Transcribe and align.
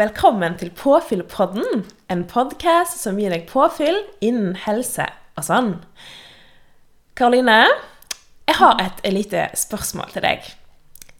Velkommen 0.00 0.54
til 0.56 0.70
Påfyllpodden, 0.72 1.82
en 2.08 2.20
podkast 2.24 3.02
som 3.02 3.18
gir 3.20 3.34
deg 3.34 3.42
påfyll 3.50 3.98
innen 4.24 4.54
helse 4.62 5.04
og 5.36 5.44
sånn. 5.44 5.68
Karoline, 7.18 7.66
jeg 8.48 8.56
har 8.62 8.80
et 8.80 9.02
lite 9.12 9.42
spørsmål 9.60 10.14
til 10.14 10.24
deg 10.24 10.48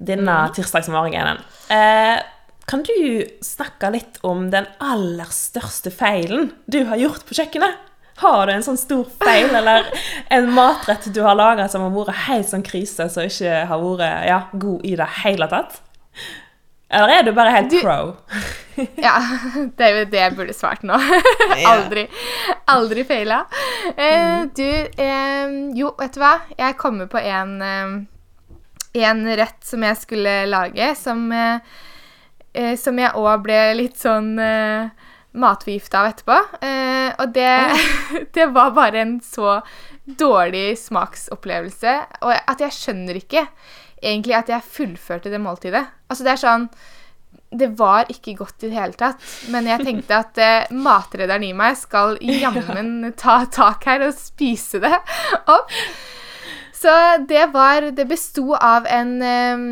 denne 0.00 0.38
tirsdagsmorgenen. 0.56 1.42
Eh, 1.68 2.24
kan 2.72 2.86
du 2.88 2.96
snakke 3.44 3.92
litt 3.98 4.16
om 4.24 4.48
den 4.54 4.70
aller 4.80 5.28
største 5.28 5.92
feilen 5.92 6.48
du 6.64 6.80
har 6.88 7.04
gjort 7.04 7.28
på 7.28 7.36
kjøkkenet? 7.36 7.76
Har 8.24 8.48
du 8.48 8.54
en 8.54 8.64
sånn 8.64 8.80
stor 8.80 9.04
feil, 9.20 9.52
eller 9.60 9.92
en 10.32 10.48
matrett 10.56 11.12
du 11.12 11.20
har 11.26 11.36
laga 11.36 11.68
som 11.68 11.84
har 11.84 11.98
vært 11.98 12.24
helt 12.30 12.48
sånn 12.48 12.64
krise, 12.64 13.12
som 13.12 13.28
ikke 13.28 13.66
har 13.68 13.88
vært 13.90 14.30
ja, 14.32 14.44
god 14.56 14.88
i 14.88 14.96
det 14.96 15.16
hele 15.20 15.52
tatt? 15.52 15.82
Eller 16.90 17.12
er 17.20 17.22
du 17.22 17.32
bare 17.36 17.52
helt 17.54 17.70
Du- 17.70 17.80
pro? 17.84 18.16
Ja, 18.96 19.18
det 19.76 19.84
er 19.84 19.96
jo 19.98 20.04
det 20.08 20.20
jeg 20.22 20.34
burde 20.38 20.54
svart 20.56 20.82
nå. 20.88 20.96
aldri 21.72 22.06
aldri 22.72 23.02
feila. 23.04 23.42
Eh, 23.92 24.46
du, 24.56 24.64
eh, 24.96 25.52
jo, 25.76 25.90
vet 25.98 26.14
du 26.16 26.20
hva? 26.22 26.30
Jeg 26.56 26.78
kommer 26.80 27.10
på 27.12 27.20
en, 27.20 27.52
eh, 27.60 27.92
en 29.04 29.20
rett 29.36 29.58
som 29.68 29.84
jeg 29.84 29.98
skulle 30.00 30.32
lage, 30.48 30.94
som, 30.96 31.26
eh, 31.32 31.60
eh, 32.54 32.72
som 32.80 32.96
jeg 32.98 33.12
òg 33.20 33.44
ble 33.44 33.60
litt 33.82 34.00
sånn 34.00 34.32
eh, 34.40 34.88
matforgifta 35.36 36.00
av 36.00 36.10
etterpå. 36.14 36.40
Eh, 36.64 37.12
og 37.20 37.36
det, 37.36 37.52
det 38.38 38.48
var 38.56 38.72
bare 38.80 39.04
en 39.04 39.18
så 39.20 39.58
dårlig 40.08 40.72
smaksopplevelse. 40.80 41.98
Og 42.24 42.32
at 42.34 42.64
jeg 42.64 42.78
skjønner 42.80 43.20
ikke 43.20 43.44
egentlig 44.00 44.40
at 44.40 44.48
jeg 44.56 44.70
fullførte 44.72 45.28
det 45.30 45.42
måltidet. 45.44 45.84
Altså 46.10 46.26
det 46.26 46.34
er 46.34 46.42
sånn 46.42 46.70
det 47.50 47.72
var 47.78 48.06
ikke 48.10 48.36
godt 48.38 48.62
i 48.62 48.68
det 48.70 48.78
hele 48.78 48.94
tatt. 48.98 49.22
Men 49.50 49.66
jeg 49.66 49.82
tenkte 49.86 50.20
at 50.22 50.38
eh, 50.38 50.70
matredderen 50.70 51.46
i 51.46 51.52
meg 51.56 51.78
skal 51.78 52.16
jammen 52.44 53.10
ta 53.18 53.42
tak 53.50 53.86
her 53.90 54.06
og 54.06 54.14
spise 54.16 54.82
det 54.82 54.92
opp. 55.56 55.74
Så 56.80 56.92
det 57.28 57.50
var 57.52 57.90
Det 57.92 58.06
besto 58.08 58.54
av 58.56 58.86
en 58.88 59.10
eh, 59.20 59.64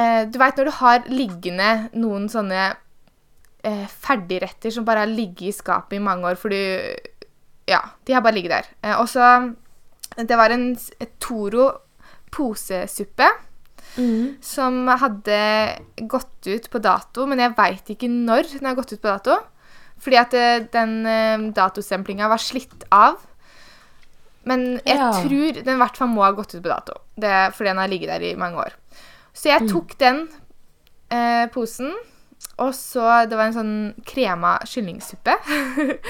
eh, 0.00 0.22
Du 0.32 0.38
veit 0.40 0.56
når 0.56 0.70
du 0.70 0.74
har 0.78 1.10
liggende 1.12 1.72
noen 1.92 2.30
sånne 2.32 2.70
eh, 2.70 3.84
ferdigretter 4.06 4.72
som 4.72 4.86
bare 4.86 5.04
har 5.04 5.12
ligget 5.12 5.50
i 5.50 5.56
skapet 5.58 5.98
i 5.98 6.02
mange 6.02 6.30
år, 6.30 6.38
for 6.40 6.54
du 6.54 6.56
Ja, 7.68 7.82
de 8.06 8.14
har 8.14 8.24
bare 8.24 8.38
ligget 8.38 8.54
der. 8.54 8.70
Eh, 8.82 8.96
og 8.96 9.10
så 9.10 9.52
Det 10.16 10.38
var 10.38 10.54
en 10.54 10.70
Toro 11.20 11.68
posesuppe 12.32 13.28
som 14.40 14.86
hadde 14.88 15.38
gått 16.08 16.46
ut 16.48 16.70
på 16.72 16.78
dato, 16.80 17.26
men 17.28 17.38
jeg 17.38 17.54
veit 17.58 17.90
ikke 17.92 18.08
når 18.08 18.48
den 18.58 18.66
har 18.70 18.74
gått 18.78 18.92
ut 18.94 19.02
på 19.02 19.08
dato. 19.10 19.36
Fordi 20.02 20.16
at 20.18 20.32
eh, 20.34 20.64
den 20.72 20.94
eh, 21.06 21.44
datostemplinga 21.54 22.28
var 22.32 22.40
slitt 22.42 22.84
av. 22.90 23.20
Men 24.44 24.80
jeg 24.84 24.96
Ja. 24.98 25.10
tror 25.12 25.52
den 25.62 25.74
i 25.76 25.78
hvert 25.78 25.96
fall 25.96 26.08
må 26.08 26.24
ha 26.24 26.32
gått 26.34 26.54
ut 26.56 26.62
på 26.64 26.68
dato. 26.72 26.96
Det, 27.14 27.52
fordi 27.54 27.68
den 27.70 27.78
har 27.78 27.88
ligget 27.92 28.08
der 28.10 28.22
i 28.26 28.34
mange 28.34 28.56
år. 28.58 28.72
Så 29.32 29.48
jeg 29.52 29.68
tok 29.70 29.94
den 30.00 30.24
eh, 31.10 31.46
posen, 31.54 31.92
og 32.58 32.72
så 32.74 33.24
Det 33.30 33.36
var 33.38 33.46
en 33.46 33.54
sånn 33.54 33.94
krema 34.04 34.56
kyllingsuppe 34.66 35.36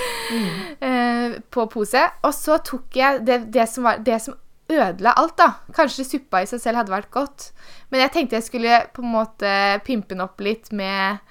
eh, 0.81 1.37
på 1.53 1.67
pose. 1.71 2.03
Og 2.25 2.33
så 2.35 2.57
tok 2.65 2.97
jeg 2.97 3.21
det, 3.27 3.39
det, 3.53 3.67
som 3.69 3.85
var, 3.85 4.01
det 4.05 4.19
som 4.25 4.35
ødela 4.79 5.15
alt, 5.19 5.37
da. 5.39 5.49
Kanskje 5.77 6.07
suppa 6.07 6.43
i 6.43 6.49
seg 6.49 6.63
selv 6.63 6.81
hadde 6.81 6.95
vært 6.95 7.13
godt. 7.15 7.51
Men 7.91 8.05
jeg 8.05 8.13
tenkte 8.15 8.39
jeg 8.39 8.49
skulle 8.49 8.81
på 8.95 9.05
en 9.05 9.15
måte 9.15 9.53
pimpe 9.87 10.15
den 10.15 10.25
opp 10.25 10.41
litt 10.45 10.71
med 10.73 11.23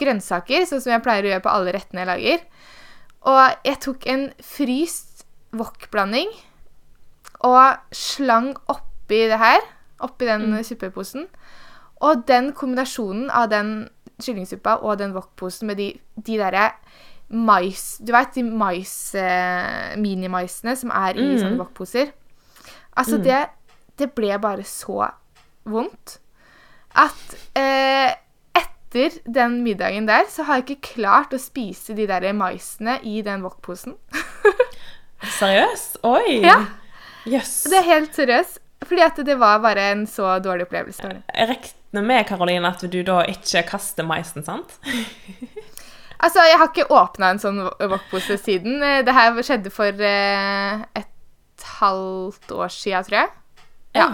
grønnsaker, 0.00 0.64
sånn 0.68 0.82
som 0.82 0.94
jeg 0.94 1.04
pleier 1.04 1.26
å 1.26 1.32
gjøre 1.34 1.44
på 1.44 1.52
alle 1.52 1.74
rettene 1.76 2.04
jeg 2.04 2.10
lager. 2.10 2.44
Og 3.30 3.66
jeg 3.68 3.80
tok 3.84 4.06
en 4.08 4.28
fryst 4.44 5.26
wok-blanding 5.56 6.30
og 7.44 7.96
slang 7.96 8.52
oppi 8.70 9.24
det 9.28 9.40
her, 9.40 9.64
oppi 10.04 10.28
den 10.28 10.54
suppeposen. 10.64 11.26
Og 12.00 12.24
den 12.28 12.54
kombinasjonen 12.56 13.28
av 13.28 13.50
den 13.52 13.74
kyllingsuppa 14.20 14.78
og 14.84 15.00
den 15.00 15.12
wok-posen 15.16 15.68
med 15.68 15.80
de, 15.80 15.92
de 16.16 16.40
derre 16.40 16.70
mais 17.30 18.00
Du 18.02 18.10
veit 18.10 18.34
de 18.34 18.42
mais, 18.42 19.14
eh, 19.14 19.96
minimaisene 19.96 20.74
som 20.76 20.90
er 20.90 21.14
i 21.14 21.28
sånne 21.38 21.60
wok-poser? 21.60 22.10
Altså, 22.96 23.18
det, 23.22 23.44
det 23.98 24.10
ble 24.16 24.38
bare 24.42 24.64
så 24.66 25.06
vondt 25.70 26.18
at 26.98 27.36
eh, 27.54 28.10
etter 28.58 29.20
den 29.30 29.60
middagen 29.62 30.08
der, 30.08 30.24
så 30.28 30.42
har 30.48 30.58
jeg 30.58 30.70
ikke 30.70 30.94
klart 30.96 31.34
å 31.36 31.38
spise 31.38 31.94
de 31.94 32.08
der 32.10 32.32
maisene 32.34 32.96
i 33.06 33.20
den 33.22 33.44
wok-posen. 33.46 33.94
Seriøst? 35.38 36.00
Oi! 36.02 36.40
Ja. 36.42 36.56
Yes. 37.28 37.62
Det 37.70 37.78
er 37.78 37.86
helt 37.86 38.16
seriøst. 38.16 38.58
Fordi 38.80 39.02
at 39.04 39.18
det 39.28 39.36
var 39.38 39.58
bare 39.60 39.90
en 39.92 40.06
så 40.08 40.38
dårlig 40.40 40.64
opplevelse. 40.66 41.10
Jeg 41.36 41.48
regner 41.50 42.06
med, 42.06 42.24
Karoline, 42.26 42.70
at 42.72 42.80
du 42.80 43.02
da 43.04 43.20
ikke 43.28 43.62
kaster 43.74 44.06
maisen, 44.08 44.44
sant? 44.46 44.78
Altså, 46.20 46.42
jeg 46.44 46.58
har 46.60 46.68
ikke 46.68 46.92
åpna 46.92 47.30
en 47.32 47.38
sånn 47.40 47.60
wok-pose 47.64 48.34
siden. 48.36 48.82
Eh, 48.84 48.98
Det 49.06 49.12
her 49.16 49.38
skjedde 49.40 49.70
for 49.72 50.02
eh, 50.04 50.82
et 51.00 51.09
halvt 51.80 52.52
år 52.56 52.68
sia, 52.74 53.02
tror 53.06 53.18
jeg. 53.22 53.32
Ja. 53.96 54.10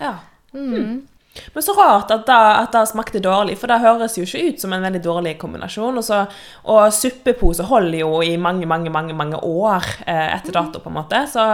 ja. 0.00 0.14
Hm. 0.52 1.06
Men 1.54 1.62
så 1.62 1.72
rart 1.76 2.10
at 2.10 2.26
det, 2.72 2.80
smakte 2.90 3.20
dårlig, 3.22 3.54
for 3.60 3.70
det 3.70 3.78
høres 3.82 4.16
jo 4.18 4.24
ikke 4.26 4.40
ut 4.48 4.62
som 4.62 4.72
en 4.74 4.82
veldig 4.82 5.00
dårlig 5.04 5.36
kombinasjon. 5.38 6.00
Og, 6.00 6.04
så, 6.04 6.24
og 6.66 6.88
suppepose 6.94 7.66
holder 7.68 8.00
jo 8.00 8.10
i 8.26 8.32
mange, 8.40 8.66
mange, 8.66 8.90
mange 8.90 9.14
mange 9.14 9.38
år 9.46 9.86
eh, 10.06 10.34
etter 10.34 10.56
dato, 10.56 10.82
på 10.82 10.90
en 10.90 10.98
måte. 10.98 11.22
Så, 11.30 11.44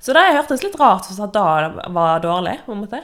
så 0.00 0.16
det 0.16 0.24
hørtes 0.38 0.64
litt 0.64 0.78
rart 0.80 1.10
ut 1.10 1.20
at 1.26 1.34
det 1.36 1.92
var 1.98 2.24
dårlig, 2.24 2.60
på 2.66 2.72
en 2.76 2.84
måte. 2.86 3.02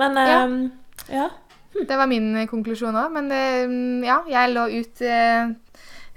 Men 0.00 0.16
Ja. 0.16 0.38
eh, 0.44 1.16
ja. 1.20 1.28
Det 1.74 1.96
var 1.98 2.06
min 2.06 2.36
eh, 2.38 2.46
konklusjon 2.48 2.94
òg. 2.96 3.10
Men 3.18 3.30
eh, 3.34 4.06
ja, 4.06 4.20
jeg 4.30 4.54
lå 4.54 4.68
ut 4.78 5.04
eh, 5.04 5.52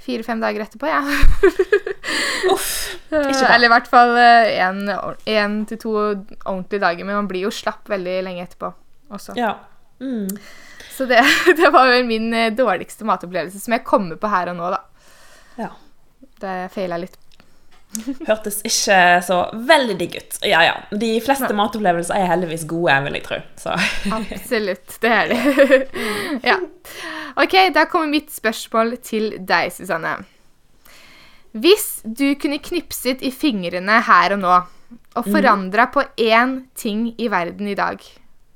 fire-fem 0.07 0.41
dager 0.43 0.63
etterpå, 0.65 0.89
jeg. 0.89 1.03
Ja. 2.47 2.57
Eller 3.53 3.67
i 3.67 3.71
hvert 3.71 3.87
fall 3.91 4.13
én 4.17 5.57
til 5.69 5.79
to 5.81 5.93
ordentlige 5.99 6.81
dager. 6.83 7.07
Men 7.07 7.21
man 7.21 7.29
blir 7.29 7.45
jo 7.47 7.53
slapp 7.53 7.87
veldig 7.91 8.21
lenge 8.25 8.47
etterpå 8.47 8.71
også. 9.13 9.35
Ja. 9.39 9.53
Mm. 9.99 10.27
Så 10.97 11.05
det, 11.05 11.21
det 11.57 11.69
var 11.69 11.87
vel 11.91 12.05
min 12.05 12.33
eh, 12.33 12.53
dårligste 12.53 13.05
matopplevelse, 13.05 13.59
som 13.61 13.75
jeg 13.75 13.85
kommer 13.85 14.17
på 14.19 14.31
her 14.31 14.51
og 14.53 14.59
nå, 14.59 14.71
da. 14.73 14.81
ja. 15.61 15.69
Det 16.37 16.55
feila 16.73 16.99
litt. 17.01 17.15
Hørtes 18.27 18.59
ikke 18.67 18.97
så 19.25 19.37
veldig 19.67 19.95
digg 19.99 20.17
ut. 20.19 20.37
Ja, 20.45 20.61
ja. 20.65 20.75
De 20.91 21.09
fleste 21.23 21.49
ja. 21.49 21.57
matopplevelser 21.57 22.19
er 22.19 22.29
heldigvis 22.29 22.65
gode, 22.69 22.95
vil 23.07 23.17
jeg 23.17 23.25
tro. 23.25 23.39
Så. 23.59 23.75
Absolutt. 24.19 24.97
Det 25.01 25.13
er 25.13 25.31
det. 25.31 25.79
ja. 26.49 26.57
OK, 27.39 27.55
da 27.73 27.87
kommer 27.89 28.11
mitt 28.11 28.33
spørsmål 28.33 28.97
til 29.05 29.31
deg, 29.39 29.71
Susanne. 29.73 30.17
Hvis 31.57 32.01
du 32.03 32.35
kunne 32.37 32.59
knipset 32.61 33.23
i 33.25 33.31
fingrene 33.33 34.01
her 34.05 34.35
og 34.35 34.43
nå 34.43 34.55
og 35.17 35.25
forandra 35.25 35.87
på 35.91 36.03
én 36.21 36.59
ting 36.77 37.09
i 37.17 37.27
verden 37.31 37.71
i 37.71 37.75
dag, 37.77 38.03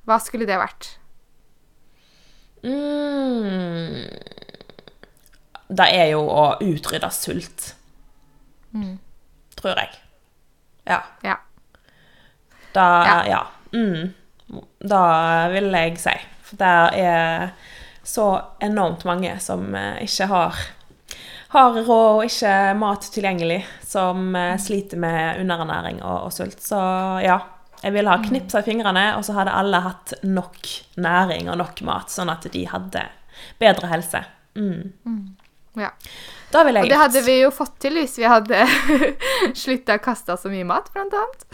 hva 0.07 0.19
skulle 0.21 0.47
det 0.47 0.59
vært? 0.61 0.91
Mm. 2.61 4.05
Det 5.71 5.87
er 5.87 6.11
jo 6.13 6.21
å 6.29 6.45
utrydde 6.61 7.09
sult. 7.15 7.71
Tror 9.61 9.77
jeg. 9.77 10.01
Ja. 10.89 11.01
Ja. 11.23 11.37
Da 12.73 12.87
Ja. 13.27 13.45
Mm. 13.73 14.13
Da 14.83 15.47
vil 15.53 15.71
jeg 15.71 15.99
si. 16.01 16.15
For 16.43 16.59
det 16.59 16.75
er 16.99 17.51
så 18.03 18.27
enormt 18.59 19.05
mange 19.07 19.37
som 19.39 19.75
eh, 19.75 20.03
ikke 20.03 20.27
har 20.27 20.55
har 21.51 21.75
råd 21.75 22.21
og 22.21 22.25
ikke 22.25 22.51
mat 22.79 23.07
tilgjengelig, 23.11 23.59
som 23.83 24.35
eh, 24.39 24.55
sliter 24.61 24.99
med 25.01 25.41
underernæring 25.41 25.99
og, 25.99 26.29
og 26.29 26.33
sult. 26.33 26.61
Så 26.63 26.79
ja, 27.25 27.37
jeg 27.81 27.95
ville 27.95 28.13
ha 28.13 28.21
knipsa 28.23 28.61
i 28.61 28.67
fingrene, 28.69 29.03
og 29.17 29.25
så 29.27 29.35
hadde 29.35 29.55
alle 29.59 29.81
hatt 29.83 30.13
nok 30.23 30.69
næring 31.01 31.49
og 31.51 31.59
nok 31.59 31.81
mat, 31.87 32.13
sånn 32.13 32.31
at 32.31 32.47
de 32.53 32.63
hadde 32.71 33.03
bedre 33.59 33.91
helse. 33.91 34.23
Mm. 34.55 34.93
Ja. 35.79 35.91
Da 36.51 36.65
ville 36.67 36.81
Og 36.83 36.89
det 36.91 36.99
hadde 36.99 37.21
vi 37.23 37.37
jo 37.39 37.51
fått 37.55 37.77
til 37.79 37.95
hvis 37.95 38.17
vi 38.19 38.27
hadde 38.27 38.65
slutta 39.63 39.95
å 39.95 40.03
kaste 40.03 40.35
så 40.39 40.51
mye 40.51 40.67
mat, 40.67 40.89
blant 40.91 41.15
annet. 41.15 41.45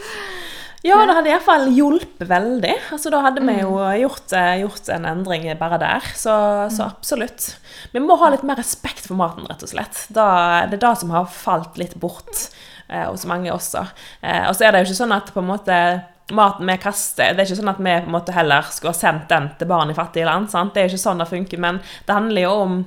Ja, 0.86 0.98
det 1.06 1.14
hadde 1.16 1.30
iallfall 1.32 1.66
hjulpet 1.74 2.28
veldig. 2.30 2.74
Altså, 2.94 3.10
da 3.10 3.20
hadde 3.24 3.42
vi 3.42 3.56
jo 3.60 3.72
gjort, 4.04 4.34
eh, 4.38 4.60
gjort 4.62 4.90
en 4.94 5.08
endring 5.10 5.48
bare 5.58 5.78
der. 5.82 6.06
Så, 6.14 6.34
så 6.70 6.86
absolutt. 6.86 7.50
Vi 7.94 8.02
må 8.02 8.14
ha 8.20 8.30
litt 8.30 8.46
mer 8.46 8.60
respekt 8.60 9.08
for 9.08 9.18
maten, 9.18 9.46
rett 9.50 9.64
og 9.66 9.72
slett. 9.72 10.04
Da, 10.14 10.28
det 10.70 10.78
er 10.78 10.84
det 10.86 10.94
som 11.00 11.14
har 11.14 11.26
falt 11.30 11.78
litt 11.82 11.96
bort 11.98 12.46
eh, 12.86 13.08
hos 13.08 13.26
mange 13.26 13.50
også. 13.54 13.88
Eh, 14.22 14.46
og 14.46 14.54
så 14.54 14.68
er 14.68 14.74
det 14.74 14.84
jo 14.84 14.90
ikke 14.90 15.02
sånn 15.02 15.18
at 15.18 15.34
på 15.34 15.42
en 15.42 15.50
måte 15.50 15.80
maten 16.28 16.68
vi 16.68 16.74
kaster 16.76 17.32
Det 17.32 17.40
er 17.40 17.48
ikke 17.48 17.56
sånn 17.62 17.70
at 17.72 17.78
vi 17.80 17.92
på 18.02 18.10
en 18.10 18.12
måte 18.12 18.34
heller 18.36 18.66
skulle 18.68 18.92
ha 18.92 18.98
sendt 18.98 19.30
den 19.30 19.48
til 19.58 19.70
barn 19.70 19.90
i 19.90 19.96
fattige 19.96 20.28
land. 20.28 20.50
sant? 20.52 20.74
Det 20.74 20.82
er 20.82 20.88
jo 20.88 20.94
ikke 20.94 21.06
sånn 21.06 21.22
det 21.22 21.30
funker, 21.30 21.62
men 21.64 21.80
det 22.06 22.14
handler 22.14 22.44
jo 22.44 22.52
om 22.66 22.78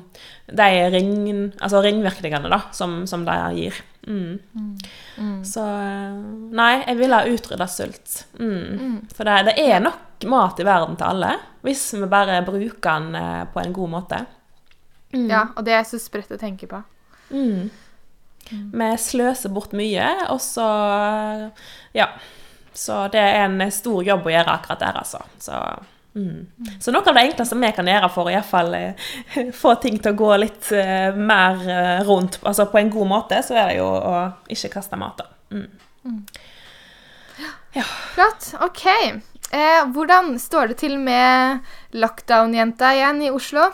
de 0.51 0.89
ring, 0.91 1.13
altså 1.61 1.81
ringvirkningene 1.83 2.51
da, 2.51 2.59
som, 2.75 3.01
som 3.07 3.23
de 3.27 3.37
gir. 3.55 3.77
Mm. 4.07 5.43
Så 5.45 5.61
eh, 5.61 6.15
Nei, 6.57 6.71
jeg 6.81 6.97
ville 6.99 7.19
ha 7.19 7.29
utrydda 7.29 7.67
sult. 7.69 8.23
Mm. 8.39 9.07
For 9.13 9.27
det, 9.27 9.51
det 9.51 9.55
er 9.63 9.83
nok 9.83 10.25
mat 10.31 10.59
i 10.61 10.67
verden 10.67 10.97
til 10.99 11.07
alle, 11.07 11.35
hvis 11.65 11.85
vi 11.97 12.09
bare 12.11 12.41
bruker 12.47 12.89
den 12.89 13.15
eh, 13.19 13.45
på 13.53 13.61
en 13.63 13.75
god 13.75 13.93
måte. 13.95 14.23
Ja, 15.11 15.47
og 15.55 15.65
det 15.67 15.75
er 15.75 15.87
så 15.87 15.99
sprøtt 15.99 16.31
å 16.31 16.39
tenke 16.39 16.69
på. 16.71 16.81
Mm. 17.31 17.71
Vi 18.51 18.91
sløser 18.99 19.51
bort 19.53 19.73
mye, 19.77 20.11
og 20.31 20.41
så 20.43 20.67
Ja. 21.97 22.11
Så 22.73 22.95
det 23.11 23.19
er 23.19 23.41
en 23.43 23.59
stor 23.71 23.99
jobb 23.99 24.29
å 24.29 24.31
gjøre 24.31 24.53
akkurat 24.53 24.79
der, 24.79 24.97
altså. 25.01 25.19
Så, 25.43 25.57
mm. 26.15 26.77
så 26.79 26.93
noe 26.93 27.07
av 27.07 27.17
det 27.17 27.25
enkleste 27.29 27.57
vi 27.61 27.71
kan 27.77 27.91
gjøre 27.91 28.11
for 28.13 28.29
å 28.29 28.33
i 28.33 28.37
hvert 28.37 28.51
fall 28.51 28.73
eh, 28.77 29.09
få 29.61 29.75
ting 29.83 29.99
til 29.99 30.13
å 30.13 30.19
gå 30.21 30.31
litt 30.41 30.71
eh, 30.75 31.11
mer 31.15 31.65
eh, 31.65 31.99
rundt, 32.07 32.41
altså 32.43 32.67
på 32.71 32.81
en 32.81 32.93
god 32.93 33.11
måte, 33.11 33.41
så 33.45 33.57
er 33.57 33.73
det 33.73 33.81
jo 33.81 33.89
å 33.89 34.15
ikke 34.51 34.73
kaste 34.77 34.99
mat, 34.99 35.21
da. 35.21 35.29
Mm. 35.51 36.23
Flott. 38.15 38.53
OK. 38.59 38.85
Eh, 39.51 39.85
hvordan 39.91 40.39
står 40.39 40.71
det 40.71 40.77
til 40.79 40.93
med 40.99 41.59
lockdown-jenta 41.91 42.93
igjen 42.95 43.17
i 43.25 43.31
Oslo? 43.35 43.65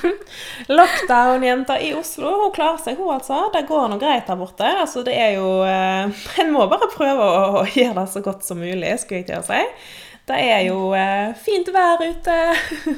Lockdown-jenta 0.78 1.76
i 1.78 1.92
Oslo, 1.94 2.32
hun 2.40 2.54
klarer 2.56 2.80
seg, 2.82 2.98
hun 2.98 3.12
altså. 3.14 3.44
Det 3.54 3.62
går 3.68 3.92
nå 3.92 4.00
greit 4.02 4.26
der 4.26 4.40
borte. 4.40 4.66
Altså, 4.66 5.04
det 5.06 5.14
er 5.14 5.36
jo 5.36 5.60
eh, 5.68 6.10
En 6.42 6.50
må 6.54 6.66
bare 6.70 6.90
prøve 6.90 7.28
å, 7.28 7.44
å 7.60 7.64
gjøre 7.68 8.00
det 8.00 8.08
så 8.10 8.24
godt 8.26 8.42
som 8.46 8.58
mulig, 8.58 8.90
skulle 9.04 9.22
jeg 9.22 9.30
til 9.30 9.38
å 9.38 9.46
si. 9.46 9.62
Det 10.24 10.36
er 10.40 10.62
jo 10.64 10.94
eh, 10.96 11.34
fint 11.36 11.68
vær 11.68 12.00
ute. 12.00 12.34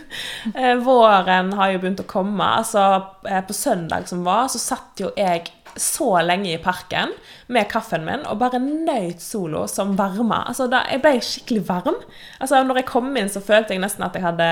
eh, 0.55 0.75
våren 0.79 1.51
har 1.59 1.73
jo 1.73 1.83
begynt 1.83 2.05
å 2.05 2.07
komme. 2.07 2.53
Altså, 2.61 2.85
eh, 3.27 3.43
på 3.43 3.57
søndag 3.57 4.07
som 4.07 4.23
var, 4.27 4.47
så 4.53 4.63
satt 4.63 5.03
jo 5.03 5.11
jeg 5.19 5.49
så 5.77 6.23
lenge 6.25 6.55
i 6.55 6.61
parken 6.63 7.11
med 7.53 7.69
kaffen 7.69 8.07
min 8.07 8.23
og 8.31 8.39
bare 8.41 8.61
nøyt 8.63 9.21
solo 9.21 9.67
som 9.69 9.93
varma. 9.99 10.45
Altså, 10.47 10.71
da, 10.71 10.85
jeg 10.89 11.03
ble 11.03 11.17
skikkelig 11.19 11.67
varm. 11.69 11.99
Altså, 12.39 12.63
når 12.63 12.81
jeg 12.81 12.91
kom 12.95 13.11
inn, 13.11 13.31
så 13.33 13.43
følte 13.45 13.75
jeg 13.75 13.83
nesten 13.83 14.07
at 14.07 14.17
jeg 14.17 14.25
hadde 14.25 14.51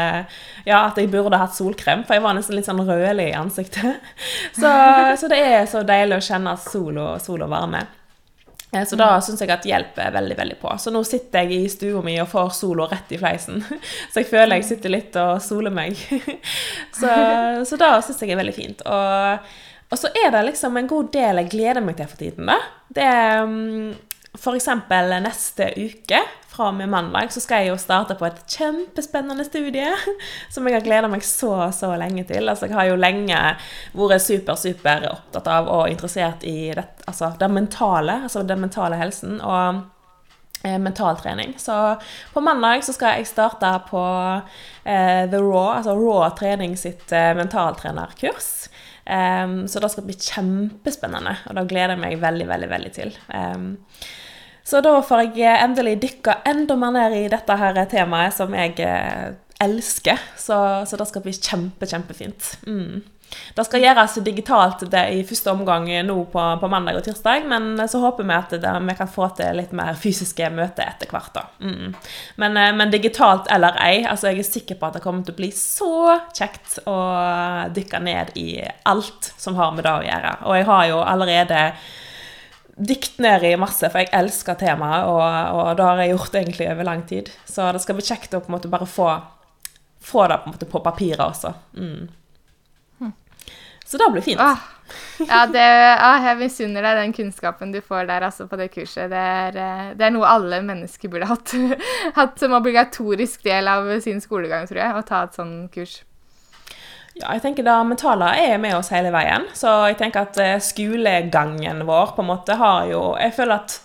Ja, 0.67 0.83
at 0.83 0.99
jeg 0.99 1.13
burde 1.15 1.39
hatt 1.41 1.55
solkrem, 1.57 2.03
for 2.05 2.19
jeg 2.19 2.27
var 2.27 2.35
nesten 2.37 2.59
litt 2.59 2.67
sånn 2.69 2.83
rødlig 2.83 3.31
i 3.31 3.39
ansiktet. 3.39 4.03
Så, 4.59 4.71
så 5.19 5.29
det 5.31 5.39
er 5.43 5.65
så 5.71 5.83
deilig 5.87 6.19
å 6.19 6.25
kjenne 6.25 6.55
solo, 6.61 7.15
solo 7.23 7.47
varme. 7.51 7.83
Eh, 8.75 8.85
Så 8.89 8.97
da 8.99 9.09
syns 9.25 9.41
jeg 9.41 9.53
at 9.55 9.67
hjelp 9.69 9.99
er 10.03 10.15
veldig 10.15 10.37
veldig 10.39 10.57
på. 10.61 10.73
Så 10.81 10.93
nå 10.95 11.03
sitter 11.07 11.45
jeg 11.45 11.65
i 11.65 11.69
stua 11.73 12.03
mi 12.05 12.17
og 12.23 12.29
får 12.31 12.51
sola 12.59 12.89
rett 12.91 13.13
i 13.15 13.21
fleisen. 13.21 13.63
Så 14.13 14.23
jeg 14.23 14.31
føler 14.33 14.59
jeg 14.61 14.69
sitter 14.71 14.93
litt 14.95 15.17
og 15.21 15.43
soler 15.45 15.75
meg. 15.75 15.99
Så, 17.01 17.11
så 17.67 17.77
da 17.81 17.97
syns 18.05 18.21
jeg 18.23 18.35
er 18.35 18.39
veldig 18.39 18.55
fint. 18.55 18.83
Og, 18.87 19.55
og 19.91 19.99
så 19.99 20.11
er 20.15 20.31
det 20.33 20.45
liksom 20.47 20.77
en 20.79 20.89
god 20.91 21.09
del 21.15 21.41
jeg 21.43 21.51
gleder 21.53 21.83
meg 21.85 21.97
til 21.99 22.09
for 22.11 22.21
tiden, 22.21 22.47
da. 22.51 22.59
Det 22.95 23.03
er 23.05 23.43
f.eks. 23.43 24.43
for 24.45 24.59
eksempel 24.59 25.13
neste 25.25 25.69
uke, 25.79 26.21
fra 26.55 26.69
og 26.71 26.77
med 26.79 26.89
mandag, 26.89 27.33
så 27.33 27.43
skal 27.43 27.65
jeg 27.65 27.73
jo 27.73 27.79
starte 27.81 28.17
på 28.19 28.27
et 28.29 28.43
kjempespennende 28.51 29.47
studie. 29.47 29.91
Som 30.55 30.69
jeg 30.69 30.79
har 30.79 30.87
gleda 30.87 31.11
meg 31.11 31.25
så, 31.27 31.71
så 31.75 31.95
lenge 31.99 32.27
til. 32.29 32.49
Altså, 32.49 32.69
jeg 32.69 32.79
har 32.79 32.91
jo 32.93 33.01
lenge 33.01 33.41
vært 33.95 34.25
super, 34.25 34.59
super 34.61 35.09
opptatt 35.11 35.51
av 35.51 35.71
og 35.73 35.91
interessert 35.91 36.47
i 36.47 36.71
det, 36.77 36.87
altså, 37.09 37.33
det 37.41 37.51
mentale, 37.51 38.23
altså 38.29 38.45
den 38.47 38.65
mentale 38.67 39.01
helsen. 39.01 39.41
og 39.41 39.83
eh, 40.65 40.79
mentaltrening. 40.79 41.55
Så 41.59 41.97
på 42.33 42.41
mandag 42.41 42.85
så 42.85 42.95
skal 42.97 43.19
jeg 43.19 43.29
starte 43.29 43.71
på 43.91 44.05
eh, 44.85 45.25
The 45.31 45.41
Raw, 45.43 45.75
altså 45.79 45.97
Raw 45.99 46.29
trening 46.39 46.79
sitt 46.81 47.13
eh, 47.13 47.35
mentaltrenerkurs. 47.37 48.69
Um, 49.05 49.69
så 49.69 49.81
det 49.85 49.91
skal 49.93 50.07
bli 50.07 50.15
kjempespennende, 50.17 51.35
og 51.45 51.59
det 51.59 51.67
gleder 51.69 51.93
jeg 51.93 52.01
meg 52.01 52.23
veldig, 52.23 52.47
veldig, 52.49 52.69
veldig 52.71 52.93
til. 52.97 53.11
Em, 53.37 53.67
så 54.65 54.81
da 54.81 54.95
får 55.05 55.37
jeg 55.37 55.61
endelig 55.61 55.99
dykke 56.01 56.39
enda 56.49 56.77
mer 56.81 56.95
ned 56.97 57.17
i 57.19 57.25
dette 57.33 57.57
her 57.61 57.81
temaet 57.91 58.33
som 58.37 58.55
jeg 58.57 58.79
eh, 58.81 59.35
elsker. 59.61 60.21
Så, 60.41 60.57
så 60.89 61.01
det 61.01 61.09
skal 61.11 61.25
bli 61.27 61.35
kjempe, 61.37 61.89
kjempefint. 61.91 62.55
Mm. 62.67 63.03
Det 63.55 63.65
skal 63.67 63.83
gjøres 63.83 64.15
digitalt 64.25 64.85
det 64.93 65.03
i 65.17 65.23
første 65.27 65.53
omgang 65.53 65.89
nå 66.07 66.17
på, 66.31 66.43
på 66.61 66.71
mandag 66.71 67.01
og 67.01 67.05
tirsdag, 67.07 67.47
men 67.51 67.81
så 67.91 68.01
håper 68.03 68.27
vi 68.29 68.37
at 68.37 68.55
det, 68.63 68.75
vi 68.87 68.95
kan 68.99 69.11
få 69.11 69.29
til 69.39 69.59
litt 69.59 69.75
mer 69.77 69.99
fysiske 69.99 70.49
møter 70.55 70.87
etter 70.87 71.11
hvert. 71.11 71.41
Mm. 71.61 71.97
Men, 72.41 72.57
eh, 72.61 72.71
men 72.79 72.95
digitalt 72.95 73.51
eller 73.53 73.77
ei, 73.85 74.05
altså 74.09 74.31
jeg 74.31 74.45
er 74.45 74.49
sikker 74.49 74.81
på 74.81 74.89
at 74.89 74.99
det 74.99 75.05
kommer 75.05 75.27
til 75.27 75.37
å 75.37 75.41
bli 75.43 75.51
så 75.57 76.21
kjekt 76.33 76.81
å 76.89 76.97
dykke 77.75 78.01
ned 78.07 78.33
i 78.41 78.49
alt 78.89 79.35
som 79.37 79.59
har 79.61 79.77
med 79.77 79.85
det 79.85 79.93
å 79.93 80.09
gjøre. 80.09 80.35
Og 80.49 80.59
jeg 80.61 80.71
har 80.71 80.89
jo 80.93 81.05
allerede 81.05 81.61
dykt 82.77 83.21
ned 83.23 83.45
i 83.47 83.55
masse, 83.61 83.87
for 83.87 84.03
jeg 84.03 84.13
elsker 84.17 84.59
temaet, 84.59 85.07
og, 85.07 85.23
og 85.55 85.71
det 85.79 85.87
har 85.87 86.03
jeg 86.03 86.15
gjort 86.15 86.41
egentlig 86.41 86.69
over 86.73 86.89
lang 86.89 87.07
tid. 87.07 87.31
Så 87.47 87.71
det 87.73 87.83
skal 87.85 87.99
bli 87.99 88.07
kjekt 88.07 88.35
å 88.35 88.43
på 88.43 88.51
en 88.51 88.57
måte 88.57 88.73
bare 88.73 88.89
få, 88.91 89.09
få 90.03 90.27
det 90.31 90.41
på, 90.43 90.51
en 90.51 90.57
måte 90.57 90.71
på 90.71 90.83
papiret 90.85 91.23
også. 91.25 91.55
Mm. 91.79 92.13
Så 93.85 93.99
det 94.01 94.07
blir 94.13 94.23
fint. 94.25 94.41
Ah, 94.41 94.59
ja, 95.29 95.45
det, 95.47 95.65
ah, 96.01 96.23
jeg 96.25 96.39
misunner 96.41 96.85
deg 96.85 97.01
den 97.03 97.13
kunnskapen 97.17 97.73
du 97.75 97.83
får 97.85 98.09
der 98.09 98.25
altså, 98.25 98.47
på 98.49 98.57
det 98.57 98.71
kurset. 98.73 99.11
Det 99.13 99.21
er, 99.21 99.59
eh, 99.61 99.91
det 99.99 100.07
er 100.07 100.15
noe 100.15 100.31
alle 100.31 100.63
mennesker 100.65 101.13
burde 101.13 101.29
hatt, 101.29 101.53
hatt 102.19 102.41
som 102.41 102.57
obligatorisk 102.57 103.45
del 103.45 103.69
av 103.71 103.93
sin 104.05 104.25
skolegang, 104.25 104.67
tror 104.71 104.81
jeg, 104.81 104.97
å 104.97 105.05
ta 105.07 105.25
et 105.29 105.37
sånt 105.37 105.69
kurs. 105.75 106.01
Ja, 107.15 107.31
jeg 107.37 107.45
tenker 107.45 107.67
det 107.67 107.75
mentale 107.87 108.33
er 108.43 108.57
med 108.59 108.75
oss 108.75 108.91
hele 108.91 109.13
veien. 109.15 109.47
Så 109.55 109.71
jeg 109.91 109.99
tenker 110.01 110.27
at 110.27 110.39
eh, 110.43 110.57
skolegangen 110.63 111.85
vår 111.87 112.15
på 112.17 112.25
en 112.25 112.31
måte 112.33 112.57
har 112.59 112.89
jo 112.91 113.03
Jeg 113.21 113.37
føler 113.37 113.61
at 113.63 113.77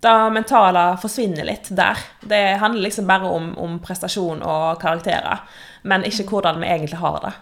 det 0.00 0.12
mentale 0.32 0.84
forsvinner 0.96 1.44
litt 1.44 1.68
der. 1.76 1.98
Det 2.24 2.56
handler 2.62 2.86
liksom 2.86 3.06
bare 3.06 3.28
om, 3.28 3.50
om 3.60 3.74
prestasjon 3.84 4.40
og 4.40 4.80
karakterer, 4.80 5.42
men 5.82 6.06
ikke 6.08 6.24
hvordan 6.30 6.60
vi 6.62 6.70
egentlig 6.70 7.02
har 7.02 7.18
det. 7.20 7.32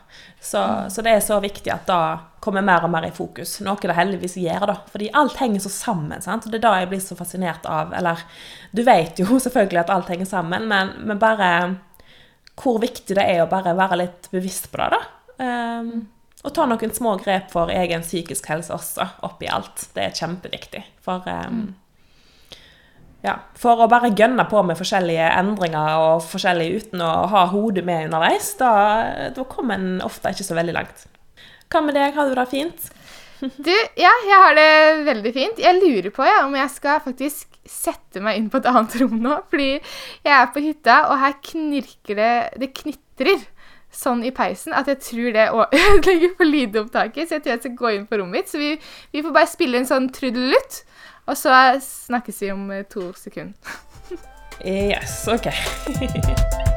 Så, 0.42 0.62
så 0.90 1.02
det 1.06 1.12
er 1.12 1.22
så 1.22 1.38
viktig 1.42 1.70
at 1.70 1.86
det 1.86 2.00
kommer 2.42 2.64
mer 2.66 2.82
og 2.82 2.90
mer 2.90 3.06
i 3.06 3.14
fokus. 3.14 3.60
Noe 3.62 3.78
det 3.78 3.94
heldigvis 3.94 4.34
gjør, 4.42 4.66
da. 4.72 4.74
Fordi 4.90 5.10
alt 5.20 5.38
henger 5.38 5.62
så 5.62 5.70
sammen. 5.70 6.22
sant? 6.22 6.46
Og 6.46 6.50
det 6.50 6.58
er 6.58 6.66
da 6.66 6.72
jeg 6.80 6.90
blir 6.90 7.02
så 7.02 7.18
fascinert 7.18 7.66
av 7.66 7.94
Eller 7.94 8.24
du 8.74 8.82
vet 8.86 9.22
jo 9.22 9.38
selvfølgelig 9.46 9.84
at 9.84 9.94
alt 9.94 10.10
henger 10.10 10.26
sammen, 10.26 10.66
men, 10.66 10.96
men 11.06 11.22
bare 11.22 11.52
hvor 12.58 12.80
viktig 12.82 13.14
det 13.14 13.22
er 13.22 13.44
å 13.44 13.50
bare 13.50 13.76
være 13.78 14.00
litt 14.00 14.26
bevisst 14.34 14.66
på 14.72 14.82
det, 14.82 14.98
da. 14.98 15.17
Um, 15.38 16.08
og 16.46 16.54
ta 16.54 16.68
noen 16.70 16.94
små 16.94 17.16
grep 17.18 17.50
for 17.50 17.70
egen 17.74 18.04
psykisk 18.06 18.46
helse 18.50 18.74
også, 18.74 19.06
oppi 19.26 19.50
alt. 19.50 19.88
Det 19.94 20.04
er 20.04 20.16
kjempeviktig. 20.16 20.84
For, 21.02 21.26
um, 21.26 21.72
ja, 23.26 23.34
for 23.58 23.82
å 23.82 23.90
bare 23.90 24.12
gønne 24.14 24.46
på 24.50 24.62
med 24.66 24.78
forskjellige 24.78 25.32
endringer 25.40 25.98
og 26.02 26.22
forskjellig 26.28 26.68
uten 26.78 27.02
å 27.02 27.12
ha 27.32 27.46
hodet 27.50 27.82
med 27.86 28.06
underveis, 28.06 28.52
da, 28.60 28.72
da 29.34 29.46
kommer 29.50 29.80
en 29.80 29.98
ofte 30.06 30.34
ikke 30.34 30.46
så 30.46 30.58
veldig 30.58 30.76
langt. 30.78 31.08
Hva 31.68 31.82
med 31.84 31.98
deg, 31.98 32.14
har 32.16 32.30
du 32.30 32.38
det 32.38 32.48
fint? 32.52 32.88
Du, 33.38 33.70
ja, 33.70 34.10
jeg 34.26 34.38
har 34.42 34.56
det 34.58 34.70
veldig 35.06 35.30
fint. 35.30 35.60
Jeg 35.62 35.78
lurer 35.78 36.10
på 36.10 36.24
ja, 36.26 36.40
om 36.42 36.56
jeg 36.58 36.72
skal 36.74 37.02
faktisk 37.04 37.58
sette 37.68 38.22
meg 38.24 38.38
inn 38.38 38.48
på 38.50 38.58
et 38.58 38.66
annet 38.66 38.96
rom 38.98 39.14
nå. 39.22 39.36
Fordi 39.52 39.68
jeg 39.76 40.32
er 40.34 40.48
på 40.54 40.62
hytta, 40.64 40.96
og 41.12 41.20
her 41.22 41.36
knirker 41.46 42.18
det 42.18 42.32
Det 42.64 42.72
knitrer 42.80 43.44
sånn 43.94 44.22
i 44.26 44.32
peisen 44.34 44.74
at 44.76 44.88
jeg 44.90 45.00
tror 45.04 45.34
det 45.36 45.48
ødelegger 45.52 46.34
for 46.38 46.48
lydopptaket. 46.48 47.28
Så 47.28 47.38
jeg 47.38 47.44
tror 47.44 47.54
jeg 47.54 47.64
skal 47.64 47.78
gå 47.82 47.94
inn 47.96 48.06
på 48.10 48.20
rommet 48.20 48.42
mitt. 48.42 48.52
Så 48.52 48.60
vi, 48.60 48.74
vi 49.14 49.24
får 49.24 49.36
bare 49.36 49.50
spille 49.50 49.80
en 49.80 49.88
sånn 49.88 50.10
trudelutt, 50.14 50.82
og 51.28 51.36
så 51.38 51.54
snakkes 51.84 52.42
vi 52.44 52.52
om 52.54 52.68
eh, 52.74 52.86
to 52.88 53.10
sekunder. 53.18 53.78
Yes, 54.64 55.22
OK. 55.30 55.52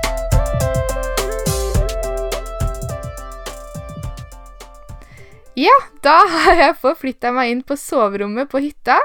Ja, 5.60 5.74
da 6.00 6.16
har 6.32 6.56
jeg 6.56 6.78
forflytta 6.80 7.34
meg 7.36 7.50
inn 7.52 7.62
på 7.68 7.76
soverommet 7.76 8.48
på 8.52 8.62
hytta. 8.64 8.96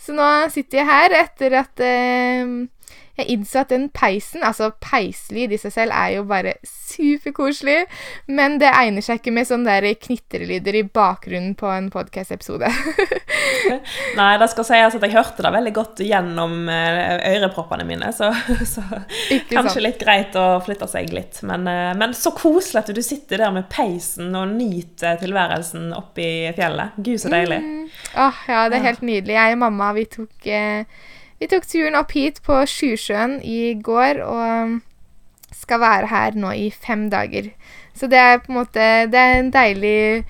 Så 0.00 0.12
nå 0.16 0.26
sitter 0.52 0.80
jeg 0.80 0.88
her 0.88 1.14
etter 1.20 1.54
at 1.60 1.82
eh, 1.86 2.42
jeg 3.18 3.30
innså 3.30 3.62
at 3.62 3.70
den 3.70 3.88
peisen, 3.94 4.42
altså 4.42 4.72
peislyd 4.82 5.52
i 5.54 5.58
seg 5.60 5.74
selv, 5.74 5.94
er 5.94 6.16
jo 6.16 6.24
bare 6.26 6.56
superkoselig. 6.66 7.84
Men 8.26 8.58
det 8.58 8.72
egner 8.74 9.04
seg 9.04 9.20
ikke 9.20 9.34
med 9.36 9.48
sånne 9.48 9.76
der 9.78 9.98
knitrelyder 10.02 10.78
i 10.80 10.82
bakgrunnen 10.86 11.54
på 11.58 11.70
en 11.70 11.90
podcast-episode. 11.94 12.70
Nei, 14.18 14.30
det 14.40 14.50
skal 14.50 14.66
sies 14.66 14.98
at 14.98 15.06
jeg 15.06 15.14
hørte 15.14 15.46
det 15.46 15.54
veldig 15.54 15.74
godt 15.76 16.02
gjennom 16.04 16.68
eh, 16.72 17.14
øreproppene 17.36 17.86
mine, 17.86 18.10
så, 18.16 18.32
så 18.74 18.82
kanskje 18.82 19.78
sant? 19.78 19.84
litt 19.86 20.02
greit 20.02 20.38
å 20.38 20.46
flytte 20.64 20.90
seg 20.90 21.14
litt. 21.14 21.40
Men, 21.46 21.68
eh, 21.70 21.94
men 21.98 22.16
så 22.18 22.34
koselig 22.34 22.82
at 22.82 22.94
du 22.94 23.02
sitter 23.04 23.46
der 23.46 23.54
med 23.54 23.70
peisen 23.70 24.34
og 24.34 24.54
nyter 24.56 25.20
tilværelsen 25.22 25.92
oppe 25.94 26.24
i 26.24 26.52
fjellet. 26.56 26.98
Gud, 26.98 27.18
så 27.22 27.30
deilig. 27.32 27.62
Mm. 27.62 27.88
Åh, 28.26 28.46
ja, 28.50 28.68
det 28.70 28.80
er 28.80 28.88
helt 28.90 29.04
nydelig. 29.06 29.38
Jeg 29.38 29.56
og 29.56 29.62
mamma, 29.62 29.92
vi 29.94 30.08
tok, 30.10 30.34
eh, 30.46 31.04
vi 31.44 31.50
tok 31.52 31.66
turen 31.68 31.98
opp 31.98 32.14
hit 32.16 32.38
på 32.46 32.62
Sjusjøen 32.64 33.36
i 33.44 33.74
går 33.84 34.22
og 34.24 34.78
skal 35.52 35.82
være 35.82 36.08
her 36.08 36.38
nå 36.40 36.54
i 36.56 36.70
fem 36.72 37.10
dager. 37.12 37.50
Så 37.92 38.08
det 38.08 38.18
er 38.18 38.40
på 38.40 38.48
en 38.52 38.58
måte 38.62 38.86
Det 39.12 39.20
er 39.20 39.36
en 39.38 39.50
deilig 39.52 40.24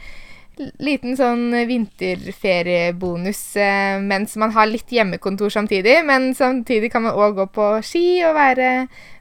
liten 0.83 1.17
sånn 1.19 1.55
vinterferiebonus 1.67 3.41
eh, 3.59 3.97
mens 4.03 4.37
man 4.39 4.53
har 4.55 4.69
litt 4.71 4.91
hjemmekontor 4.91 5.55
samtidig. 5.55 6.01
Men 6.07 6.33
samtidig 6.35 6.91
kan 6.91 7.07
man 7.07 7.15
òg 7.15 7.39
gå 7.39 7.49
på 7.55 7.71
ski 7.87 8.05
og 8.27 8.35
være, 8.35 8.75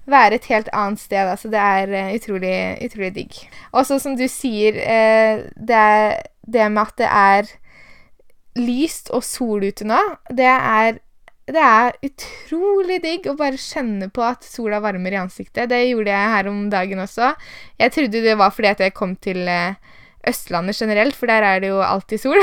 være, 0.10 0.42
et 0.42 0.50
helt 0.50 0.74
annet 0.74 1.02
sted. 1.02 1.30
Altså 1.30 1.54
det 1.54 1.62
er 1.62 1.94
uh, 1.94 2.12
utrolig, 2.18 2.58
utrolig 2.90 3.14
digg. 3.22 3.42
Og 3.72 3.86
så 3.86 4.02
som 4.02 4.18
du 4.18 4.26
sier, 4.30 4.82
uh, 4.82 5.46
det, 5.58 5.88
det 6.46 6.70
med 6.74 6.86
at 6.88 7.02
det 7.02 7.10
er 7.14 7.58
lyst 8.58 9.14
og 9.14 9.26
sol 9.26 9.66
ute 9.66 9.86
nå, 9.86 10.02
det 10.30 10.50
er 10.50 11.02
det 11.44 11.60
er 11.60 11.98
utrolig 12.08 13.02
digg 13.04 13.26
å 13.28 13.36
bare 13.36 13.60
kjenne 13.60 14.08
på 14.14 14.24
at 14.24 14.46
sola 14.48 14.80
varmer 14.84 15.12
i 15.12 15.20
ansiktet. 15.20 15.68
Det 15.72 15.82
gjorde 15.90 16.14
jeg 16.14 16.32
her 16.34 16.48
om 16.48 16.62
dagen 16.72 17.04
også. 17.04 17.34
Jeg 17.82 17.92
trodde 17.96 18.22
det 18.24 18.38
var 18.40 18.54
fordi 18.56 18.70
at 18.72 18.84
jeg 18.86 18.96
kom 18.96 19.18
til 19.20 19.42
uh, 19.44 19.76
Østlandet 20.30 20.80
generelt, 20.80 21.18
for 21.20 21.28
der 21.28 21.44
er 21.44 21.60
det 21.60 21.74
jo 21.74 21.82
alltid 21.84 22.22
sol. 22.24 22.40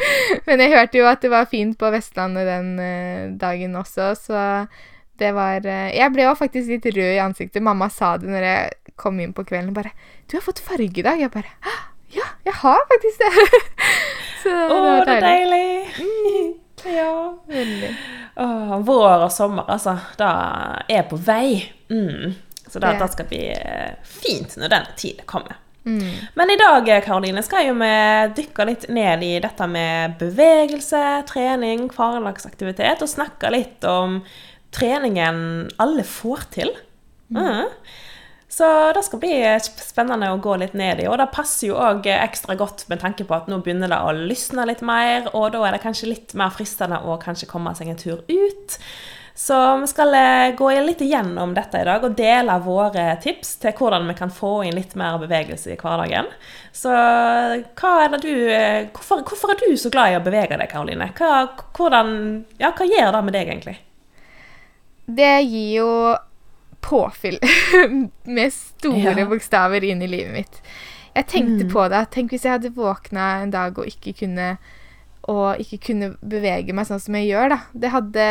Men 0.48 0.60
jeg 0.60 0.74
hørte 0.74 1.00
jo 1.00 1.08
at 1.08 1.24
det 1.24 1.32
var 1.32 1.48
fint 1.48 1.78
på 1.80 1.92
Vestlandet 1.94 2.50
den 2.50 2.74
uh, 2.76 3.32
dagen 3.40 3.78
også, 3.80 4.12
så 4.20 4.42
det 5.20 5.32
var 5.32 5.64
uh, 5.64 5.88
Jeg 5.88 6.12
ble 6.12 6.26
jo 6.26 6.36
faktisk 6.36 6.74
litt 6.74 6.90
rød 6.92 7.14
i 7.14 7.22
ansiktet. 7.24 7.64
Mamma 7.64 7.88
sa 7.88 8.18
det 8.20 8.28
når 8.28 8.48
jeg 8.50 8.96
kom 9.00 9.16
inn 9.22 9.32
på 9.32 9.46
kvelden. 9.48 9.72
bare 9.72 9.96
'Du 10.28 10.36
har 10.36 10.44
fått 10.44 10.60
farge 10.60 11.00
i 11.00 11.06
dag.' 11.08 11.20
Jeg 11.24 11.32
bare 11.32 11.56
'Ja, 12.12 12.28
jeg 12.44 12.52
har 12.52 12.84
faktisk 12.92 13.16
det'. 13.24 13.64
så 14.42 14.50
det 14.68 14.82
var 14.84 15.04
deilig. 15.08 15.08
det 15.08 15.16
er 15.16 15.30
deilig. 15.30 15.68
Mm. 16.04 16.52
ja. 17.00 17.38
Veldig. 17.48 17.96
Åh, 18.36 18.78
vår 18.86 19.26
og 19.26 19.32
sommer, 19.32 19.66
altså. 19.68 19.96
Da 20.18 20.30
er 20.88 21.04
på 21.10 21.18
vei. 21.20 21.62
Mm. 21.92 22.32
Så 22.66 22.80
da, 22.80 22.94
det 22.96 23.10
skal 23.12 23.28
bli 23.28 23.42
eh, 23.52 23.98
fint 24.06 24.56
når 24.56 24.72
den 24.72 24.88
tiden 24.96 25.26
kommer. 25.28 25.58
Mm. 25.84 26.12
Men 26.38 26.50
i 26.50 26.56
dag 26.56 26.86
Karoline, 27.04 27.42
skal 27.42 27.66
jo 27.66 27.74
vi 27.80 27.90
dykke 28.38 28.66
litt 28.68 28.86
ned 28.92 29.24
i 29.26 29.32
dette 29.42 29.66
med 29.68 30.14
bevegelse, 30.20 31.02
trening, 31.28 31.88
hverdagsaktivitet, 31.92 33.02
og 33.02 33.10
snakke 33.10 33.50
litt 33.52 33.84
om 33.88 34.20
treningen 34.72 35.68
alle 35.82 36.06
får 36.06 36.46
til. 36.54 36.72
Mm. 37.34 37.68
Så 38.52 38.66
det 38.92 39.00
skal 39.06 39.20
bli 39.22 39.36
spennende 39.80 40.28
å 40.28 40.40
gå 40.42 40.58
litt 40.60 40.74
ned 40.76 41.00
i. 41.00 41.08
Og 41.08 41.16
det 41.16 41.30
passer 41.32 41.70
jo 41.70 41.78
òg 41.80 42.04
ekstra 42.12 42.56
godt 42.60 42.84
med 42.90 43.00
tanke 43.00 43.24
på 43.24 43.36
at 43.36 43.48
nå 43.48 43.62
begynner 43.64 43.88
det 43.88 44.00
å 44.04 44.12
lysne 44.12 44.66
litt 44.68 44.82
mer, 44.84 45.30
og 45.32 45.54
da 45.54 45.62
er 45.64 45.76
det 45.76 45.84
kanskje 45.86 46.10
litt 46.10 46.34
mer 46.36 46.52
fristende 46.52 47.00
å 47.00 47.16
kanskje 47.22 47.48
komme 47.48 47.72
seg 47.78 47.88
en 47.88 48.00
tur 48.02 48.20
ut. 48.28 48.76
Så 49.34 49.56
vi 49.80 49.86
skal 49.88 50.12
eh, 50.14 50.50
gå 50.58 50.66
litt 50.84 51.00
igjennom 51.00 51.54
dette 51.56 51.80
i 51.80 51.86
dag 51.88 52.02
og 52.04 52.16
dele 52.18 52.58
våre 52.60 53.06
tips 53.22 53.54
til 53.62 53.72
hvordan 53.78 54.04
vi 54.10 54.16
kan 54.18 54.30
få 54.30 54.50
inn 54.68 54.76
litt 54.76 54.92
mer 55.00 55.16
bevegelse 55.22 55.72
i 55.72 55.78
hverdagen. 55.80 56.28
Så 56.76 56.92
hva 56.92 57.92
er 58.02 58.12
det 58.12 58.20
du, 58.26 58.34
eh, 58.52 58.90
hvorfor, 58.92 59.22
hvorfor 59.30 59.54
er 59.54 59.62
du 59.62 59.72
så 59.80 59.92
glad 59.94 60.12
i 60.12 60.18
å 60.18 60.26
bevege 60.26 60.60
deg, 60.60 60.68
Karoline? 60.68 61.08
Hva, 61.16 61.46
ja, 62.60 62.74
hva 62.76 62.90
gjør 62.90 63.16
det 63.16 63.24
med 63.24 63.36
deg, 63.38 63.54
egentlig? 63.54 63.78
Det 65.08 65.32
gir 65.48 65.72
jo 65.78 65.88
påfyll 66.82 67.38
med 68.36 68.52
store 68.54 69.16
ja. 69.16 69.26
bokstaver 69.28 69.84
inn 69.86 70.02
i 70.02 70.10
livet 70.10 70.34
mitt. 70.34 70.62
Jeg 71.12 71.28
tenkte 71.28 71.66
mm. 71.66 71.72
på 71.72 71.88
det. 71.92 72.06
Tenk 72.14 72.32
hvis 72.32 72.46
jeg 72.48 72.56
hadde 72.56 72.72
våkna 72.76 73.28
en 73.42 73.52
dag 73.54 73.76
og 73.78 73.88
ikke 73.88 74.14
kunne 74.22 74.56
og 75.30 75.60
ikke 75.62 75.78
kunne 75.86 76.08
bevege 76.18 76.74
meg 76.74 76.88
sånn 76.88 76.98
som 76.98 77.14
jeg 77.14 77.28
gjør, 77.30 77.52
da. 77.52 77.58
Det 77.78 77.90
hadde 77.92 78.24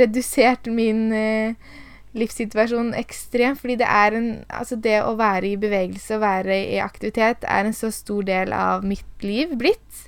redusert 0.00 0.66
min 0.66 1.04
eh, 1.14 1.70
livssituasjon 2.18 2.90
ekstremt, 2.98 3.60
fordi 3.62 3.76
det 3.78 3.86
er 3.86 4.16
en 4.18 4.30
Altså, 4.48 4.74
det 4.74 4.98
å 5.04 5.14
være 5.18 5.52
i 5.52 5.60
bevegelse 5.60 6.16
og 6.16 6.24
være 6.24 6.56
i 6.74 6.80
aktivitet 6.82 7.46
er 7.46 7.68
en 7.68 7.76
så 7.76 7.92
stor 7.94 8.26
del 8.26 8.54
av 8.56 8.82
mitt 8.86 9.22
liv 9.22 9.54
blitt. 9.58 10.06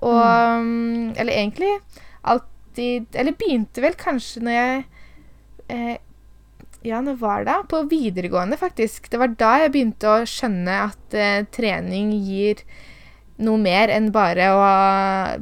Og 0.00 0.64
mm. 0.64 1.14
Eller 1.20 1.32
egentlig 1.32 1.70
alltid 2.24 3.14
Eller 3.14 3.36
begynte 3.38 3.84
vel 3.84 3.94
kanskje 4.00 4.42
når 4.44 4.56
jeg 4.56 4.82
eh, 5.68 5.96
ja, 6.84 7.00
når 7.00 7.16
var 7.20 7.44
det? 7.48 7.56
På 7.68 7.82
videregående, 7.88 8.58
faktisk. 8.60 9.08
Det 9.10 9.20
var 9.20 9.32
da 9.40 9.54
jeg 9.62 9.72
begynte 9.72 10.10
å 10.10 10.26
skjønne 10.28 10.80
at 10.90 11.16
eh, 11.16 11.46
trening 11.54 12.12
gir 12.26 12.60
noe 13.42 13.58
mer 13.58 13.90
enn 13.90 14.10
bare, 14.14 14.50
å, 14.54 14.66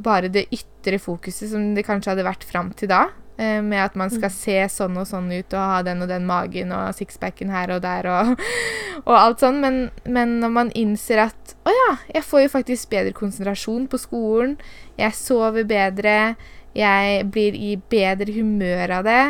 bare, 0.00 0.30
det 0.32 0.46
ytre 0.54 1.00
fokuset 1.02 1.50
som 1.50 1.72
det 1.76 1.84
kanskje 1.84 2.14
hadde 2.14 2.26
vært 2.28 2.46
fram 2.46 2.70
til 2.78 2.92
da. 2.92 3.08
Eh, 3.42 3.58
med 3.64 3.82
at 3.82 3.98
man 3.98 4.12
skal 4.12 4.30
mm. 4.30 4.36
se 4.36 4.56
sånn 4.70 5.00
og 5.00 5.08
sånn 5.08 5.26
ut 5.32 5.56
og 5.56 5.72
ha 5.72 5.80
den 5.86 6.04
og 6.04 6.10
den 6.12 6.28
magen 6.28 6.70
og 6.76 6.92
sixpacken 6.94 7.50
her 7.50 7.72
og 7.74 7.82
der 7.82 8.06
og, 8.12 8.34
og 9.08 9.14
alt 9.16 9.42
sånn. 9.42 9.58
Men, 9.64 9.80
men, 10.06 10.38
når 10.44 10.52
man 10.60 10.70
innser 10.78 11.24
at 11.26 11.56
å 11.66 11.74
ja, 11.74 11.88
jeg 12.18 12.26
får 12.28 12.44
jo 12.44 12.52
faktisk 12.54 12.92
bedre 12.94 13.16
konsentrasjon 13.16 13.88
på 13.90 13.98
skolen, 14.00 14.54
jeg 15.00 15.18
sover 15.18 15.66
bedre, 15.66 16.36
jeg 16.78 17.26
blir 17.34 17.58
i 17.58 17.74
bedre 17.90 18.30
humør 18.38 19.00
av 19.00 19.10
det. 19.10 19.24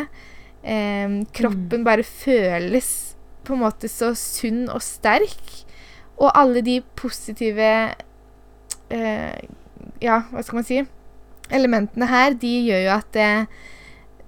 Eh, 0.63 1.19
kroppen 1.35 1.83
bare 1.83 2.05
føles 2.07 3.13
på 3.43 3.55
en 3.55 3.63
måte 3.65 3.89
så 3.91 4.13
sunn 4.17 4.65
og 4.71 4.81
sterk. 4.83 5.43
Og 6.21 6.31
alle 6.31 6.63
de 6.65 6.79
positive 6.99 7.69
eh, 8.93 9.37
Ja, 10.03 10.23
hva 10.31 10.43
skal 10.43 10.59
man 10.59 10.67
si? 10.67 10.81
Elementene 11.53 12.07
her, 12.07 12.35
de 12.39 12.51
gjør 12.67 12.81
jo 12.85 12.91
at 12.93 13.09
det, 13.15 13.29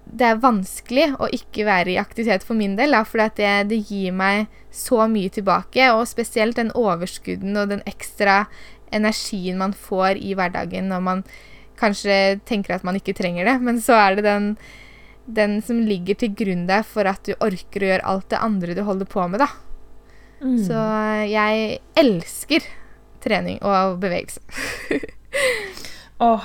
det 0.05 0.27
er 0.27 0.41
vanskelig 0.43 1.07
å 1.19 1.29
ikke 1.33 1.65
være 1.67 1.93
i 1.93 1.99
aktivitet 2.01 2.45
for 2.47 2.57
min 2.57 2.75
del. 2.79 2.95
For 3.07 3.23
det, 3.23 3.49
det, 3.71 3.81
gir 3.87 4.15
meg 4.15 4.51
så 4.75 5.05
mye 5.11 5.31
tilbake, 5.31 5.89
og 5.95 6.07
spesielt 6.09 6.59
den 6.59 6.73
overskudden 6.75 7.55
og 7.59 7.71
den 7.71 7.83
ekstra 7.87 8.45
energien 8.95 9.59
man 9.59 9.73
får 9.73 10.19
i 10.21 10.35
hverdagen 10.37 10.91
når 10.91 11.03
man 11.03 11.23
kanskje 11.79 12.39
tenker 12.47 12.75
at 12.75 12.85
man 12.87 12.95
ikke 12.99 13.15
trenger 13.17 13.47
det, 13.47 13.55
men 13.63 13.81
så 13.83 13.97
er 13.99 14.17
det 14.17 14.27
den, 14.27 14.53
den 15.25 15.59
som 15.65 15.81
ligger 15.81 16.17
til 16.21 16.33
grunn 16.37 16.65
der 16.69 16.85
for 16.87 17.07
at 17.09 17.25
du 17.25 17.33
orker 17.43 17.83
å 17.83 17.91
gjøre 17.91 18.09
alt 18.13 18.29
det 18.33 18.41
andre 18.41 18.77
du 18.77 18.83
holder 18.85 19.09
på 19.09 19.27
med, 19.27 19.41
da. 19.41 19.49
Mm. 20.41 20.57
Så 20.67 20.81
jeg 21.31 21.79
elsker 21.97 22.65
trening 23.25 23.61
og 23.65 23.99
bevegelse. 24.03 24.41
Åh, 26.17 26.43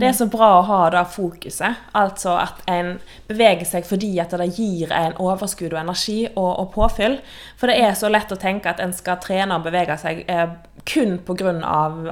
Det 0.00 0.08
er 0.08 0.14
så 0.16 0.26
bra 0.26 0.48
å 0.58 0.62
ha 0.66 0.78
det 0.90 1.04
fokuset. 1.14 1.82
Altså 1.94 2.32
at 2.40 2.64
en 2.70 2.96
beveger 3.28 3.68
seg 3.68 3.86
fordi 3.86 4.10
at 4.18 4.34
det 4.34 4.48
gir 4.56 4.90
en 4.90 5.14
overskudd 5.22 5.70
og 5.70 5.82
energi 5.84 6.24
og, 6.32 6.50
og 6.50 6.72
påfyll. 6.74 7.20
For 7.60 7.70
det 7.70 7.76
er 7.78 7.94
så 7.98 8.10
lett 8.10 8.32
å 8.34 8.40
tenke 8.40 8.72
at 8.72 8.82
en 8.82 8.94
skal 8.96 9.20
trene 9.22 9.54
og 9.54 9.68
bevege 9.68 9.94
seg 10.02 10.24
eh, 10.26 10.48
kun 10.84 11.18
pga. 11.24 11.52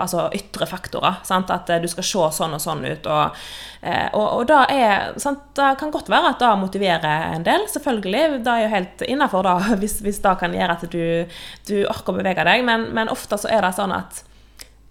Altså, 0.00 0.26
ytre 0.34 0.66
faktorer. 0.66 1.20
Sant? 1.28 1.50
At 1.52 1.70
eh, 1.70 1.80
du 1.82 1.88
skal 1.90 2.06
se 2.06 2.24
sånn 2.38 2.56
og 2.56 2.62
sånn 2.62 2.84
ut. 2.86 3.06
Og, 3.06 3.44
eh, 3.82 4.08
og, 4.16 4.26
og 4.38 4.46
da 4.50 4.62
er, 4.72 5.12
sant? 5.20 5.44
det 5.58 5.74
kan 5.80 5.92
godt 5.94 6.10
være 6.12 6.32
at 6.32 6.42
det 6.42 6.50
motiverer 6.60 7.36
en 7.36 7.46
del. 7.46 7.68
Selvfølgelig. 7.72 8.42
Det 8.46 8.56
er 8.56 8.64
jo 8.64 8.74
helt 8.76 9.06
innafor 9.08 9.48
hvis, 9.82 10.00
hvis 10.04 10.22
det 10.24 10.36
kan 10.40 10.56
gjøre 10.56 10.78
at 10.78 10.86
du, 10.92 11.38
du 11.68 11.76
orker 11.84 12.14
å 12.14 12.20
bevege 12.20 12.48
deg. 12.48 12.66
Men, 12.68 12.90
men 12.96 13.12
ofte 13.12 13.40
så 13.40 13.52
er 13.52 13.64
det 13.66 13.74
sånn 13.78 13.94
at 13.96 14.24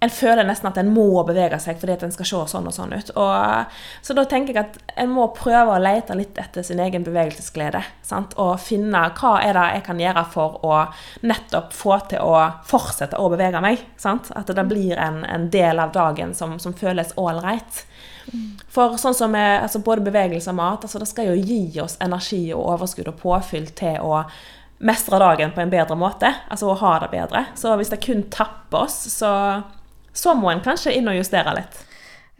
en 0.02 0.10
føler 0.10 0.48
nesten 0.48 0.66
at 0.66 0.80
en 0.82 0.90
må 0.90 1.22
bevege 1.28 1.60
seg 1.62 1.78
fordi 1.78 1.94
at 1.94 2.04
en 2.08 2.14
skal 2.14 2.26
se 2.26 2.40
sånn 2.50 2.68
og 2.72 2.74
sånn 2.74 2.94
ut. 2.96 3.10
Og, 3.22 3.74
så 4.02 4.16
da 4.18 4.24
tenker 4.26 4.56
jeg 4.58 4.64
at 4.64 4.94
en 5.04 5.12
må 5.14 5.28
prøve 5.38 5.76
å 5.76 5.82
lete 5.82 6.16
litt 6.18 6.40
etter 6.42 6.66
sin 6.66 6.80
egen 6.82 7.04
bevegelsesglede. 7.06 7.84
Sant? 8.02 8.34
Og 8.42 8.56
finne 8.64 9.04
hva 9.20 9.36
er 9.46 9.54
det 9.54 9.66
jeg 9.76 9.84
kan 9.86 10.00
gjøre 10.02 10.24
for 10.34 10.56
å 10.66 10.80
nettopp 11.30 11.76
få 11.78 12.00
til 12.10 12.26
å 12.26 12.40
fortsette 12.66 13.20
å 13.22 13.28
bevege 13.30 13.62
meg. 13.62 13.84
Sant? 14.02 14.32
At 14.34 14.50
det 14.50 14.66
blir 14.72 14.98
en, 14.98 15.22
en 15.22 15.46
del 15.54 15.82
av 15.84 15.94
dagen 15.94 16.34
som, 16.34 16.56
som 16.60 16.74
føles 16.74 17.14
ålreit. 17.22 17.84
For 18.74 18.98
sånn 19.02 19.18
som 19.18 19.38
er, 19.38 19.60
altså 19.68 19.84
både 19.86 20.08
bevegelse 20.08 20.50
og 20.50 20.58
mat, 20.58 20.88
altså 20.88 21.02
det 21.04 21.10
skal 21.12 21.30
jo 21.30 21.36
gi 21.38 21.78
oss 21.84 22.00
energi 22.02 22.48
og 22.56 22.64
overskudd 22.74 23.12
og 23.12 23.22
påfyll 23.22 23.70
til 23.78 24.02
å 24.02 24.24
mestre 24.82 25.20
dagen 25.22 25.54
på 25.54 25.62
en 25.62 25.70
bedre 25.70 25.94
måte. 26.00 26.34
Altså 26.50 26.72
å 26.72 26.80
ha 26.82 26.96
det 27.04 27.12
bedre. 27.14 27.46
Så 27.54 27.76
hvis 27.78 27.94
det 27.94 28.02
kun 28.02 28.26
tapper 28.34 28.88
oss, 28.88 28.98
så 29.14 29.30
så 30.14 30.36
må 30.38 30.52
en 30.52 30.64
kanskje 30.64 30.96
inn 30.98 31.10
og 31.12 31.18
justere 31.20 31.56
litt. 31.58 31.80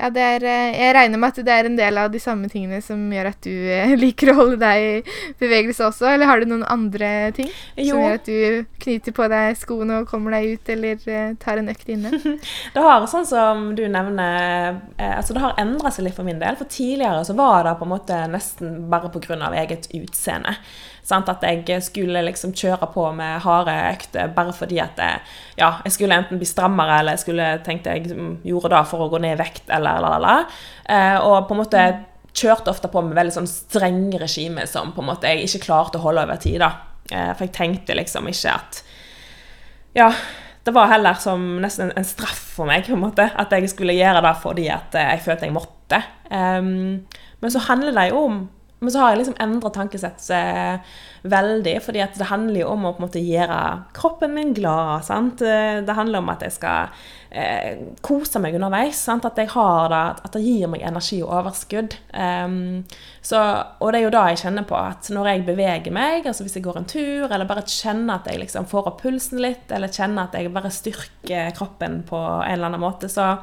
Ja, 0.02 0.08
er, 0.10 0.42
eh, 0.42 0.72
jeg 0.74 0.94
regner 0.96 1.20
med 1.22 1.30
at 1.30 1.46
det 1.46 1.54
er 1.54 1.68
en 1.68 1.76
del 1.78 1.98
av 2.02 2.08
de 2.10 2.18
samme 2.20 2.48
tingene 2.50 2.80
som 2.82 2.98
gjør 3.14 3.28
at 3.30 3.44
du 3.46 3.52
eh, 3.54 3.92
liker 4.02 4.32
å 4.32 4.38
holde 4.40 4.58
deg 4.64 4.86
i 4.86 5.18
bevegelse 5.38 5.86
også, 5.86 6.08
eller 6.10 6.30
har 6.30 6.42
du 6.42 6.50
noen 6.50 6.66
andre 6.66 7.30
ting 7.38 7.52
jo. 7.78 7.92
som 7.92 8.02
gjør 8.02 8.18
at 8.18 8.26
du 8.26 8.80
knyter 8.82 9.16
på 9.18 9.28
deg 9.30 9.60
skoene 9.60 10.00
og 10.02 10.10
kommer 10.10 10.34
deg 10.34 10.56
ut, 10.56 10.72
eller 10.74 11.06
uh, 11.06 11.36
tar 11.42 11.62
en 11.62 11.70
økt 11.70 11.92
inne? 11.94 12.16
det 12.74 12.86
har, 12.88 13.06
sånn 13.12 13.30
som 13.30 13.68
du 13.78 13.84
nevner, 13.86 14.82
eh, 14.98 15.14
altså 15.20 15.38
det 15.38 15.46
har 15.46 15.62
endra 15.62 15.94
seg 15.94 16.08
litt 16.08 16.18
for 16.18 16.26
min 16.26 16.42
del. 16.42 16.58
For 16.58 16.72
tidligere 16.72 17.22
så 17.28 17.38
var 17.38 17.68
det 17.68 17.78
på 17.78 17.86
en 17.86 17.94
måte 17.94 18.24
nesten 18.32 18.80
bare 18.90 19.14
pga. 19.14 19.52
eget 19.62 19.86
utseende. 19.94 20.58
Sant? 21.04 21.30
At 21.30 21.44
jeg 21.44 21.82
skulle 21.84 22.22
liksom 22.26 22.54
kjøre 22.58 22.88
på 22.94 23.08
med 23.18 23.42
harde 23.46 23.74
økter 23.92 24.32
bare 24.36 24.54
fordi 24.56 24.80
at 24.84 25.00
jeg, 25.02 25.24
ja, 25.58 25.74
jeg 25.86 25.96
skulle 25.96 26.18
enten 26.18 26.40
bli 26.42 26.50
strammere 26.50 27.00
eller 27.02 27.18
jeg 27.18 27.26
skulle 27.26 27.50
tenkte 27.66 27.96
jeg 27.98 28.14
gjorde 28.48 28.74
det 28.76 28.86
for 28.92 29.06
å 29.06 29.10
gå 29.12 29.22
ned 29.24 29.36
i 29.36 29.42
vekt, 29.42 29.66
eller 29.70 30.00
la, 30.04 30.14
la, 30.16 30.22
la. 30.22 30.38
Eh, 30.86 31.18
og 31.20 31.50
på 31.50 31.58
en 31.58 31.64
måte 31.64 31.88
kjørte 32.38 32.72
ofte 32.72 32.92
på 32.92 33.02
med 33.04 33.18
veldig 33.18 33.36
sånn 33.36 33.50
strenge 33.50 34.22
regimer 34.22 34.70
som 34.70 34.94
på 34.96 35.04
en 35.04 35.10
måte 35.12 35.32
jeg 35.32 35.50
ikke 35.50 35.66
klarte 35.68 36.00
å 36.00 36.06
holde 36.06 36.24
over 36.28 36.40
tid. 36.42 36.62
da. 36.64 36.72
Eh, 37.12 37.34
for 37.34 37.48
jeg 37.48 37.56
tenkte 37.58 37.98
liksom 37.98 38.30
ikke 38.32 38.56
at 38.56 38.84
Ja, 39.92 40.14
det 40.64 40.72
var 40.72 40.88
heller 40.88 41.18
som 41.20 41.42
nesten 41.60 41.92
en 41.98 42.06
straff 42.08 42.40
for 42.56 42.70
meg 42.70 42.86
på 42.86 42.94
en 42.96 43.04
måte, 43.04 43.26
at 43.36 43.52
jeg 43.52 43.68
skulle 43.72 43.98
gjøre 43.98 44.22
det 44.24 44.36
fordi 44.44 44.70
at 44.72 44.96
eh, 44.96 45.10
jeg 45.16 45.24
følte 45.26 45.50
jeg 45.50 45.56
måtte. 45.56 46.00
Um, 46.32 47.02
men 47.42 47.52
så 47.52 47.60
handler 47.66 47.96
det 47.98 48.12
jo 48.12 48.22
om 48.30 48.38
men 48.82 48.92
så 48.94 49.02
har 49.02 49.14
jeg 49.14 49.22
liksom 49.22 49.40
endra 49.44 49.70
tankesett 49.74 50.30
veldig, 51.22 51.76
fordi 51.86 52.02
det 52.18 52.30
handler 52.32 52.64
jo 52.64 52.70
om 52.74 52.88
å 52.90 52.94
på 52.96 53.02
en 53.02 53.06
måte 53.06 53.22
gjøre 53.22 53.58
kroppen 53.94 54.34
min 54.34 54.56
glad. 54.58 55.06
sant? 55.06 55.38
Det 55.38 55.98
handler 55.98 56.24
om 56.24 56.32
at 56.34 56.42
jeg 56.42 56.56
skal 56.56 56.90
eh, 57.30 57.78
kose 58.02 58.42
meg 58.42 58.58
underveis. 58.58 59.00
Sant? 59.06 59.26
At, 59.28 59.38
jeg 59.38 59.52
har 59.54 59.92
det, 59.94 60.02
at 60.26 60.34
det 60.34 60.44
gir 60.44 60.72
meg 60.72 60.86
energi 60.88 61.22
og 61.22 61.34
overskudd. 61.44 61.96
Um, 62.14 62.82
så, 63.22 63.42
og 63.80 63.94
det 63.94 64.02
er 64.02 64.08
jo 64.08 64.14
da 64.18 64.26
jeg 64.32 64.42
kjenner 64.44 64.68
på 64.68 64.78
at 64.80 65.12
når 65.14 65.32
jeg 65.32 65.46
beveger 65.52 65.96
meg, 65.96 66.26
altså 66.26 66.46
hvis 66.48 66.58
jeg 66.58 66.66
går 66.66 66.82
en 66.82 66.90
tur, 66.90 67.28
eller 67.30 67.50
bare 67.50 67.68
kjenner 67.70 68.18
at 68.18 68.30
jeg 68.32 68.42
liksom 68.42 68.70
får 68.72 68.92
opp 68.92 69.02
pulsen 69.06 69.42
litt, 69.44 69.70
eller 69.70 69.94
kjenner 69.94 70.28
at 70.28 70.38
jeg 70.38 70.54
bare 70.54 70.74
styrker 70.74 71.54
kroppen 71.58 72.02
på 72.08 72.18
en 72.18 72.56
eller 72.56 72.72
annen 72.72 72.84
måte, 72.84 73.12
så 73.12 73.36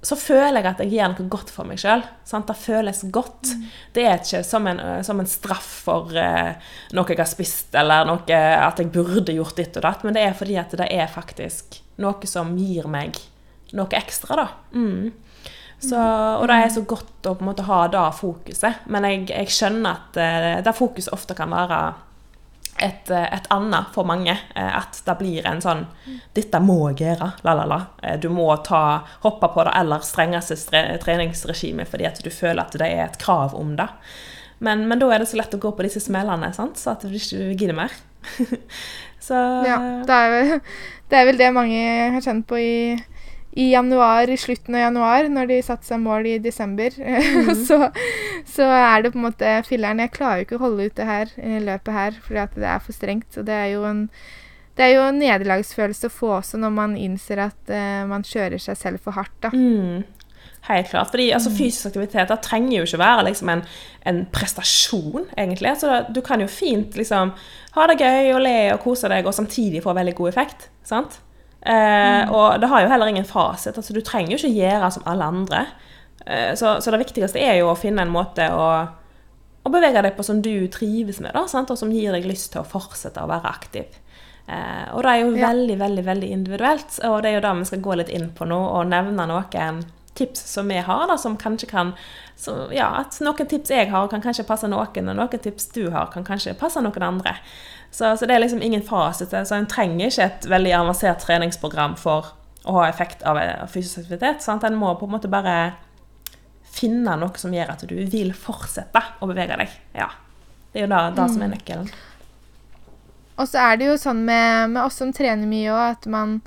så 0.00 0.16
føler 0.16 0.62
jeg 0.62 0.68
at 0.70 0.78
jeg 0.80 0.92
gjør 0.94 1.12
noe 1.12 1.26
godt 1.32 1.50
for 1.52 1.68
meg 1.68 1.80
sjøl. 1.80 2.02
Det 2.30 2.56
føles 2.56 3.02
godt. 3.12 3.50
Mm. 3.52 3.64
Det 3.92 4.04
er 4.08 4.22
ikke 4.22 4.40
som 4.48 4.68
en, 4.70 4.80
som 5.04 5.20
en 5.20 5.28
straff 5.28 5.68
for 5.84 6.14
uh, 6.16 6.70
noe 6.96 7.12
jeg 7.12 7.20
har 7.20 7.28
spist, 7.28 7.74
eller 7.76 8.08
noe, 8.08 8.24
at 8.24 8.80
jeg 8.80 8.92
burde 8.94 9.36
gjort 9.36 9.60
ditt 9.60 9.76
og 9.76 9.84
datt, 9.84 10.06
men 10.06 10.16
det 10.16 10.24
er 10.24 10.38
fordi 10.38 10.56
at 10.60 10.72
det 10.80 10.88
er 10.88 11.10
faktisk 11.12 11.82
noe 12.00 12.30
som 12.30 12.54
gir 12.56 12.88
meg 12.88 13.20
noe 13.76 13.92
ekstra, 13.98 14.40
da. 14.40 14.46
Mm. 14.72 15.10
Så, 15.80 15.96
og 15.96 16.44
det 16.48 16.56
er 16.60 16.72
så 16.72 16.82
godt 16.88 17.28
å 17.28 17.34
på 17.36 17.44
en 17.44 17.48
måte 17.48 17.64
ha 17.68 17.82
det 17.92 18.04
fokuset. 18.18 18.82
Men 18.92 19.06
jeg, 19.08 19.26
jeg 19.32 19.52
skjønner 19.52 20.00
at 20.00 20.20
uh, 20.20 20.56
det 20.64 20.76
fokuset 20.76 21.12
ofte 21.16 21.36
kan 21.36 21.52
være 21.52 21.80
et, 22.80 23.10
et, 23.10 23.46
annet 23.52 23.92
for 23.94 24.08
mange. 24.08 24.32
Eh, 24.54 24.72
at 24.76 25.00
det 25.06 25.16
blir 25.20 25.46
en 25.48 25.62
sånn 25.62 25.86
'Dette 26.34 26.60
må 26.64 26.78
jeg 26.90 27.00
gjøre', 27.04 27.30
la-la-la. 27.46 27.80
Eh, 28.02 28.18
du 28.20 28.28
må 28.32 28.48
ta, 28.66 29.02
hoppe 29.24 29.52
på 29.54 29.64
det 29.66 29.76
aller 29.76 30.04
strengeste 30.06 30.82
treningsregimet 31.04 31.88
fordi 31.88 32.08
at 32.08 32.22
du 32.24 32.30
føler 32.30 32.62
at 32.64 32.76
det 32.78 32.88
er 32.88 33.04
et 33.06 33.18
krav 33.20 33.54
om 33.54 33.76
det. 33.76 33.88
Men, 34.60 34.86
men 34.88 35.00
da 35.00 35.08
er 35.12 35.22
det 35.22 35.30
så 35.30 35.38
lett 35.40 35.54
å 35.56 35.60
gå 35.60 35.72
på 35.72 35.84
disse 35.86 36.02
smellene, 36.04 36.52
sant? 36.52 36.76
så 36.76 36.92
at 36.92 37.04
du 37.06 37.14
ikke 37.16 37.54
gidder 37.56 37.76
mer. 37.76 37.94
så 39.26 39.36
Ja, 39.64 39.78
det 40.04 40.16
er, 40.16 40.34
vel, 40.34 40.50
det 41.08 41.16
er, 41.16 41.28
vel, 41.28 41.38
det 41.40 41.52
mange 41.56 41.84
har 42.16 42.24
kjent 42.24 42.44
på 42.48 42.58
i, 42.60 42.74
i 43.52 43.70
januar, 43.72 44.30
i 44.30 44.38
slutten 44.38 44.76
av 44.78 44.84
januar, 44.84 45.28
når 45.32 45.48
de 45.50 45.56
satte 45.66 45.88
seg 45.88 46.02
mål 46.02 46.28
i 46.34 46.36
desember. 46.42 46.94
Mm. 47.30 47.64
så, 47.66 47.90
så, 48.46 48.66
er 48.66 49.02
det 49.02 49.12
på 49.12 49.18
en 49.18 49.26
måte 49.28 49.48
filleren 49.66 50.00
Jeg 50.02 50.12
klarer 50.14 50.40
jo 50.40 50.46
ikke 50.46 50.58
å 50.58 50.62
holde 50.64 50.86
ut 50.88 50.96
det 50.98 51.06
her 51.06 51.32
løpet 51.62 51.94
her 51.94 52.16
fordi 52.24 52.40
at 52.42 52.54
det 52.58 52.68
er 52.68 52.82
for 52.84 52.96
strengt. 52.96 53.28
Så 53.34 53.44
det 53.46 53.56
er 53.56 53.72
jo 53.74 53.84
en 53.88 54.06
det 54.78 54.86
er 54.86 54.94
jo 54.94 55.02
en 55.04 55.18
nederlagsfølelse 55.20 56.08
å 56.08 56.14
få 56.14 56.28
også 56.38 56.60
når 56.60 56.72
man 56.72 56.96
innser 56.96 57.42
at 57.42 57.72
uh, 57.72 58.06
man 58.08 58.22
kjører 58.24 58.62
seg 58.62 58.78
selv 58.80 59.02
for 59.04 59.16
hardt. 59.18 59.34
da. 59.42 59.50
Mm. 59.52 60.06
Helt 60.68 60.88
klart. 60.88 61.10
fordi 61.10 61.30
altså, 61.36 61.50
mm. 61.50 61.56
Fysisk 61.56 61.86
aktivitet 61.90 62.32
trenger 62.44 62.78
jo 62.78 62.86
ikke 62.86 63.00
være 63.02 63.24
liksom, 63.28 63.48
en, 63.52 63.64
en, 64.06 64.20
prestasjon, 64.32 65.26
egentlig. 65.36 65.74
Så 65.80 65.90
da, 65.90 66.02
du 66.08 66.20
kan 66.24 66.40
jo 66.40 66.48
fint 66.48 66.96
liksom, 66.96 67.34
ha 67.76 67.88
det 67.90 67.98
gøy 68.00 68.32
og 68.34 68.44
le 68.44 68.56
og 68.74 68.80
kose 68.84 69.10
deg, 69.12 69.26
og 69.26 69.36
samtidig 69.36 69.82
få 69.84 69.96
veldig 69.96 70.14
god 70.20 70.32
effekt. 70.32 70.70
sant? 70.86 71.20
Eh, 71.60 72.22
mm. 72.24 72.32
Og 72.32 72.60
det 72.60 72.70
har 72.70 72.84
jo 72.84 72.90
heller 72.92 73.12
ingen 73.12 73.28
fasit. 73.28 73.76
altså 73.76 73.94
Du 73.94 74.00
trenger 74.00 74.34
jo 74.34 74.40
ikke 74.40 74.60
gjøre 74.62 74.90
som 74.94 75.06
alle 75.10 75.28
andre. 75.32 75.64
Eh, 76.26 76.54
så, 76.54 76.78
så, 76.80 76.92
det 76.92 77.02
viktigste 77.04 77.40
er 77.42 77.60
jo 77.60 77.70
å 77.72 77.78
finne 77.78 78.04
en 78.04 78.12
måte 78.12 78.48
å, 78.52 78.68
å 79.64 79.72
bevege 79.72 80.04
deg 80.04 80.16
på 80.16 80.26
som 80.26 80.42
du 80.44 80.68
trives 80.72 81.20
med, 81.20 81.34
da, 81.36 81.46
sant? 81.50 81.72
og 81.72 81.80
som 81.80 81.92
gir 81.92 82.14
deg 82.16 82.28
lyst 82.28 82.52
til 82.54 82.62
å 82.62 82.68
fortsette 82.68 83.22
å 83.22 83.30
være 83.30 83.52
aktiv. 83.52 84.00
Eh, 84.50 84.86
og 84.94 85.04
det 85.04 85.12
er 85.12 85.22
jo 85.22 85.32
ja. 85.36 85.48
veldig, 85.50 85.78
veldig 85.80 86.04
veldig 86.06 86.34
individuelt, 86.34 87.00
og 87.06 87.20
det 87.22 87.30
er 87.30 87.38
jo 87.38 87.46
det 87.46 87.56
vi 87.60 87.70
skal 87.70 87.84
gå 87.84 87.96
litt 88.00 88.12
inn 88.14 88.30
på 88.36 88.48
nå, 88.48 88.58
og 88.58 88.90
nevne 88.90 89.28
noen 89.30 89.84
tips 90.20 90.44
som 90.52 90.70
vi 90.70 90.78
har, 90.86 91.06
da, 91.10 91.16
som 91.18 91.36
kanskje 91.40 91.68
kan 91.70 91.92
så, 92.40 92.54
Ja, 92.72 92.88
at 93.02 93.18
noen 93.24 93.48
tips 93.48 93.72
jeg 93.72 93.90
har, 93.90 94.08
kan 94.12 94.22
kanskje 94.24 94.46
passe 94.48 94.68
noen, 94.70 95.10
og 95.12 95.18
noen 95.18 95.42
tips 95.44 95.72
du 95.74 95.88
har, 95.92 96.08
kan 96.14 96.24
kanskje 96.24 96.56
passe 96.60 96.80
noen 96.80 97.04
andre. 97.04 97.34
Så, 97.90 98.14
så 98.16 98.26
det 98.26 98.36
er 98.36 98.44
liksom 98.44 98.62
ingen 98.62 98.84
fasit. 98.86 99.34
Så 99.34 99.56
en 99.56 99.68
trenger 99.68 100.08
ikke 100.08 100.28
et 100.28 100.48
veldig 100.48 100.72
avansert 100.78 101.24
treningsprogram 101.26 101.98
for 102.00 102.32
å 102.64 102.76
ha 102.78 102.88
effekt 102.88 103.24
av 103.26 103.40
fysisk 103.72 104.04
aktivitet. 104.04 104.44
Sant? 104.44 104.64
En 104.64 104.78
må 104.78 104.94
på 104.96 105.08
en 105.08 105.16
måte 105.16 105.30
bare 105.32 105.74
finne 106.70 107.16
noe 107.18 107.40
som 107.40 107.52
gjør 107.54 107.74
at 107.74 107.84
du 107.90 107.96
vil 108.12 108.32
fortsette 108.36 109.02
å 109.20 109.28
bevege 109.28 109.58
deg. 109.58 109.78
Ja. 109.96 110.08
Det 110.70 110.84
er 110.84 110.86
jo 110.86 110.90
da 110.92 111.26
som 111.26 111.42
er 111.42 111.50
mm. 111.50 111.54
nøkkelen. 111.56 111.90
Og 113.40 113.48
så 113.48 113.62
er 113.64 113.78
det 113.80 113.88
jo 113.88 113.96
sånn 113.98 114.20
med, 114.26 114.74
med 114.74 114.84
oss 114.84 115.00
som 115.00 115.10
trener 115.16 115.48
mye 115.48 115.72
òg, 115.72 115.96
at 115.96 116.06
man 116.12 116.38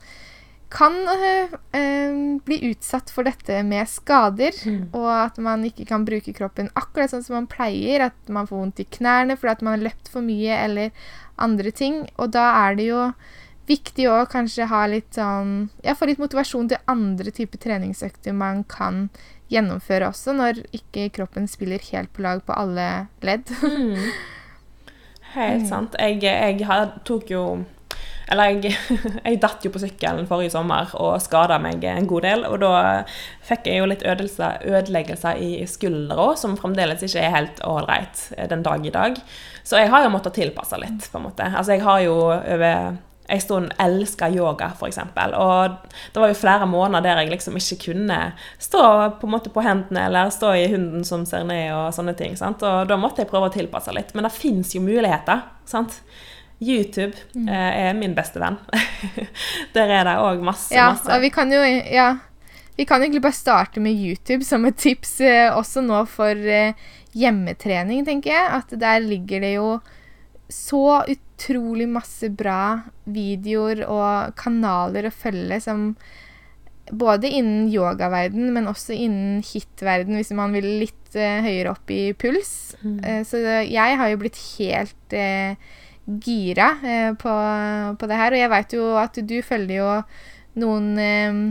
kan 0.73 0.95
øh, 1.05 2.39
bli 2.45 2.57
utsatt 2.71 3.11
for 3.13 3.27
dette 3.27 3.59
med 3.67 3.89
skader, 3.89 4.55
mm. 4.65 4.89
og 4.97 5.09
at 5.11 5.37
man 5.43 5.65
ikke 5.67 5.85
kan 5.89 6.05
bruke 6.07 6.33
kroppen 6.33 6.71
akkurat 6.73 7.13
sånn 7.13 7.25
som 7.25 7.37
man 7.37 7.49
pleier. 7.51 8.07
At 8.09 8.33
man 8.33 8.49
får 8.49 8.59
vondt 8.63 8.81
i 8.81 8.89
knærne 8.97 9.37
fordi 9.37 9.53
at 9.53 9.63
man 9.65 9.77
har 9.77 9.85
løpt 9.89 10.09
for 10.13 10.25
mye 10.25 10.57
eller 10.65 11.05
andre 11.41 11.73
ting. 11.75 12.03
Og 12.17 12.33
da 12.33 12.49
er 12.65 12.79
det 12.79 12.89
jo 12.89 13.05
viktig 13.69 14.09
å 14.11 14.23
kanskje 14.27 14.67
ha 14.67 14.81
litt 14.91 15.15
sånn 15.15 15.69
Ja, 15.85 15.95
få 15.95 16.09
litt 16.09 16.19
motivasjon 16.19 16.67
til 16.73 16.81
andre 16.91 17.31
typer 17.31 17.61
treningsøkter 17.63 18.35
man 18.35 18.65
kan 18.67 19.07
gjennomføre 19.53 20.09
også, 20.09 20.33
når 20.35 20.63
ikke 20.75 21.11
kroppen 21.13 21.45
spiller 21.47 21.83
helt 21.91 22.11
på 22.15 22.25
lag 22.25 22.41
på 22.47 22.55
alle 22.57 23.07
ledd. 23.21 23.53
mm. 23.61 24.09
Helt 25.37 25.67
sant. 25.71 25.95
Jeg, 26.01 26.23
jeg 26.25 26.89
tok 27.05 27.29
jo 27.31 27.43
eller 28.31 28.53
jeg, 28.53 28.73
jeg 29.25 29.39
datt 29.43 29.65
jo 29.65 29.71
på 29.73 29.81
sykkelen 29.83 30.27
forrige 30.29 30.53
sommer 30.55 30.91
og 30.99 31.15
skada 31.23 31.59
meg 31.61 31.83
en 31.89 32.09
god 32.09 32.27
del. 32.27 32.45
Og 32.49 32.59
da 32.63 32.73
fikk 33.45 33.69
jeg 33.69 33.81
jo 33.81 33.89
litt 33.89 34.05
ødeleggelser 34.07 35.41
i 35.43 35.53
skuldra, 35.69 36.33
som 36.39 36.57
fremdeles 36.59 37.03
ikke 37.05 37.23
er 37.23 37.37
helt 37.37 37.63
ålreit 37.67 38.27
den 38.51 38.65
dag 38.65 38.85
i 38.85 38.93
dag. 38.93 39.17
Så 39.63 39.79
jeg 39.79 39.91
har 39.93 40.03
jo 40.03 40.13
måttet 40.13 40.35
tilpasse 40.37 40.77
litt, 40.79 41.09
på 41.11 41.19
en 41.19 41.27
måte. 41.29 41.47
Altså 41.47 41.77
jeg 41.77 41.83
har 41.85 42.03
jo 42.03 42.15
over 42.33 42.95
en 43.27 43.41
stund 43.41 43.71
elska 43.79 44.27
yoga, 44.29 44.71
f.eks. 44.75 44.99
Og 45.39 45.75
det 46.13 46.21
var 46.21 46.31
jo 46.31 46.37
flere 46.37 46.67
måneder 46.67 47.05
der 47.05 47.21
jeg 47.21 47.31
liksom 47.31 47.55
ikke 47.59 47.79
kunne 47.85 48.19
stå 48.61 48.83
på 49.19 49.27
en 49.27 49.33
måte 49.35 49.53
på 49.53 49.63
hendene 49.63 50.07
eller 50.09 50.33
stå 50.33 50.51
i 50.59 50.67
hunden 50.71 51.05
som 51.07 51.23
ser 51.27 51.47
ned 51.47 51.71
og 51.75 51.93
sånne 51.95 52.15
ting. 52.19 52.35
sant? 52.39 52.63
Og 52.67 52.89
da 52.89 52.99
måtte 52.99 53.23
jeg 53.23 53.31
prøve 53.31 53.49
å 53.49 53.55
tilpasse 53.55 53.95
litt. 53.95 54.11
Men 54.15 54.27
det 54.27 54.35
fins 54.35 54.75
jo 54.75 54.83
muligheter. 54.83 55.45
sant? 55.65 56.01
YouTube 56.63 57.13
mm. 57.35 57.47
eh, 57.47 57.79
er 57.87 57.97
min 57.97 58.15
beste 58.17 58.41
venn. 58.41 58.59
Der 59.75 59.91
er 59.99 60.07
det 60.07 60.19
òg 60.23 60.43
masse, 60.45 60.73
ja, 60.75 60.93
masse. 60.93 61.09
Og 61.13 61.23
vi 61.23 61.31
kan 61.33 61.51
jo 61.53 61.61
ja, 61.63 62.13
vi 62.75 62.85
kan 62.89 63.03
egentlig 63.03 63.21
bare 63.21 63.37
starte 63.37 63.83
med 63.83 63.93
YouTube 63.93 64.45
som 64.47 64.65
et 64.65 64.79
tips 64.81 65.19
eh, 65.21 65.49
også 65.53 65.83
nå 65.85 66.03
for 66.09 66.33
eh, 66.33 66.73
hjemmetrening, 67.13 68.01
tenker 68.07 68.33
jeg. 68.33 68.49
At 68.61 68.73
der 68.81 69.03
ligger 69.03 69.43
det 69.45 69.53
jo 69.57 69.77
så 70.53 71.03
utrolig 71.09 71.87
masse 71.89 72.29
bra 72.33 72.83
videoer 73.09 73.85
og 73.87 74.35
kanaler 74.39 75.09
å 75.09 75.15
følge 75.15 75.59
som 75.63 75.91
både 76.91 77.29
innen 77.31 77.69
yogaverden, 77.71 78.49
men 78.53 78.67
også 78.67 78.93
innen 78.95 79.39
hit-verden, 79.45 80.17
hvis 80.19 80.33
man 80.35 80.53
vil 80.53 80.67
litt 80.83 81.15
uh, 81.15 81.39
høyere 81.45 81.71
opp 81.71 81.93
i 81.93 82.11
puls. 82.19 82.75
Mm. 82.83 82.97
Uh, 82.99 83.21
så 83.27 83.39
jeg 83.63 83.99
har 84.01 84.11
jo 84.11 84.19
blitt 84.21 84.39
helt 84.57 85.15
uh, 85.15 85.55
gira 86.05 86.69
eh, 86.83 87.11
på, 87.15 87.33
på, 87.99 88.07
det 88.09 88.19
her. 88.19 88.35
Og 88.35 88.41
jeg 88.41 88.53
veit 88.53 88.75
jo 88.75 88.87
at 88.99 89.19
du 89.19 89.37
følger 89.45 89.75
jo 89.79 89.89
noen 90.61 90.89
eh, 91.01 91.41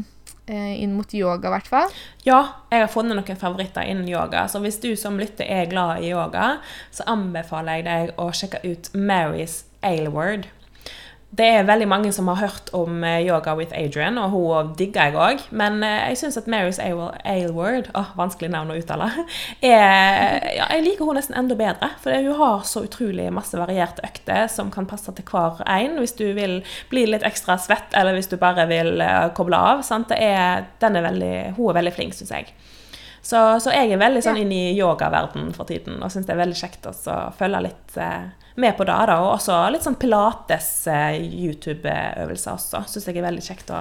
eh, 0.53 0.73
inn 0.83 0.95
mot 0.97 1.15
yoga, 1.17 1.49
i 1.49 1.55
hvert 1.57 1.71
fall. 1.71 1.93
Ja, 2.27 2.41
jeg 2.73 2.85
har 2.85 2.93
funnet 2.93 3.19
noen 3.19 3.41
favoritter 3.41 3.87
innen 3.89 4.09
yoga. 4.11 4.47
Så 4.49 4.63
hvis 4.65 4.81
du 4.83 4.93
som 4.99 5.21
lytter 5.21 5.49
er 5.49 5.71
glad 5.71 6.03
i 6.03 6.13
yoga, 6.13 6.57
så 6.95 7.07
anbefaler 7.11 7.81
jeg 7.81 7.89
deg 7.89 8.17
å 8.21 8.31
sjekke 8.37 8.63
ut 8.67 8.93
Marys 8.97 9.63
Ailward. 9.83 10.51
Det 11.33 11.47
er 11.49 11.65
veldig 11.65 11.87
mange 11.89 12.11
som 12.13 12.27
har 12.29 12.43
hørt 12.43 12.67
om 12.77 13.01
eh, 13.09 13.23
Yoga 13.25 13.55
with 13.57 13.73
Adrian, 13.73 14.19
og 14.21 14.35
hun 14.35 14.73
digger 14.77 15.09
jeg 15.09 15.17
òg. 15.17 15.45
Men 15.57 15.79
eh, 15.81 16.11
jeg 16.11 16.19
syns 16.21 16.37
at 16.37 16.49
Marys 16.51 16.81
Ailward 16.83 17.89
oh, 17.97 18.11
Vanskelig 18.19 18.51
navn 18.53 18.75
å 18.75 18.77
uttale. 18.77 19.09
Er, 19.73 20.45
ja, 20.53 20.67
jeg 20.75 20.85
liker 20.85 21.09
hun 21.09 21.17
nesten 21.17 21.37
enda 21.39 21.57
bedre. 21.57 21.89
For 22.05 22.13
hun 22.13 22.37
har 22.37 22.67
så 22.69 22.85
utrolig 22.85 23.31
masse 23.33 23.57
varierte 23.57 24.05
økter 24.05 24.45
som 24.53 24.69
kan 24.75 24.89
passe 24.91 25.15
til 25.17 25.25
hver 25.31 25.63
en. 25.65 25.97
Hvis 26.03 26.17
du 26.21 26.27
vil 26.37 26.59
bli 26.93 27.07
litt 27.09 27.25
ekstra 27.25 27.57
svett, 27.61 27.97
eller 27.97 28.19
hvis 28.19 28.29
du 28.29 28.37
bare 28.41 28.67
vil 28.69 29.01
uh, 29.01 29.31
koble 29.37 29.57
av. 29.57 29.81
Er, 30.13 30.69
er 30.85 31.07
veldig, 31.09 31.35
hun 31.57 31.73
er 31.73 31.81
veldig 31.81 31.95
flink, 31.97 32.19
syns 32.19 32.35
jeg. 32.35 32.53
Så, 33.23 33.39
så, 33.63 33.71
jeg 33.71 33.95
er 33.95 34.03
veldig 34.03 34.19
sånn 34.25 34.41
ja. 34.41 34.43
inn 34.43 34.53
i 34.55 34.75
yogaverdenen 34.75 35.53
for 35.55 35.65
tiden, 35.69 36.03
og 36.03 36.11
syns 36.11 36.27
det 36.27 36.35
er 36.35 36.43
veldig 36.43 36.59
kjekt 36.59 36.87
å 36.91 36.93
følge 37.39 37.61
litt 37.69 37.91
uh, 38.03 38.23
med 38.59 38.73
på 38.77 38.85
det. 38.89 38.99
da, 39.07 39.15
Og 39.23 39.29
også 39.37 39.55
litt 39.71 39.85
sånn 39.87 40.03
pilates-YouTube-øvelser 40.03 42.53
også. 42.57 42.79
Syns 42.91 43.07
jeg 43.09 43.17
er 43.21 43.29
veldig 43.31 43.47
kjekt 43.47 43.69
å 43.71 43.73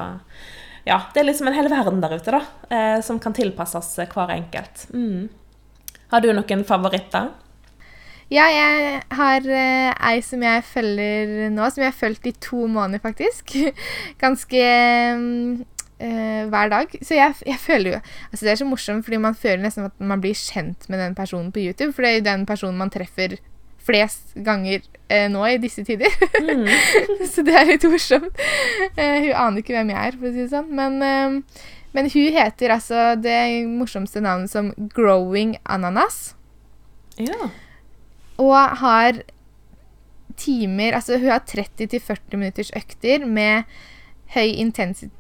Ja, 0.86 0.98
det 1.14 1.20
er 1.22 1.28
liksom 1.28 1.48
en 1.50 1.58
hel 1.58 1.70
verden 1.70 2.02
der 2.02 2.14
ute, 2.18 2.32
da, 2.34 2.42
eh, 2.74 3.00
som 3.06 3.20
kan 3.22 3.34
tilpasses 3.38 4.00
hver 4.02 4.30
enkelt. 4.34 4.90
Mm. 4.90 5.30
Har 6.10 6.20
du 6.22 6.34
noen 6.34 6.66
favoritter? 6.66 7.30
Ja, 8.32 8.46
jeg 8.48 9.02
har 9.12 9.44
eh, 9.44 9.90
ei 10.08 10.22
som 10.24 10.44
jeg 10.46 10.64
følger 10.64 11.50
nå, 11.52 11.66
som 11.68 11.84
jeg 11.84 11.92
har 11.92 11.98
fulgt 12.00 12.30
i 12.30 12.32
to 12.40 12.64
måneder, 12.72 13.04
faktisk. 13.04 13.52
Ganske 14.24 14.62
eh, 16.02 16.50
hver 16.50 16.72
dag. 16.72 16.98
Så 17.02 17.16
jeg, 17.18 17.38
jeg 17.48 17.60
føler 17.62 17.96
jo 17.96 18.00
Altså, 18.32 18.44
det 18.46 18.52
er 18.52 18.60
så 18.62 18.68
morsomt, 18.68 19.06
fordi 19.06 19.22
man 19.22 19.38
føler 19.38 19.64
nesten 19.64 19.88
at 19.88 19.98
man 20.00 20.22
blir 20.24 20.38
kjent 20.38 20.90
med 20.90 21.02
den 21.02 21.16
personen 21.16 21.52
på 21.54 21.64
YouTube, 21.64 21.94
for 21.94 22.06
det 22.06 22.12
er 22.12 22.20
jo 22.20 22.28
den 22.30 22.46
personen 22.50 22.80
man 22.80 22.94
treffer 22.94 23.38
flest 23.82 24.36
ganger 24.46 24.84
eh, 25.10 25.28
nå 25.32 25.42
i 25.48 25.60
disse 25.62 25.84
tider. 25.86 26.12
så 27.32 27.46
det 27.46 27.56
er 27.58 27.70
litt 27.74 27.86
morsomt. 27.90 28.44
Eh, 28.96 29.28
hun 29.28 29.34
aner 29.34 29.62
ikke 29.62 29.76
hvem 29.78 29.94
jeg 29.94 30.12
er, 30.12 30.18
for 30.18 30.30
å 30.30 30.34
si 30.34 30.44
det 30.44 30.52
sånn. 30.54 30.70
Men, 30.78 31.00
eh, 31.06 31.64
men 31.98 32.12
hun 32.14 32.38
heter 32.38 32.76
altså 32.78 33.12
det 33.20 33.40
morsomste 33.70 34.24
navnet 34.24 34.54
som 34.54 34.72
Growing 34.94 35.58
Ananas. 35.66 36.36
Ja. 37.20 37.52
Og 38.42 38.58
har 38.82 39.24
timer 40.42 40.96
Altså, 40.96 41.18
hun 41.20 41.30
har 41.30 41.44
30-40 41.46 42.40
minutters 42.40 42.72
økter 42.74 43.26
med 43.28 43.68
høy 44.32 44.56
intensity 44.64 45.12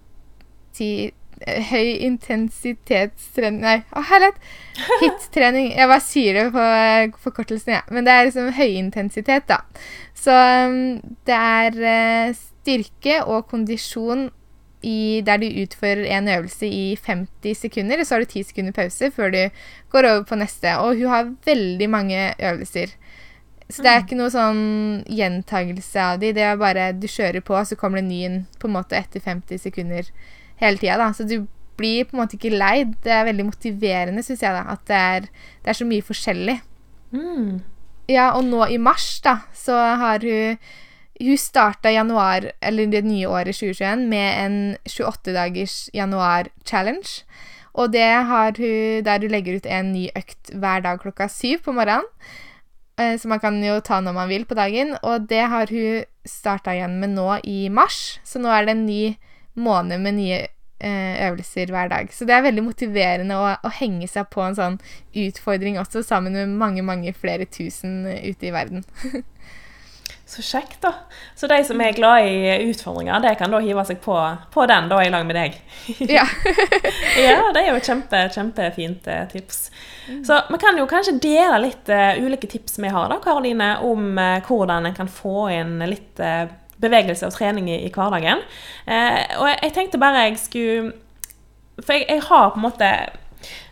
eh, 0.81 1.63
Høy 1.71 1.95
intensitetstrening 2.05 3.63
Nei, 3.63 3.77
å 3.97 4.03
herlighet! 4.05 4.37
Hit-trening. 5.01 5.71
Jeg 5.73 5.89
bare 5.89 6.03
sier 6.05 6.37
det 6.37 6.43
på 6.53 6.65
eh, 6.65 7.15
forkortelsen, 7.23 7.73
jeg. 7.73 7.81
Ja. 7.81 7.95
Men 7.95 8.05
det 8.05 8.13
er 8.13 8.27
liksom 8.27 8.51
høyintensitet, 8.57 9.47
da. 9.49 9.61
Så 10.17 10.35
um, 10.35 10.99
det 11.25 11.37
er 11.37 11.79
uh, 11.81 12.37
styrke 12.37 13.23
og 13.25 13.47
kondisjon 13.49 14.29
i, 14.81 15.21
der 15.25 15.41
du 15.41 15.47
utfører 15.61 16.05
en 16.17 16.29
øvelse 16.29 16.65
i 16.65 16.97
50 16.97 17.57
sekunder, 17.57 18.01
og 18.01 18.07
så 18.07 18.15
har 18.15 18.25
du 18.25 18.31
10 18.31 18.43
sekunder 18.49 18.73
pause 18.73 19.11
før 19.13 19.33
du 19.33 19.41
går 19.93 20.09
over 20.09 20.23
på 20.29 20.37
neste. 20.41 20.73
Og 20.81 20.97
hun 20.97 21.09
har 21.13 21.33
veldig 21.45 21.89
mange 21.89 22.33
øvelser. 22.39 22.95
Så 23.71 23.83
det 23.83 23.91
er 23.91 24.01
ikke 24.03 24.17
noe 24.19 24.31
sånn 24.33 24.63
gjentagelse 25.07 26.03
av 26.03 26.19
de. 26.19 26.33
Det 26.35 26.43
er 26.43 26.59
bare 26.59 26.89
du 26.97 27.07
kjører 27.07 27.43
på, 27.45 27.55
så 27.63 27.77
kommer 27.79 28.01
det 28.01 28.05
en 28.05 28.11
ny 28.11 28.45
på 28.59 28.67
en 28.67 28.75
måte 28.75 28.97
etter 28.99 29.23
50 29.23 29.61
sekunder 29.63 30.09
hele 30.61 30.81
tida. 30.81 31.09
Så 31.13 31.27
du 31.27 31.41
blir 31.79 32.05
på 32.05 32.15
en 32.15 32.23
måte 32.23 32.37
ikke 32.37 32.53
lei. 32.53 32.85
Det 33.03 33.13
er 33.13 33.27
veldig 33.29 33.47
motiverende, 33.49 34.23
syns 34.25 34.43
jeg, 34.45 34.55
da, 34.55 34.63
at 34.73 34.85
det 34.89 35.01
er, 35.01 35.27
det 35.63 35.73
er, 35.73 35.79
så 35.79 35.87
mye 35.89 36.05
forskjellig. 36.05 36.57
Mm. 37.15 37.61
Ja, 38.11 38.31
og 38.37 38.45
nå 38.47 38.65
i 38.71 38.79
mars, 38.81 39.13
da, 39.25 39.41
så 39.55 39.77
har 40.01 40.23
hun 40.25 40.57
Hun 41.21 41.37
starta 41.37 41.91
januar, 41.93 42.47
eller 42.65 42.87
det 42.89 43.03
nye 43.05 43.27
året 43.29 43.53
2021, 43.53 44.07
med 44.09 44.29
en 44.41 44.55
28-dagers 44.89 45.91
januar-challenge. 45.93 47.27
Og 47.77 47.91
det 47.93 48.07
har 48.25 48.57
hun 48.57 49.03
der 49.05 49.21
hun 49.21 49.29
legger 49.29 49.59
ut 49.59 49.67
en 49.69 49.91
ny 49.93 50.07
økt 50.17 50.49
hver 50.49 50.81
dag 50.81 50.97
klokka 51.03 51.27
syv 51.29 51.61
på 51.67 51.75
morgenen. 51.77 52.07
Eh, 52.97 53.19
så 53.19 53.29
man 53.29 53.39
kan 53.39 53.61
jo 53.61 53.79
ta 53.85 53.99
når 54.01 54.17
man 54.17 54.29
vil 54.29 54.47
på 54.49 54.57
dagen. 54.57 54.95
Og 55.03 55.29
det 55.29 55.45
har 55.53 55.69
hun 55.69 56.03
starta 56.25 56.73
igjen 56.73 56.99
med 56.99 57.13
nå 57.13 57.37
i 57.43 57.69
mars, 57.69 58.19
så 58.23 58.41
nå 58.41 58.49
er 58.49 58.65
det 58.65 58.75
en 58.75 58.85
ny 58.85 59.03
måned 59.53 60.01
med 60.01 60.17
nye 60.17 60.39
eh, 60.79 61.27
øvelser 61.27 61.73
hver 61.73 61.91
dag. 61.91 62.13
Så 62.13 62.25
det 62.25 62.35
er 62.35 62.45
veldig 62.45 62.63
motiverende 62.65 63.37
å, 63.37 63.49
å, 63.61 63.73
henge 63.81 64.07
seg 64.11 64.29
på 64.33 64.43
en 64.45 64.57
sånn 64.57 64.79
utfordring 65.25 65.79
også, 65.81 66.03
sammen 66.05 66.37
med 66.37 66.55
mange, 66.61 66.85
mange 66.85 67.13
flere 67.13 67.47
tusen 67.49 68.05
ute 68.07 68.49
i 68.49 68.55
verden. 68.55 68.85
Så 70.31 70.39
kjekt, 70.41 70.77
da. 70.79 70.93
Så 71.35 71.47
de 71.51 71.57
som 71.67 71.81
er 71.83 71.91
glad 71.91 72.23
i 72.23 72.69
utfordringer, 72.69 73.19
de 73.19 73.33
kan 73.35 73.51
da 73.51 73.59
hive 73.59 73.83
seg 73.83 73.97
på, 73.99 74.15
på 74.53 74.63
den 74.69 74.87
da 74.87 75.01
i 75.03 75.09
lag 75.11 75.25
med 75.27 75.35
deg. 75.35 75.57
Ja. 76.15 76.23
ja, 77.19 77.49
det 77.51 77.65
er 77.65 77.73
jo 77.73 77.81
kjempe, 77.83 78.21
kjempefint 78.31 79.09
eh, 79.11 79.25
tips. 79.33 79.59
Så 80.23 80.37
vi 80.47 80.59
kan 80.61 80.79
jo 80.79 80.87
kanskje 80.87 81.17
dele 81.19 81.59
litt 81.65 81.91
uh, 81.91 82.15
ulike 82.23 82.47
tips 82.47 82.79
vi 82.79 82.93
har, 82.95 83.11
da, 83.11 83.19
Karoline, 83.23 83.73
om 83.83 84.15
uh, 84.15 84.39
hvordan 84.47 84.87
en 84.87 84.95
kan 84.95 85.11
få 85.11 85.49
inn 85.51 85.75
litt 85.91 86.23
uh, 86.23 86.47
bevegelse 86.81 87.27
og 87.27 87.35
trening 87.35 87.69
i, 87.69 87.77
i 87.85 87.91
hverdagen. 87.93 88.43
og 88.87 89.47
jeg, 89.47 89.57
jeg, 89.61 89.73
tenkte 89.75 90.01
bare 90.01 90.25
jeg 90.25 90.37
skulle 90.41 90.93
For 91.81 91.93
jeg, 91.95 92.05
jeg 92.09 92.23
har 92.27 92.49
på 92.51 92.59
en 92.59 92.65
måte 92.65 92.89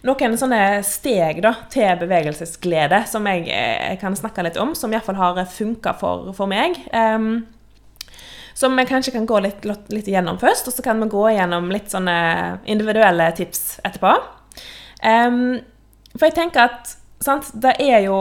noen 0.08 0.36
sånne 0.40 0.82
steg 0.88 1.42
da, 1.44 1.54
til 1.72 1.90
bevegelsesglede 2.02 3.04
som 3.10 3.28
jeg, 3.30 3.46
jeg, 3.50 4.00
kan 4.02 4.16
snakke 4.18 4.46
litt 4.46 4.60
om, 4.62 4.74
som 4.78 4.94
iallfall 4.94 5.20
har 5.20 5.42
funka 5.52 5.96
for, 6.00 6.32
for, 6.38 6.50
meg. 6.50 6.80
Um, 6.94 7.46
som 8.58 8.76
vi 8.76 8.88
kanskje 8.90 9.14
kan 9.16 9.28
gå 9.30 9.40
litt, 9.44 9.66
litt, 9.66 10.08
igjennom 10.08 10.40
først, 10.42 10.68
og 10.68 10.76
så 10.76 10.84
kan 10.84 11.00
vi 11.04 11.12
gå 11.12 11.26
igjennom 11.32 11.70
litt 11.72 11.92
sånne 11.94 12.18
individuelle 12.68 13.30
tips 13.38 13.80
etterpå. 13.88 14.16
Um, 15.04 15.60
for 16.16 16.28
jeg 16.28 16.40
tenker 16.42 16.68
at 16.68 16.98
sant, 17.24 17.54
det 17.62 17.78
er 17.84 18.04
jo 18.08 18.20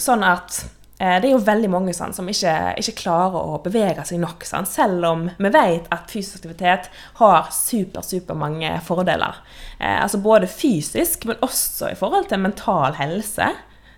sånn 0.00 0.22
at 0.26 0.62
Eh, 0.62 0.81
det 1.02 1.28
er 1.28 1.32
jo 1.32 1.40
veldig 1.42 1.70
mange 1.72 1.94
sånn, 1.96 2.12
som 2.14 2.28
ikke, 2.30 2.52
ikke, 2.78 2.94
klarer 3.00 3.54
å 3.54 3.56
bevege 3.64 4.04
seg 4.06 4.20
nok, 4.22 4.44
sånn, 4.46 4.68
selv 4.70 5.08
om 5.08 5.24
vi 5.34 5.50
vet 5.50 5.88
at 5.90 6.12
fysisk 6.12 6.42
aktivitet 6.42 6.90
har 7.18 7.48
super, 7.54 8.04
super 8.06 8.38
mange 8.38 8.70
fordeler. 8.86 9.40
Eh, 9.80 9.98
altså 9.98 10.20
Både 10.22 10.46
fysisk, 10.46 11.26
men 11.26 11.42
også 11.42 11.90
i 11.90 11.98
forhold 11.98 12.28
til 12.30 12.44
mental 12.44 12.94
helse. 13.00 13.48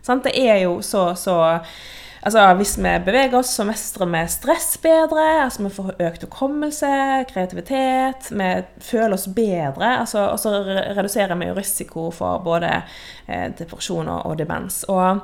Sant? 0.05 0.25
Det 0.25 0.33
er 0.39 0.65
jo 0.65 0.81
så, 0.85 1.11
så 1.19 1.37
Altså, 2.25 2.55
Hvis 2.57 2.79
vi 2.79 2.89
beveger 3.05 3.35
oss, 3.37 3.51
så 3.53 3.67
mestrer 3.69 4.09
vi 4.09 4.23
stress 4.33 4.79
bedre. 4.81 5.43
altså 5.45 5.63
Vi 5.63 5.71
får 5.77 5.91
økt 6.07 6.23
hukommelse, 6.25 6.89
kreativitet. 7.29 8.31
Vi 8.31 8.47
føler 8.81 9.13
oss 9.13 9.27
bedre. 9.29 9.99
altså, 9.99 10.31
Og 10.33 10.39
så 10.41 10.63
reduserer 10.97 11.37
vi 11.37 11.51
jo 11.51 11.55
risiko 11.55 12.11
for 12.11 12.39
både 12.39 12.71
eh, 13.29 13.51
depresjon 13.59 14.09
og, 14.09 14.27
og 14.27 14.39
demens. 14.39 14.85
Og 14.89 15.21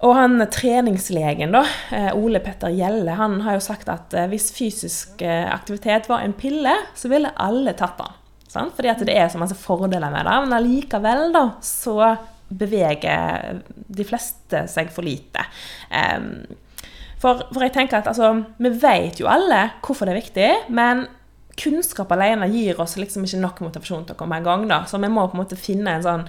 og 0.00 0.14
han 0.16 0.40
treningslegen, 0.48 1.52
da, 1.52 1.60
eh, 1.92 2.08
Ole 2.16 2.40
Petter 2.40 2.72
Gjelle, 2.72 3.12
han 3.18 3.40
har 3.44 3.58
jo 3.58 3.64
sagt 3.64 3.88
at 3.92 4.14
eh, 4.16 4.28
hvis 4.32 4.48
fysisk 4.56 5.20
eh, 5.20 5.44
aktivitet 5.52 6.08
var 6.08 6.24
en 6.24 6.32
pille, 6.32 6.72
så 6.96 7.10
ville 7.12 7.32
alle 7.36 7.74
tatt 7.76 8.00
den. 8.00 8.16
Sant? 8.50 8.72
Fordi 8.76 8.90
at 8.90 9.04
det 9.06 9.14
er 9.14 9.28
så 9.30 9.38
masse 9.38 9.58
fordeler 9.60 10.08
med 10.10 10.24
det. 10.24 10.38
Men 10.46 10.56
allikevel, 10.56 11.26
da, 11.36 11.44
så 11.62 12.14
beveger 12.48 13.60
de 13.70 14.06
fleste 14.08 14.64
seg 14.72 14.88
for 14.90 15.06
lite. 15.06 15.44
For, 17.22 17.44
for 17.52 17.62
jeg 17.62 17.74
tenker 17.76 18.00
at 18.00 18.08
altså, 18.10 18.32
vi 18.58 18.72
vet 18.74 19.20
jo 19.22 19.28
alle 19.30 19.60
hvorfor 19.84 20.08
det 20.08 20.16
er 20.16 20.18
viktig, 20.18 20.48
men 20.74 21.04
kunnskap 21.58 22.12
alene 22.14 22.46
gir 22.52 22.78
oss 22.80 22.96
liksom 22.96 23.24
ikke 23.26 23.40
nok 23.40 23.60
motivasjon 23.64 24.04
til 24.06 24.14
å 24.14 24.18
komme 24.18 24.38
i 24.40 24.44
gang. 24.44 24.66
da, 24.68 24.84
Så 24.86 24.98
vi 24.98 25.08
må 25.08 25.26
på 25.28 25.36
en 25.36 25.42
måte 25.42 25.58
finne 25.58 25.96
en 25.96 26.04
sånn 26.04 26.24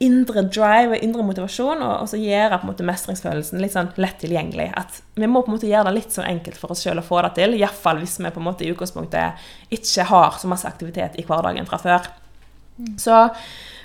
indre 0.00 0.42
drive 0.48 0.96
og 0.96 1.04
indre 1.04 1.22
motivasjon, 1.22 1.82
og, 1.82 1.92
og 2.02 2.08
så 2.10 2.20
gjøre 2.20 2.58
på 2.58 2.66
en 2.66 2.72
måte 2.72 2.86
mestringsfølelsen 2.88 3.62
litt 3.62 3.76
sånn 3.76 3.92
lett 3.96 4.18
tilgjengelig. 4.22 4.70
At 4.76 5.02
Vi 5.14 5.26
må 5.26 5.42
på 5.42 5.52
en 5.52 5.58
måte 5.58 5.70
gjøre 5.70 5.90
det 5.90 5.98
litt 6.00 6.14
sånn 6.16 6.28
enkelt 6.28 6.58
for 6.58 6.74
oss 6.74 6.82
sjøl 6.82 7.02
å 7.02 7.06
få 7.06 7.22
det 7.26 7.34
til. 7.38 7.56
Iallfall 7.60 8.02
hvis 8.02 8.18
vi 8.18 8.30
på 8.30 8.42
en 8.42 8.48
måte 8.48 8.66
i 8.66 8.72
utgangspunktet 8.72 9.48
ikke 9.70 10.08
har 10.10 10.38
så 10.40 10.50
masse 10.50 10.68
aktivitet 10.68 11.18
i 11.20 11.26
hverdagen 11.28 11.68
fra 11.68 11.78
før. 11.82 12.08
Mm. 12.78 12.94
Så, 12.98 13.24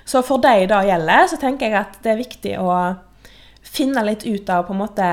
så 0.08 0.24
for 0.26 0.42
deg 0.42 0.68
da 0.72 0.82
gjelder, 0.86 1.26
så 1.30 1.38
tenker 1.40 1.68
jeg 1.68 1.82
at 1.82 2.00
det 2.02 2.14
er 2.14 2.22
viktig 2.22 2.56
å 2.62 2.72
finne 3.68 4.04
litt 4.06 4.24
ut 4.26 4.48
av 4.50 4.64
på 4.66 4.74
en 4.74 4.82
måte 4.82 5.08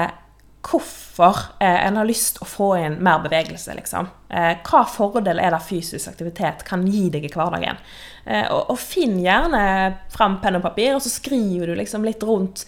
hvorfor 0.65 1.37
eh, 1.59 1.87
en 1.87 1.97
har 1.99 2.07
lyst 2.07 2.41
å 2.41 2.47
få 2.49 2.71
inn 2.79 2.97
mer 3.03 3.21
bevegelse. 3.23 3.75
liksom. 3.77 4.09
Eh, 4.29 4.57
hva 4.65 4.83
fordel 4.89 5.39
er 5.39 5.53
det 5.53 5.63
fysisk 5.67 6.11
aktivitet 6.11 6.65
kan 6.67 6.85
gi 6.89 7.07
deg 7.13 7.27
i 7.27 7.33
hverdagen? 7.33 7.81
Eh, 8.25 8.45
og, 8.49 8.71
og, 8.73 8.79
finn 8.81 9.19
gjerne 9.23 9.65
fram 10.13 10.39
penn 10.41 10.59
og 10.59 10.65
papir, 10.65 10.95
og 10.95 11.03
så 11.05 11.13
skriver 11.13 11.71
du 11.71 11.77
liksom 11.79 12.07
litt 12.07 12.23
rundt 12.25 12.65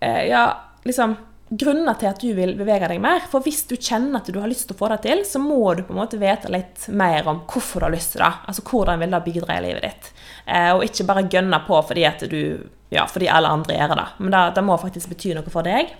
eh, 0.00 0.26
ja, 0.30 0.46
liksom, 0.88 1.16
grunner 1.50 1.96
til 1.98 2.10
at 2.10 2.20
du 2.22 2.30
vil 2.36 2.54
bevege 2.58 2.88
deg 2.92 3.00
mer. 3.02 3.24
For 3.30 3.44
hvis 3.44 3.64
du 3.68 3.76
kjenner 3.76 4.20
at 4.20 4.30
du 4.30 4.38
har 4.40 4.50
lyst 4.50 4.68
til 4.70 4.78
å 4.78 4.80
få 4.80 4.90
det 4.94 5.00
til, 5.06 5.24
så 5.26 5.42
må 5.42 5.62
du 5.74 5.82
på 5.84 5.94
en 5.94 6.00
måte 6.00 6.20
vite 6.20 6.50
litt 6.52 6.86
mer 6.94 7.26
om 7.28 7.42
hvorfor 7.50 7.82
du 7.82 7.88
har 7.88 7.96
lyst 7.96 8.14
til 8.14 8.24
det. 8.24 8.32
Altså 8.50 8.64
hvordan 8.70 9.02
vil 9.02 9.16
det 9.16 9.24
bidra 9.26 9.58
i 9.58 9.64
livet 9.66 9.88
ditt. 9.88 10.12
Eh, 10.46 10.70
og 10.76 10.86
ikke 10.86 11.08
bare 11.10 11.26
gønne 11.30 11.64
på 11.66 11.80
fordi, 11.90 12.06
du, 12.30 12.42
ja, 12.94 13.08
fordi 13.10 13.28
alle 13.32 13.50
andre 13.58 13.76
gjør 13.76 13.98
det. 13.98 14.12
Men 14.22 14.36
det, 14.36 14.46
det 14.56 14.64
må 14.70 14.78
faktisk 14.80 15.12
bety 15.12 15.34
noe 15.36 15.52
for 15.52 15.66
deg. 15.66 15.92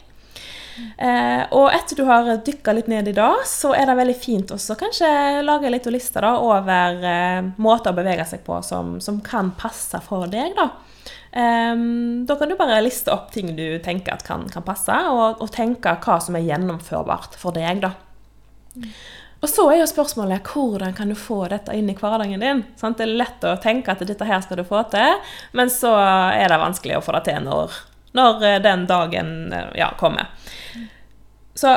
Eh, 0.96 1.42
og 1.56 1.70
etter 1.74 1.98
du 1.98 2.04
har 2.09 2.28
dykka 2.44 2.74
litt 2.76 2.90
ned 2.90 3.11
i 3.11 3.14
det, 3.16 3.30
så 3.48 3.72
er 3.76 3.88
det 3.88 3.96
veldig 3.98 4.16
fint 4.20 4.52
også 4.54 4.76
kanskje 4.80 5.11
lage 5.44 5.72
litt 5.72 5.88
lister 5.92 6.26
da, 6.26 6.35
over 6.44 7.04
eh, 7.12 7.50
måter 7.62 7.92
å 7.92 7.98
bevege 7.98 8.26
seg 8.28 8.44
på 8.46 8.61
som, 8.66 8.98
som 9.02 9.20
kan 9.24 9.52
passe 9.59 10.00
for 10.04 10.30
deg. 10.30 10.56
Da. 10.59 10.68
Eh, 11.33 11.87
da 12.28 12.37
kan 12.37 12.50
du 12.50 12.59
bare 12.59 12.83
liste 12.85 13.12
opp 13.14 13.30
ting 13.35 13.54
du 13.56 13.66
tenker 13.85 14.16
at 14.16 14.26
kan, 14.26 14.46
kan 14.52 14.66
passe, 14.66 14.98
og, 15.11 15.40
og, 15.40 15.48
tenke 15.54 15.96
hva 16.04 16.20
som 16.22 16.38
er 16.38 16.46
gjennomførbart 16.48 17.38
for 17.40 17.56
deg. 17.56 17.85
da. 17.87 17.94
Og 19.40 19.48
så 19.48 19.64
er 19.72 19.78
jo 19.80 19.88
spørsmålet 19.88 20.44
hvordan 20.52 20.92
kan 20.96 21.09
du 21.09 21.16
få 21.16 21.46
dette 21.48 21.72
inn 21.76 21.88
i 21.88 21.96
hverdagen 21.96 22.42
din? 22.44 22.64
Sant? 22.76 22.98
Det 23.00 23.06
er 23.06 23.20
lett 23.22 23.46
å 23.48 23.56
tenke 23.62 23.94
at 23.94 24.02
dette 24.04 24.28
her 24.28 24.42
skal 24.44 24.61
du 24.61 24.66
få 24.68 24.83
til, 24.92 25.16
men 25.56 25.72
så 25.72 25.94
er 25.96 26.52
det 26.52 26.61
vanskelig 26.61 26.98
å 26.98 27.04
få 27.04 27.16
det 27.16 27.24
til 27.30 27.46
når, 27.46 27.78
når 28.16 28.60
den 28.64 28.86
dagen 28.90 29.54
ja, 29.78 29.92
kommer. 29.98 30.32
Så 31.54 31.76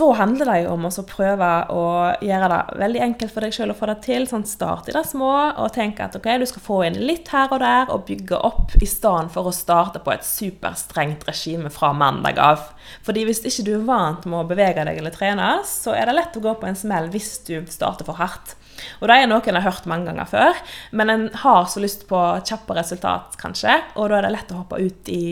da 0.00 0.12
handler 0.16 0.48
det 0.48 0.60
jo 0.62 0.74
om 0.74 0.86
å 0.88 1.02
prøve 1.04 1.48
å 1.74 1.82
gjøre 2.24 2.48
det 2.48 2.78
veldig 2.80 3.00
enkelt 3.04 3.32
for 3.34 3.44
deg 3.44 3.52
sjøl 3.54 3.72
å 3.74 3.76
få 3.76 3.88
det 3.90 3.96
til. 4.06 4.24
Sånn, 4.30 4.46
start 4.48 4.88
i 4.88 4.94
det 4.96 5.02
små 5.08 5.30
og 5.50 5.72
tenk 5.74 6.00
at 6.00 6.16
ok, 6.16 6.28
du 6.40 6.46
skal 6.48 6.64
få 6.64 6.78
inn 6.86 6.96
litt 7.04 7.28
her 7.34 7.52
og 7.52 7.60
der 7.60 7.92
og 7.92 8.06
bygge 8.08 8.38
opp, 8.48 8.76
i 8.80 8.88
stedet 8.88 9.34
for 9.34 9.50
å 9.50 9.54
starte 9.54 10.00
på 10.04 10.14
et 10.14 10.24
superstrengt 10.24 11.26
regime 11.28 11.72
fra 11.74 11.92
mandag 11.92 12.40
av. 12.40 12.70
Fordi 13.06 13.26
hvis 13.28 13.42
ikke 13.44 13.66
du 13.66 13.74
er 13.76 13.88
vant 13.90 14.24
med 14.24 14.40
å 14.40 14.48
bevege 14.48 14.86
deg 14.88 15.02
eller 15.02 15.14
trene, 15.14 15.50
så 15.68 15.92
er 15.96 16.08
det 16.08 16.16
lett 16.16 16.38
å 16.38 16.44
gå 16.48 16.56
på 16.62 16.70
en 16.70 16.78
smell 16.78 17.10
hvis 17.12 17.34
du 17.50 17.58
starter 17.68 18.08
for 18.08 18.20
hardt. 18.22 18.56
Og 19.00 19.08
det 19.10 19.16
er 19.16 19.30
noe 19.30 19.44
en 19.44 19.58
har 19.58 19.66
hørt 19.66 19.88
mange 19.90 20.10
ganger 20.10 20.28
før, 20.30 20.60
men 20.96 21.12
en 21.12 21.24
har 21.42 21.70
så 21.70 21.82
lyst 21.82 22.06
på 22.10 22.20
kjappe 22.46 22.76
resultat, 22.78 23.38
kanskje, 23.40 23.78
og 23.96 24.10
da 24.10 24.18
er 24.18 24.28
det 24.28 24.34
lett 24.36 24.52
å 24.54 24.60
hoppe 24.62 24.80
ut 24.80 25.10
i 25.12 25.24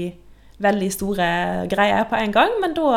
veldig 0.59 0.89
store 0.93 1.29
greier 1.71 2.09
på 2.11 2.19
en 2.19 2.35
gang, 2.35 2.57
men 2.63 2.75
da 2.75 2.89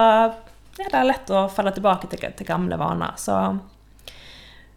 er 0.81 0.89
det 0.93 1.03
lett 1.05 1.29
å 1.33 1.45
falle 1.51 1.73
tilbake 1.75 2.09
til, 2.09 2.23
til 2.37 2.47
gamle 2.47 2.77
vaner. 2.79 3.17
Så, 3.21 3.37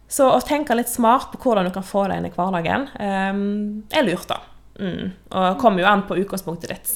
så, 0.07 0.29
å 0.29 0.43
tenke 0.45 0.77
litt 0.77 0.91
smart 0.91 1.33
på 1.33 1.41
hvordan 1.41 1.69
du 1.69 1.73
kan 1.75 1.85
få 1.85 2.05
det 2.09 2.19
inn 2.19 2.29
i 2.29 2.33
hverdagen, 2.35 2.87
um, 2.99 3.83
er 3.89 4.05
lurt, 4.05 4.29
da. 4.29 4.41
Mm. 4.75 5.11
Og 5.31 5.59
kommer 5.61 5.81
jo 5.81 5.89
an 5.89 6.05
på 6.07 6.17
utgangspunktet 6.19 6.73
ditt. 6.73 6.95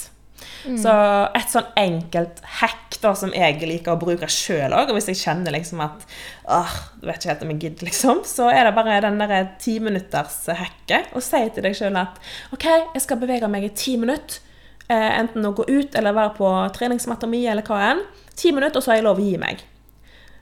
Mm. 0.65 0.75
Så 0.81 0.93
et 1.37 1.53
sånn 1.53 1.69
enkelt 1.79 2.41
hack 2.59 2.97
da, 2.99 3.13
som 3.15 3.31
jeg 3.35 3.61
liker 3.63 3.93
å 3.93 4.01
bruke 4.01 4.27
sjøl 4.31 4.75
òg, 4.75 4.91
og 4.91 4.97
hvis 4.97 5.09
jeg 5.11 5.21
kjenner 5.21 5.55
liksom 5.55 5.79
at 5.85 6.03
åh, 6.51 6.75
du 6.99 7.07
vet 7.07 7.21
ikke 7.21 7.31
helt 7.31 7.45
om 7.45 7.53
jeg 7.53 7.61
gidder, 7.63 7.87
liksom, 7.89 8.21
så 8.27 8.49
er 8.51 8.67
det 8.67 8.75
bare 8.75 8.99
den 9.05 9.21
derre 9.21 9.41
timinuttershacket. 9.63 11.13
Og 11.15 11.23
si 11.23 11.41
til 11.55 11.65
deg 11.65 11.77
sjøl 11.79 11.99
at 12.01 12.19
OK, 12.55 12.67
jeg 12.67 13.05
skal 13.05 13.21
bevege 13.21 13.51
meg 13.51 13.69
i 13.69 13.73
ti 13.75 13.95
minutter. 14.01 14.43
Eh, 14.89 15.09
enten 15.19 15.45
å 15.45 15.53
gå 15.53 15.67
ut 15.69 15.95
eller 15.95 16.15
være 16.17 16.33
på 16.39 16.53
treningsmatta 16.73 17.29
mi 17.29 17.43
eller 17.47 17.65
hva 17.67 17.81
enn. 17.91 18.07
Ti 18.39 18.53
minutter, 18.55 18.79
og 18.79 18.85
så 18.85 18.95
har 18.95 18.99
jeg 18.99 19.05
lov 19.05 19.21
å 19.21 19.27
gi 19.27 19.37
meg. 19.41 19.61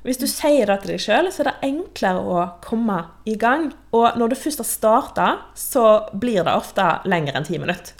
Hvis 0.07 0.21
du 0.21 0.27
sier 0.29 0.69
det 0.69 0.77
til 0.83 0.93
deg 0.93 1.01
sjøl, 1.03 1.27
så 1.35 1.43
er 1.43 1.49
det 1.49 1.67
enklere 1.67 2.21
å 2.23 2.43
komme 2.63 3.01
i 3.27 3.33
gang. 3.39 3.73
Og 3.91 4.15
når 4.15 4.31
du 4.31 4.37
først 4.39 4.61
har 4.63 4.69
starta, 4.69 5.29
så 5.57 5.83
blir 6.15 6.45
det 6.47 6.53
ofte 6.55 6.85
lenger 7.09 7.35
enn 7.35 7.47
ti 7.47 7.59
minutter. 7.59 7.91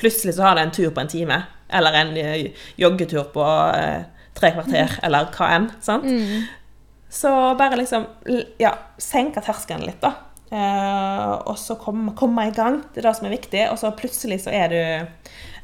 Plutselig 0.00 0.34
så 0.34 0.48
har 0.48 0.58
du 0.58 0.64
en 0.64 0.74
tur 0.74 0.90
på 0.90 1.04
en 1.04 1.12
time, 1.12 1.36
eller 1.72 2.00
en 2.00 2.16
eh, 2.20 2.66
joggetur 2.80 3.30
på 3.34 3.46
eh, 3.76 4.02
tre 4.38 4.52
kvarter, 4.54 4.98
mm. 4.98 5.06
eller 5.06 5.30
hva 5.36 5.48
enn. 5.56 5.70
sant? 5.84 6.04
Mm. 6.08 6.44
Så 7.12 7.30
bare 7.58 7.76
liksom 7.76 8.06
ja, 8.60 8.72
senke 9.00 9.42
terskelen 9.44 9.84
litt, 9.84 10.00
da. 10.00 10.14
Eh, 10.52 11.32
og 11.48 11.58
så 11.58 11.78
komme, 11.80 12.12
komme, 12.16 12.46
i 12.48 12.54
gang. 12.56 12.82
Det 12.92 13.00
er 13.00 13.08
det 13.08 13.16
som 13.16 13.28
er 13.28 13.34
viktig. 13.36 13.66
Og 13.72 13.78
så 13.80 13.92
plutselig 13.96 14.42
så 14.44 14.52
er 14.54 14.72
du 14.72 14.80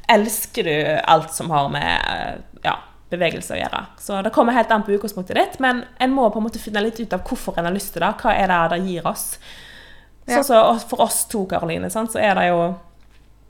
Elsker 0.09 0.65
du 0.65 0.75
alt 1.05 1.29
som 1.35 1.51
har 1.53 1.67
med 1.69 2.05
eh, 2.09 2.37
ja, 2.65 2.79
bevegelse 3.13 3.53
å 3.53 3.59
gjøre. 3.59 3.81
Så 4.01 4.21
det 4.25 4.31
kommer 4.33 4.55
helt 4.57 4.71
an 4.73 4.81
på 4.85 4.95
utgangspunktet 4.95 5.37
ditt, 5.37 5.57
men 5.61 5.83
en 6.01 6.15
må 6.15 6.25
på 6.33 6.41
en 6.41 6.47
måte 6.47 6.61
finne 6.61 6.81
litt 6.81 6.97
ut 6.97 7.13
av 7.13 7.21
hvorfor 7.29 7.59
en 7.59 7.69
har 7.69 7.75
lyst 7.75 7.93
til 7.93 8.01
det. 8.01 8.09
Hva 8.17 8.33
er 8.33 8.49
det 8.49 8.59
det 8.73 8.79
gir 8.87 9.05
oss? 9.05 9.27
Ja. 10.29 10.41
Så, 10.45 10.57
for 10.89 11.05
oss 11.05 11.23
to, 11.29 11.43
Karoline, 11.49 11.89
så 11.89 12.05
er 12.21 12.35
det 12.37 12.49
jo 12.51 12.59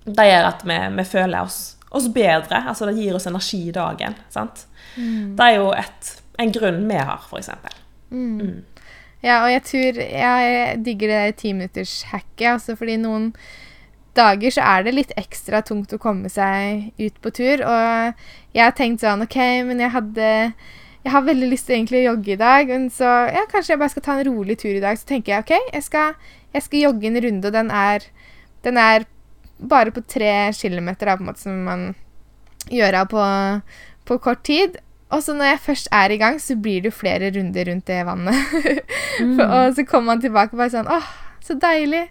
Det 0.04 0.24
gjør 0.24 0.46
at 0.48 0.62
vi, 0.64 0.78
vi 0.96 1.04
føler 1.08 1.42
oss, 1.44 1.58
oss, 1.90 2.10
bedre. 2.14 2.64
Altså 2.70 2.90
det 2.90 2.98
gir 3.00 3.16
oss 3.18 3.28
energi 3.30 3.62
i 3.70 3.76
dagen. 3.76 4.18
Sant? 4.34 4.66
Mm. 4.96 5.36
Det 5.38 5.46
er 5.46 5.56
jo 5.58 5.72
et, 5.78 6.12
en 6.40 6.52
grunn 6.56 6.84
vi 6.90 7.00
har, 7.00 7.24
f.eks. 7.30 7.50
Mm. 8.10 8.36
Mm. 8.42 8.60
Ja, 9.20 9.42
og 9.44 9.52
jeg 9.52 9.64
tror 9.68 9.98
Jeg 10.00 10.78
digger 10.86 11.12
det 11.12 11.36
timinuttershacket, 11.42 12.48
altså 12.54 12.76
fordi 12.80 12.96
noen 13.02 13.34
dager 14.18 14.54
så 14.54 14.66
er 14.66 14.86
det 14.86 14.96
litt 14.96 15.12
ekstra 15.20 15.62
tungt 15.66 15.94
å 15.94 16.02
komme 16.02 16.32
seg 16.32 16.90
ut 17.00 17.20
på 17.24 17.34
tur. 17.36 17.64
Og 17.68 18.22
jeg 18.56 18.64
har 18.64 18.76
tenkt 18.78 19.04
sånn 19.06 19.26
OK, 19.26 19.38
men 19.70 19.84
jeg 19.84 19.94
hadde 19.96 20.30
Jeg 21.00 21.14
har 21.14 21.24
veldig 21.24 21.48
lyst 21.48 21.70
til 21.70 21.78
egentlig 21.78 22.02
å 22.02 22.10
jogge 22.10 22.34
i 22.34 22.40
dag, 22.40 22.68
men 22.68 22.90
så 22.92 23.08
ja, 23.32 23.46
kanskje 23.52 23.72
jeg 23.72 23.80
bare 23.80 23.94
skal 23.94 24.04
ta 24.04 24.18
en 24.20 24.28
rolig 24.28 24.58
tur 24.60 24.74
i 24.74 24.82
dag. 24.84 24.98
Så 25.00 25.08
tenker 25.08 25.32
jeg 25.32 25.46
OK, 25.46 25.72
jeg 25.74 25.86
skal, 25.86 26.18
jeg 26.52 26.66
skal 26.66 26.84
jogge 26.90 27.08
en 27.08 27.22
runde, 27.24 27.48
og 27.48 27.56
den 27.56 27.72
er, 27.72 28.04
den 28.68 28.82
er 28.82 29.06
bare 29.60 29.92
på 29.96 30.04
tre 30.08 30.52
kilometer, 30.56 31.10
da, 31.10 31.18
på 31.18 31.26
en 31.26 31.32
måte, 31.32 31.44
som 31.44 31.64
man 31.68 31.90
gjør 32.70 33.02
av 33.02 33.10
på, 33.12 33.26
på 34.10 34.20
kort 34.24 34.44
tid. 34.48 34.80
Og 35.10 35.24
så 35.26 35.34
når 35.34 35.54
jeg 35.54 35.64
først 35.66 35.90
er 35.96 36.14
i 36.14 36.20
gang, 36.22 36.38
så 36.42 36.56
blir 36.60 36.84
det 36.84 36.92
jo 36.92 37.00
flere 37.00 37.32
runder 37.34 37.72
rundt 37.72 37.88
det 37.90 38.04
vannet. 38.06 38.54
mm. 39.24 39.40
og 39.42 39.74
så 39.76 39.86
kommer 39.90 40.14
man 40.14 40.22
tilbake 40.22 40.58
bare 40.58 40.74
sånn 40.76 40.92
åh, 40.92 41.08
så 41.46 41.56
deilig. 41.58 42.06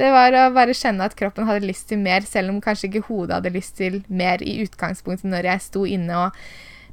Det 0.00 0.10
var 0.12 0.36
å 0.36 0.48
bare 0.52 0.76
kjenne 0.76 1.06
at 1.08 1.16
kroppen 1.16 1.48
hadde 1.48 1.68
lyst 1.68 1.88
til 1.88 2.02
mer, 2.02 2.26
selv 2.28 2.52
om 2.52 2.60
kanskje 2.64 2.90
ikke 2.90 3.06
hodet 3.08 3.38
hadde 3.38 3.54
lyst 3.54 3.78
til 3.80 4.02
mer 4.12 4.44
i 4.44 4.58
utgangspunktet 4.66 5.30
når 5.32 5.48
jeg 5.52 5.66
sto 5.70 5.86
inne 5.88 6.26
og 6.26 6.44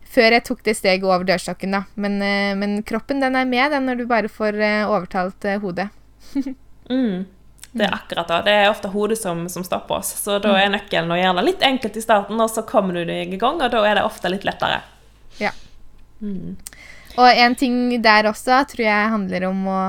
Før 0.10 0.34
jeg 0.34 0.42
tok 0.48 0.64
det 0.66 0.74
steget 0.74 1.04
over 1.06 1.22
dørstokken, 1.22 1.76
da. 1.76 1.84
Men, 1.94 2.16
eh, 2.26 2.56
men 2.58 2.80
kroppen, 2.82 3.20
den 3.22 3.36
er 3.38 3.46
med, 3.46 3.70
den, 3.70 3.86
når 3.86 4.00
du 4.00 4.08
bare 4.10 4.32
får 4.32 4.56
eh, 4.58 4.90
overtalt 4.90 5.46
eh, 5.46 5.60
hodet. 5.62 5.86
mm. 6.90 7.28
Det 7.72 7.86
er 7.86 7.94
akkurat 7.94 8.28
det. 8.28 8.40
Det 8.48 8.54
er 8.58 8.70
ofte 8.72 8.90
hodet 8.90 9.20
som, 9.20 9.44
som, 9.50 9.64
stopper 9.66 10.00
oss. 10.00 10.10
Så 10.24 10.40
da 10.42 10.56
er 10.58 10.72
nøkkelen 10.74 11.12
å 11.14 11.18
gjøre 11.20 11.38
det 11.38 11.46
litt 11.46 11.66
enkelt 11.66 12.00
i 12.00 12.04
starten, 12.04 12.40
og 12.42 12.50
så 12.50 12.64
kommer 12.68 12.98
du 12.98 13.04
deg 13.06 13.36
i 13.36 13.42
gang, 13.42 13.62
og 13.62 13.74
da 13.74 13.84
er 13.86 14.00
det 14.00 14.06
ofte 14.08 14.32
litt 14.32 14.48
lettere. 14.48 14.82
Ja. 15.38 15.54
Mm. 16.22 16.58
Og 17.20 17.42
en 17.44 17.56
ting 17.60 17.78
der 18.02 18.30
også 18.30 18.64
tror 18.72 18.86
jeg 18.88 19.14
handler 19.14 19.46
om 19.50 19.64
å, 19.70 19.80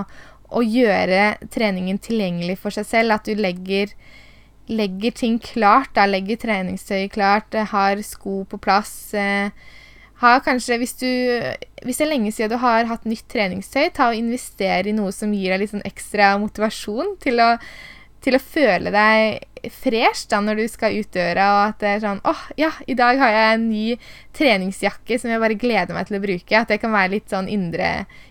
å 0.52 0.62
gjøre 0.64 1.38
treningen 1.52 2.00
tilgjengelig 2.02 2.58
for 2.60 2.74
seg 2.74 2.88
selv. 2.88 3.16
At 3.16 3.28
du 3.28 3.38
legger, 3.38 3.94
legger 4.68 5.16
ting 5.16 5.40
klart. 5.40 5.94
Da 5.96 6.04
legger 6.10 6.40
treningstøy 6.42 7.08
klart, 7.12 7.54
eh, 7.54 7.68
har 7.72 8.02
sko 8.04 8.42
på 8.50 8.60
plass. 8.60 9.14
Eh, 9.14 9.52
har 10.20 10.42
kanskje, 10.44 10.76
hvis, 10.80 10.96
du, 11.00 11.08
hvis 11.86 12.00
det 12.00 12.04
er 12.06 12.12
lenge 12.12 12.32
siden 12.34 12.52
du 12.52 12.58
har 12.60 12.88
hatt 12.90 13.06
nytt 13.08 13.24
treningstøy, 13.32 13.88
ta 13.96 14.10
og 14.10 14.18
investere 14.18 14.90
i 14.90 14.96
noe 14.96 15.14
som 15.16 15.32
gir 15.32 15.54
deg 15.54 15.62
litt 15.62 15.72
sånn 15.72 15.86
ekstra 15.88 16.34
motivasjon 16.42 17.16
til 17.24 17.40
å 17.44 17.54
til 18.24 18.36
å 18.36 18.42
føle 18.42 18.92
deg 18.92 19.70
fresh 19.72 20.28
da 20.30 20.40
når 20.44 20.62
du 20.62 20.66
skal 20.72 20.96
ut 20.96 21.10
døra, 21.12 21.46
og 21.54 21.60
at 21.70 21.82
det 21.82 21.90
er 21.90 22.02
sånn 22.04 22.22
åh, 22.28 22.42
ja, 22.60 22.70
i 22.88 22.96
dag 22.96 23.20
har 23.20 23.34
jeg 23.34 23.56
en 23.56 23.66
ny 23.68 23.84
treningsjakke 24.36 25.18
som 25.20 25.32
jeg 25.32 25.42
bare 25.42 25.58
gleder 25.60 25.96
meg 25.96 26.08
til 26.08 26.18
å 26.18 26.22
bruke. 26.24 26.60
At 26.60 26.72
det 26.72 26.80
kan 26.82 26.94
være 26.94 27.14
litt 27.16 27.32
sånn 27.32 27.48
indre, 27.52 27.90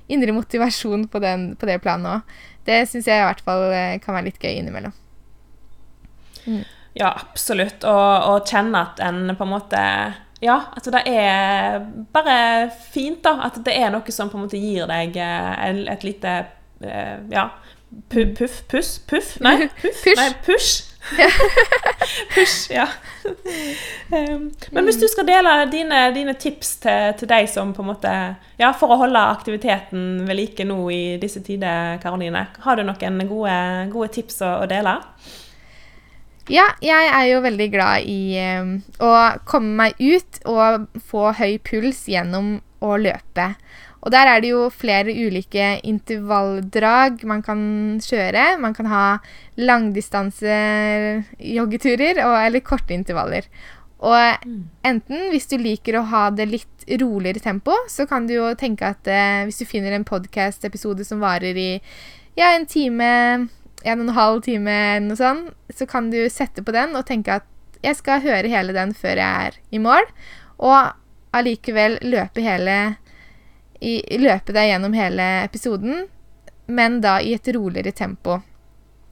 indre 0.10 0.36
motivasjon 0.38 1.08
på, 1.12 1.21
den, 1.23 1.52
på, 1.60 1.69
det 1.69 1.80
planet 1.86 2.19
òg. 2.19 2.41
Det 2.69 2.82
syns 2.89 3.10
jeg 3.10 3.21
i 3.21 3.28
hvert 3.28 3.45
fall 3.45 3.65
eh, 3.73 3.95
kan 4.04 4.17
være 4.17 4.30
litt 4.30 4.41
gøy 4.41 4.60
innimellom. 4.60 4.93
Mm. 6.45 6.63
Ja, 6.97 7.13
absolutt. 7.13 7.86
Og, 7.88 8.30
og 8.30 8.49
kjenne 8.49 8.86
at 8.89 9.02
en 9.06 9.36
på 9.38 9.45
en 9.45 9.54
måte 9.54 9.84
ja, 10.43 10.60
at 10.75 10.86
det 10.93 11.02
er 11.12 11.82
bare 12.13 12.69
fint, 12.91 13.23
da. 13.25 13.39
At 13.49 13.60
det 13.65 13.75
er 13.75 13.91
noe 13.91 14.15
som 14.15 14.32
på 14.32 14.39
en 14.39 14.45
måte 14.45 14.62
gir 14.62 14.88
deg 14.89 15.17
eh, 15.19 15.67
et 15.95 16.08
lite 16.08 16.36
eh, 16.86 17.17
Ja, 17.34 17.49
Puff, 18.10 18.67
puss, 18.67 18.99
puff? 18.99 19.39
Nei, 19.41 19.67
puff? 19.82 20.04
Push. 20.04 20.15
Nei, 20.15 20.30
push. 20.45 20.84
push, 22.36 22.71
ja. 22.71 22.88
Um, 24.12 24.52
men 24.71 24.86
hvis 24.86 24.99
du 25.02 25.08
skal 25.10 25.25
dele 25.28 25.54
dine, 25.71 26.02
dine 26.13 26.36
tips 26.38 26.75
til, 26.84 27.15
til, 27.17 27.30
deg 27.30 27.49
som 27.49 27.73
på 27.73 27.84
en 27.84 27.89
måte 27.89 28.13
Ja, 28.60 28.71
for 28.78 28.93
å 28.93 28.99
holde 29.02 29.21
aktiviteten 29.32 30.28
ved 30.28 30.38
like 30.38 30.65
nå 30.67 30.78
i 30.93 31.02
disse 31.21 31.41
tider, 31.45 31.97
Karoline, 32.04 32.45
har 32.62 32.78
du 32.78 32.86
noen 32.86 33.23
gode, 33.30 33.58
gode 33.93 34.12
tips 34.19 34.41
å, 34.45 34.54
å, 34.63 34.69
dele? 34.69 34.99
Ja, 36.50 36.64
jeg 36.82 37.12
er 37.14 37.28
jo 37.30 37.44
veldig 37.46 37.68
glad 37.70 38.08
i 38.10 38.34
um, 38.58 38.82
å 39.06 39.38
komme 39.46 39.70
meg 39.84 39.94
ut 40.02 40.42
og 40.50 40.90
få 41.06 41.30
høy 41.38 41.62
puls 41.62 42.10
gjennom 42.10 42.58
å 42.82 42.98
løpe. 42.98 43.54
Og 44.00 44.14
der 44.16 44.32
er 44.32 44.40
det 44.42 44.50
jo 44.54 44.70
flere 44.72 45.12
ulike 45.12 45.82
intervalldrag 45.86 47.24
man 47.28 47.42
kan 47.46 48.00
kjøre. 48.02 48.58
Man 48.64 48.74
kan 48.74 48.86
ha 48.90 49.20
langdistanse-joggeturer 49.60 52.18
eller 52.24 52.60
korte 52.66 52.94
intervaller. 52.96 53.44
Og 54.00 54.48
mm. 54.48 54.64
enten 54.88 55.28
hvis 55.34 55.50
du 55.52 55.58
liker 55.60 55.98
å 56.00 56.08
ha 56.10 56.30
det 56.32 56.46
litt 56.48 56.86
roligere 57.02 57.40
tempo, 57.44 57.76
så 57.92 58.06
kan 58.10 58.26
du 58.26 58.34
jo 58.38 58.56
tenke 58.58 58.86
at 58.96 59.08
eh, 59.12 59.44
hvis 59.46 59.60
du 59.62 59.66
finner 59.68 59.92
en 59.94 60.08
podkast-episode 60.08 61.04
som 61.06 61.20
varer 61.22 61.56
i 61.60 61.82
ja, 62.40 62.56
en 62.56 62.66
time, 62.70 63.50
en 63.84 64.02
og 64.02 64.08
en 64.08 64.15
halv 64.18 64.42
time, 64.46 64.76
noe 65.06 65.20
sånt, 65.20 65.54
så 65.72 65.88
kan 65.89 66.10
du 66.12 66.20
sette 66.32 66.63
på 66.65 66.76
den 66.76 66.98
og 67.00 67.08
tenke 67.08 67.39
at 67.39 67.48
jeg 67.84 67.96
skal 67.96 68.24
høre 68.24 68.52
hele 68.52 68.76
den 68.76 68.92
før 68.98 69.22
jeg 69.22 69.50
er 69.50 69.60
i 69.72 69.80
mål, 69.80 70.08
og 70.60 70.92
allikevel 71.36 72.00
løpe 72.04 72.44
hele 72.44 72.76
i, 73.80 74.02
løpe 74.20 74.56
deg 74.56 74.74
gjennom 74.74 74.96
hele 74.98 75.28
episoden, 75.46 76.08
men 76.68 77.00
da 77.02 77.20
i 77.24 77.34
et 77.38 77.48
roligere 77.56 77.96
tempo. 77.96 78.42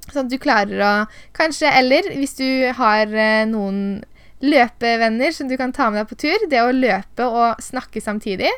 Sånn 0.08 0.28
at 0.28 0.32
du 0.32 0.38
klarer 0.40 0.84
å 0.84 0.92
Kanskje 1.36 1.68
Eller 1.68 2.06
hvis 2.16 2.38
du 2.38 2.70
har 2.78 3.12
eh, 3.12 3.44
noen 3.50 4.06
løpevenner 4.40 5.34
som 5.36 5.50
du 5.50 5.58
kan 5.60 5.74
ta 5.76 5.90
med 5.90 6.00
deg 6.00 6.12
på 6.12 6.20
tur, 6.22 6.46
det 6.48 6.62
å 6.62 6.72
løpe 6.72 7.26
og 7.26 7.64
snakke 7.64 8.00
samtidig 8.04 8.52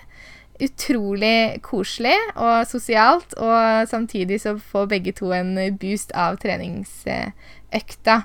Utrolig 0.60 1.62
koselig 1.64 2.18
og 2.36 2.66
sosialt, 2.68 3.36
og 3.40 3.88
samtidig 3.88 4.42
så 4.44 4.58
får 4.60 4.90
begge 4.92 5.14
to 5.16 5.32
en 5.36 5.54
boost 5.80 6.12
av 6.12 6.36
treningsøkta. 6.42 8.18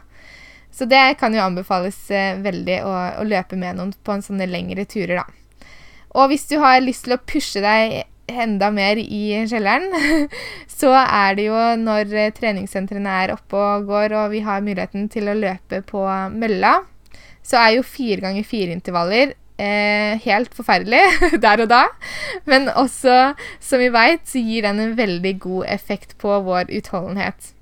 Så 0.75 0.89
det 0.91 1.03
kan 1.21 1.35
jo 1.35 1.45
anbefales 1.45 1.99
eh, 2.11 2.41
veldig 2.43 2.81
å, 2.83 2.95
å 3.23 3.27
løpe 3.29 3.55
med 3.59 3.79
noen 3.79 3.93
på 3.95 4.17
en 4.17 4.25
sånne 4.27 4.49
lengre 4.51 4.83
turer, 4.91 5.21
da. 5.21 5.29
Og 6.15 6.31
hvis 6.31 6.49
du 6.51 6.57
har 6.63 6.83
lyst 6.83 7.07
til 7.07 7.15
å 7.15 7.23
pushe 7.23 7.63
deg 7.63 8.01
enda 8.31 8.71
mer 8.75 8.99
i 8.99 9.45
kjelleren, 9.47 9.95
så 10.81 10.91
er 11.05 11.39
det 11.39 11.47
jo 11.47 11.61
når 11.79 12.19
eh, 12.19 12.33
treningssentrene 12.35 13.15
er 13.23 13.37
oppe 13.37 13.61
og 13.61 13.87
går, 13.91 14.17
og 14.19 14.35
vi 14.35 14.43
har 14.47 14.67
muligheten 14.67 15.07
til 15.13 15.31
å 15.31 15.39
løpe 15.39 15.85
på 15.87 16.03
mølla, 16.35 16.81
så 17.45 17.61
er 17.61 17.77
jo 17.77 17.87
fire 17.87 18.25
ganger 18.25 18.47
fire 18.49 18.75
intervaller 18.75 19.35
eh, 19.61 20.21
helt 20.25 20.55
forferdelig 20.57 21.03
der 21.45 21.65
og 21.65 21.71
da. 21.73 21.83
Men 22.49 22.71
også, 22.71 23.35
som 23.63 23.83
vi 23.83 23.91
veit, 23.95 24.25
så 24.29 24.43
gir 24.43 24.67
den 24.67 24.83
en 24.83 24.97
veldig 24.99 25.37
god 25.43 25.69
effekt 25.77 26.17
på 26.23 26.41
vår 26.47 26.73
utholdenhet 26.79 27.53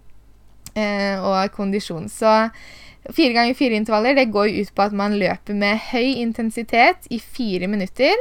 eh, 0.75 1.19
og 1.19 1.53
kondisjon. 1.57 2.09
Så 2.13 2.33
fire 3.11 3.35
ganger 3.35 3.59
fire 3.59 3.79
intervaller 3.81 4.17
det 4.19 4.31
går 4.35 4.55
ut 4.63 4.73
på 4.75 4.87
at 4.87 4.97
man 4.97 5.19
løper 5.19 5.59
med 5.59 5.81
høy 5.91 6.23
intensitet 6.23 7.09
i 7.11 7.19
fire 7.19 7.69
minutter 7.71 8.15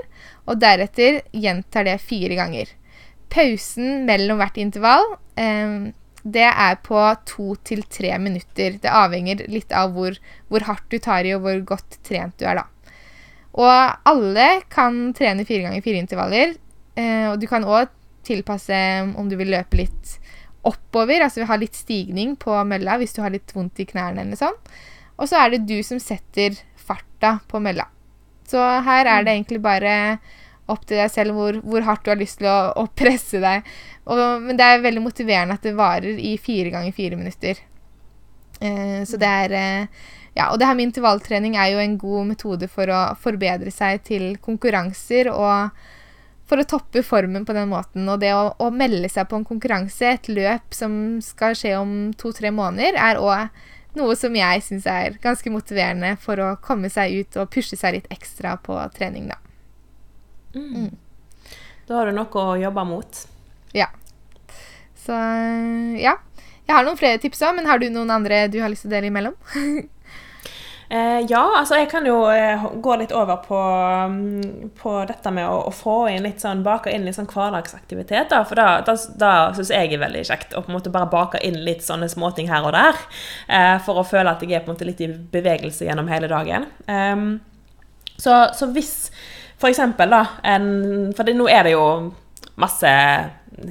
og 0.50 0.62
deretter 0.62 1.22
gjentar 1.32 1.88
det 1.88 2.00
fire 2.04 2.38
ganger. 2.40 2.78
Pausen 3.32 4.04
mellom 4.08 4.42
hvert 4.42 4.58
intervall 4.60 5.14
eh, 5.40 5.92
det 6.22 6.46
er 6.46 6.76
på 6.86 7.00
to 7.26 7.56
til 7.66 7.82
tre 7.90 8.14
minutter. 8.22 8.78
Det 8.82 8.90
avhenger 8.90 9.46
litt 9.50 9.72
av 9.74 9.96
hvor, 9.96 10.18
hvor, 10.50 10.66
hardt 10.68 10.86
du 10.92 11.00
tar 11.02 11.26
i, 11.26 11.34
og 11.34 11.46
hvor 11.46 11.64
godt 11.74 11.98
trent 12.06 12.38
du 12.38 12.46
er, 12.46 12.62
da. 12.62 12.68
Og 13.60 14.08
alle 14.08 14.48
kan 14.72 15.10
trene 15.18 15.46
fire 15.48 15.68
ganger 15.68 15.84
fire 15.84 16.02
intervaller. 16.04 16.56
Eh, 16.96 17.28
og 17.32 17.40
du 17.42 17.48
kan 17.52 17.66
òg 17.68 17.92
tilpasse 18.28 18.78
om 19.18 19.30
du 19.30 19.36
vil 19.40 19.52
løpe 19.52 19.82
litt 19.82 20.18
oppover, 20.68 21.24
altså 21.26 21.48
ha 21.50 21.58
litt 21.58 21.78
stigning 21.78 22.36
på 22.40 22.54
mølla 22.70 23.00
hvis 23.02 23.16
du 23.16 23.24
har 23.24 23.34
litt 23.34 23.50
vondt 23.56 23.82
i 23.82 23.88
knærne 23.90 24.24
eller 24.24 24.40
sånn. 24.40 24.58
Og 25.18 25.30
så 25.30 25.42
er 25.42 25.54
det 25.54 25.66
du 25.70 25.80
som 25.86 26.00
setter 26.02 26.56
farta 26.78 27.40
på 27.50 27.62
mølla. 27.64 27.88
Så 28.50 28.62
her 28.62 29.08
er 29.08 29.26
det 29.26 29.32
mm. 29.32 29.36
egentlig 29.36 29.62
bare 29.64 29.96
opp 30.72 30.86
til 30.88 31.02
deg 31.02 31.12
selv 31.12 31.36
hvor, 31.36 31.58
hvor 31.66 31.84
hardt 31.88 32.06
du 32.06 32.12
har 32.14 32.20
lyst 32.20 32.40
til 32.40 32.50
å, 32.52 32.72
å 32.78 32.86
presse 33.02 33.42
deg. 33.44 33.68
Og, 34.06 34.22
men 34.46 34.60
det 34.60 34.68
er 34.68 34.86
veldig 34.86 35.04
motiverende 35.04 35.58
at 35.58 35.66
det 35.66 35.76
varer 35.78 36.20
i 36.22 36.36
fire 36.42 36.72
ganger 36.74 36.96
fire 36.96 37.20
minutter. 37.20 37.62
Eh, 38.62 39.02
så 39.08 39.20
det 39.22 39.32
er 39.46 39.56
eh, 39.58 40.08
Ja, 40.38 40.52
og 40.52 40.60
det 40.60 40.68
her 40.70 40.78
med 40.78 40.90
intervalltrening 40.90 41.58
er 41.60 41.74
jo 41.74 41.82
en 41.84 41.98
god 42.00 42.30
metode 42.30 42.70
for 42.72 42.88
å 42.88 43.02
forbedre 43.20 43.72
seg 43.74 44.06
til 44.08 44.30
konkurranser 44.44 45.28
og 45.34 45.74
for 46.48 46.60
å 46.60 46.68
toppe 46.68 47.04
formen 47.04 47.44
på 47.48 47.56
den 47.56 47.70
måten. 47.72 48.08
Og 48.12 48.20
det 48.24 48.32
å, 48.36 48.50
å 48.60 48.72
melde 48.76 49.10
seg 49.12 49.28
på 49.32 49.40
en 49.40 49.48
konkurranse, 49.48 50.08
et 50.08 50.32
løp 50.32 50.76
som 50.76 50.94
skal 51.24 51.56
skje 51.56 51.78
om 51.80 51.94
to-tre 52.20 52.52
måneder, 52.56 52.96
er 53.00 53.20
òg 53.20 53.62
noe 54.00 54.16
som 54.16 54.36
jeg 54.36 54.64
syns 54.64 54.88
er 54.88 55.18
ganske 55.24 55.52
motiverende 55.52 56.14
for 56.24 56.40
å 56.40 56.50
komme 56.64 56.92
seg 56.92 57.12
ut 57.22 57.40
og 57.40 57.52
pushe 57.52 57.80
seg 57.80 57.98
litt 57.98 58.12
ekstra 58.12 58.56
på 58.64 58.78
trening, 58.96 59.28
da. 59.32 59.40
Mm. 60.56 60.72
Mm. 60.76 60.92
Da 61.88 61.98
har 62.00 62.08
du 62.08 62.16
noe 62.16 62.44
å 62.44 62.58
jobbe 62.60 62.86
mot. 62.88 63.24
Ja. 63.76 63.90
Så 65.00 65.16
ja. 66.00 66.18
Jeg 66.68 66.78
har 66.78 66.86
noen 66.88 67.00
flere 67.00 67.20
tips 67.20 67.42
òg, 67.44 67.58
men 67.58 67.68
har 67.68 67.82
du 67.82 67.90
noen 67.92 68.12
andre 68.14 68.46
du 68.52 68.62
har 68.64 68.72
lyst 68.72 68.86
til 68.86 68.92
å 68.92 68.96
dele 68.96 69.12
imellom? 69.12 69.36
Eh, 70.92 71.20
ja, 71.30 71.42
altså 71.56 71.78
jeg 71.80 71.88
kan 71.88 72.04
jo 72.04 72.18
eh, 72.28 72.64
gå 72.84 72.96
litt 73.00 73.14
over 73.16 73.38
på, 73.46 73.60
mm, 74.12 74.72
på 74.76 74.96
dette 75.08 75.32
med 75.32 75.48
å, 75.48 75.62
å, 75.70 75.72
få 75.72 75.94
inn 76.12 76.26
litt 76.26 76.44
sånn, 76.44 76.66
bake 76.66 76.92
inn 76.92 77.06
litt 77.08 77.16
sånn 77.16 77.30
hverdagsaktivitet. 77.32 78.28
Da, 78.34 78.42
for 78.44 78.60
da, 78.60 78.82
da, 78.84 78.98
da 79.22 79.30
syns 79.56 79.72
jeg 79.72 79.94
er 79.94 80.02
veldig 80.02 80.26
kjekt 80.28 80.52
å 80.52 80.66
på 80.66 80.68
en 80.68 80.76
måte 80.76 80.92
bare 80.92 81.08
bake 81.14 81.40
inn 81.48 81.62
litt 81.64 81.86
sånne 81.86 82.12
småting 82.12 82.52
her 82.52 82.68
og 82.68 82.76
der. 82.76 83.00
Eh, 83.48 83.78
for 83.86 84.02
å 84.02 84.04
føle 84.04 84.36
at 84.36 84.44
jeg 84.44 84.58
er 84.58 84.66
på 84.66 84.74
en 84.74 84.76
måte 84.76 84.90
litt 84.90 85.00
i 85.00 85.08
bevegelse 85.08 85.88
gjennom 85.88 86.12
hele 86.12 86.28
dagen. 86.28 86.68
Um, 86.92 87.26
så, 88.18 88.50
så, 88.52 88.68
hvis 88.76 88.94
for 89.62 89.72
eksempel 89.72 90.12
da 90.12 90.26
en, 90.44 90.68
For 91.16 91.24
det, 91.24 91.40
nå 91.40 91.48
er 91.48 91.70
det 91.70 91.78
jo 91.78 91.86
masse 92.60 92.92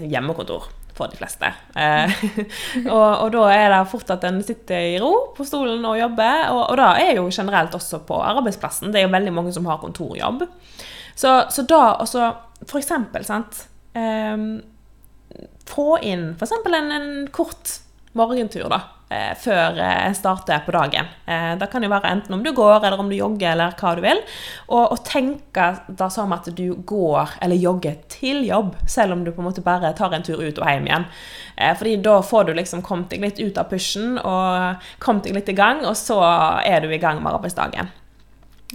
hjemmekontor 0.09 0.73
for 0.97 1.11
de 1.11 1.19
fleste. 1.19 1.51
Eh, 1.79 2.23
og, 2.97 3.09
og, 3.25 3.29
da 3.35 3.47
er 3.55 3.67
det 3.73 3.81
fort 3.93 4.13
at 4.15 4.27
en 4.29 4.43
sitter 4.45 4.93
i 4.93 4.99
ro 5.03 5.13
på 5.37 5.47
stolen 5.49 5.85
og 5.87 5.99
jobber. 6.01 6.51
Og, 6.55 6.63
og 6.69 6.81
det 6.81 6.91
er 7.07 7.13
jo 7.19 7.29
generelt 7.33 7.75
også 7.77 8.03
på 8.09 8.21
arbeidsplassen. 8.25 8.93
Det 8.93 9.03
er 9.03 9.09
jo 9.09 9.15
veldig 9.17 9.35
mange 9.37 9.55
som 9.57 9.69
har 9.71 9.81
kontorjobb. 9.83 10.47
Så, 11.15 11.35
så 11.53 11.67
da 11.69 11.83
også 12.01 12.31
For 12.69 12.79
eksempel, 12.79 13.25
sant 13.27 13.65
eh, 13.99 14.47
Få 15.71 15.91
inn 16.07 16.33
f.eks. 16.37 16.57
En, 16.67 16.95
en 16.97 17.13
kort 17.35 17.79
morgentur, 18.19 18.67
da 18.73 18.83
eh, 19.11 19.33
før 19.39 19.79
jeg 19.81 20.17
starter 20.19 20.63
på 20.65 20.75
dagen. 20.75 21.11
Eh, 21.27 21.53
det 21.61 21.69
kan 21.73 21.85
jo 21.85 21.91
være 21.93 22.13
enten 22.15 22.37
om 22.37 22.45
du 22.45 22.53
går, 22.57 22.79
eller 22.79 23.03
om 23.03 23.11
du 23.11 23.17
jogger, 23.19 23.53
eller 23.53 23.77
hva 23.79 23.95
du 23.99 24.03
vil. 24.05 24.23
Og, 24.69 24.85
og 24.95 25.05
tenke 25.07 25.69
da 25.89 26.11
som 26.13 26.33
at 26.37 26.49
du 26.57 26.75
går 26.89 27.37
eller 27.43 27.61
jogger 27.61 28.01
til 28.13 28.45
jobb, 28.49 28.75
selv 28.89 29.17
om 29.17 29.25
du 29.25 29.33
på 29.33 29.43
en 29.43 29.51
måte 29.51 29.65
bare 29.67 29.93
tar 29.99 30.15
en 30.17 30.27
tur 30.27 30.41
ut 30.41 30.59
og 30.59 30.67
hjem 30.67 30.91
igjen. 30.91 31.09
Eh, 31.57 31.73
fordi 31.77 31.97
da 32.05 32.21
får 32.25 32.49
du 32.49 32.55
liksom 32.59 32.85
kommet 32.87 33.13
deg 33.13 33.25
litt 33.25 33.41
ut 33.43 33.61
av 33.61 33.71
pushen 33.71 34.19
og 34.19 34.91
kommet 35.03 35.29
deg 35.29 35.39
litt 35.39 35.51
i 35.53 35.59
gang, 35.59 35.85
og 35.87 35.97
så 35.99 36.21
er 36.65 36.85
du 36.85 36.93
i 36.93 37.03
gang 37.03 37.23
med 37.23 37.35
arbeidsdagen. 37.35 37.91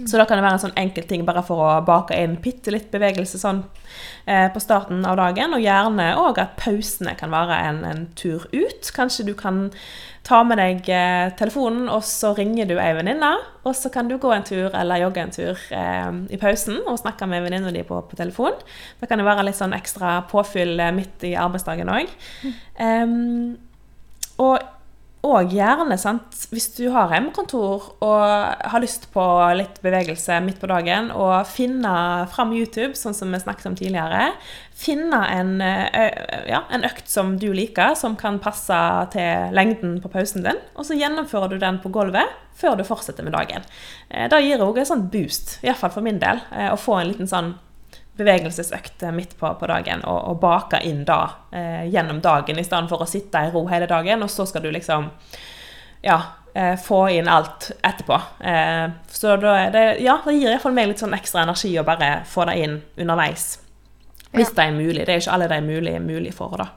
Så 0.04 0.18
da 0.18 0.26
kan 0.28 0.36
det 0.36 0.44
være 0.44 0.58
en 0.58 0.60
sånn 0.66 0.76
enkel 0.76 1.06
ting 1.08 1.22
bare 1.24 1.40
for 1.46 1.62
å 1.64 1.68
bake 1.86 2.16
inn 2.20 2.34
bitte 2.44 2.72
litt 2.74 2.90
bevegelse 2.92 3.38
sånn 3.40 3.62
eh, 4.28 4.44
på 4.52 4.60
starten 4.60 5.00
av 5.08 5.16
dagen. 5.16 5.56
Og 5.56 5.64
gjerne 5.64 6.10
òg 6.20 6.40
at 6.42 6.58
pausene 6.60 7.14
kan 7.16 7.32
være 7.32 7.56
en, 7.70 7.80
en, 7.88 8.02
tur 8.18 8.44
ut. 8.52 8.90
Kanskje 8.92 9.24
du 9.30 9.32
kan 9.38 9.70
ta 10.26 10.40
med 10.46 10.58
deg 10.58 10.88
eh, 10.90 11.28
telefonen, 11.38 11.86
og 11.92 12.02
så 12.06 12.32
ringer 12.34 12.66
du 12.66 12.74
ei 12.82 12.90
venninne. 12.96 13.30
Og 13.66 13.74
så 13.78 13.90
kan 13.94 14.08
du 14.10 14.16
gå 14.22 14.30
en 14.34 14.46
tur 14.46 14.74
eller 14.74 15.02
jogge 15.04 15.22
en 15.22 15.34
tur 15.34 15.60
eh, 15.74 16.08
i 16.34 16.40
pausen 16.40 16.80
og 16.84 16.98
snakke 17.00 17.28
med 17.30 17.44
venninna 17.46 17.70
di 17.74 17.84
på, 17.86 18.00
på, 18.10 18.18
telefon. 18.18 18.56
Da 19.00 19.08
kan 19.10 19.22
det 19.22 19.28
være 19.28 19.46
litt 19.46 19.58
sånn 19.58 19.76
ekstra 19.76 20.18
påfyll 20.30 20.80
eh, 20.82 20.94
midt 20.96 21.26
i 21.28 21.36
arbeidsdagen 21.38 21.92
òg. 21.94 22.10
Mm. 22.42 22.56
Um, 22.76 23.52
og 24.42 24.58
og 25.26 25.50
gjerne, 25.54 25.96
sant, 25.98 26.34
hvis 26.52 26.68
du 26.76 26.84
har 26.94 27.10
hjemmekontor 27.10 27.88
og 28.04 28.22
har 28.70 28.82
lyst 28.82 29.08
på 29.14 29.24
litt 29.58 29.80
bevegelse 29.84 30.38
midt 30.44 30.60
på 30.62 30.70
dagen, 30.70 31.10
og 31.10 31.48
finne 31.50 31.92
fram 32.32 32.54
YouTube, 32.56 32.94
sånn 32.98 33.16
som 33.16 33.34
vi 33.34 33.40
snakket 33.42 33.68
om 33.70 33.76
tidligere. 33.78 34.30
Finne 34.76 35.20
en, 35.32 35.52
ja, 35.60 36.62
en, 36.70 36.86
økt 36.86 37.10
som 37.10 37.34
du 37.40 37.48
liker, 37.56 37.96
som 37.98 38.16
kan 38.20 38.40
passe 38.42 38.78
til 39.14 39.54
lengden 39.56 39.98
på 40.04 40.12
pausen 40.12 40.46
din. 40.46 40.62
Og 40.76 40.86
så 40.88 40.98
gjennomfører 40.98 41.54
du 41.54 41.60
den 41.62 41.80
på 41.82 41.92
gulvet 41.94 42.34
før 42.56 42.78
du 42.78 42.86
fortsetter 42.88 43.26
med 43.26 43.34
dagen. 43.36 43.66
Det 44.08 44.42
gir 44.44 44.62
òg 44.64 44.80
en 44.80 44.90
sånn 44.94 45.08
boost, 45.12 45.58
iallfall 45.66 45.92
for 45.92 46.06
min 46.06 46.22
del, 46.22 46.40
å 46.70 46.78
få 46.80 47.00
en 47.00 47.10
liten 47.10 47.30
sånn 47.30 47.54
bevegelsesøkt 48.16 49.04
midt 49.12 49.36
på, 49.38 49.50
på 49.60 49.68
dagen 49.68 50.04
og, 50.04 50.18
og 50.30 50.40
bake 50.40 50.80
inn 50.88 51.04
da 51.08 51.20
eh, 51.52 51.84
gjennom 51.92 52.22
dagen, 52.24 52.58
i 52.58 52.64
stedet 52.64 52.88
for 52.92 53.04
å 53.04 53.08
sitte 53.10 53.44
i 53.44 53.52
ro 53.52 53.66
hele 53.70 53.88
dagen, 53.90 54.24
og 54.24 54.32
så 54.32 54.46
skal 54.48 54.64
du 54.64 54.70
liksom 54.72 55.10
ja, 56.06 56.20
eh, 56.54 56.74
få 56.80 57.02
inn 57.10 57.28
alt 57.28 57.70
etterpå. 57.82 58.20
Eh, 58.40 58.86
så 59.08 59.36
da 59.42 59.54
er 59.66 59.70
det, 59.74 59.84
ja, 60.04 60.18
det 60.24 60.36
gir 60.38 60.54
iallfall 60.54 60.76
meg 60.76 60.90
litt 60.92 61.02
sånn 61.02 61.16
ekstra 61.16 61.44
energi 61.44 61.74
å 61.78 61.84
bare 61.86 62.22
få 62.28 62.46
det 62.48 62.56
inn 62.64 62.80
underveis. 62.96 63.58
Hvis 64.32 64.50
ja. 64.50 64.56
det 64.56 64.64
er 64.66 64.76
mulig. 64.76 65.04
Det 65.04 65.14
er 65.14 65.22
ikke 65.22 65.36
alle 65.36 65.48
det 65.50 65.60
er 65.60 65.66
mulig, 65.66 65.94
mulig 66.04 66.32
for, 66.36 66.56
da. 66.60 66.70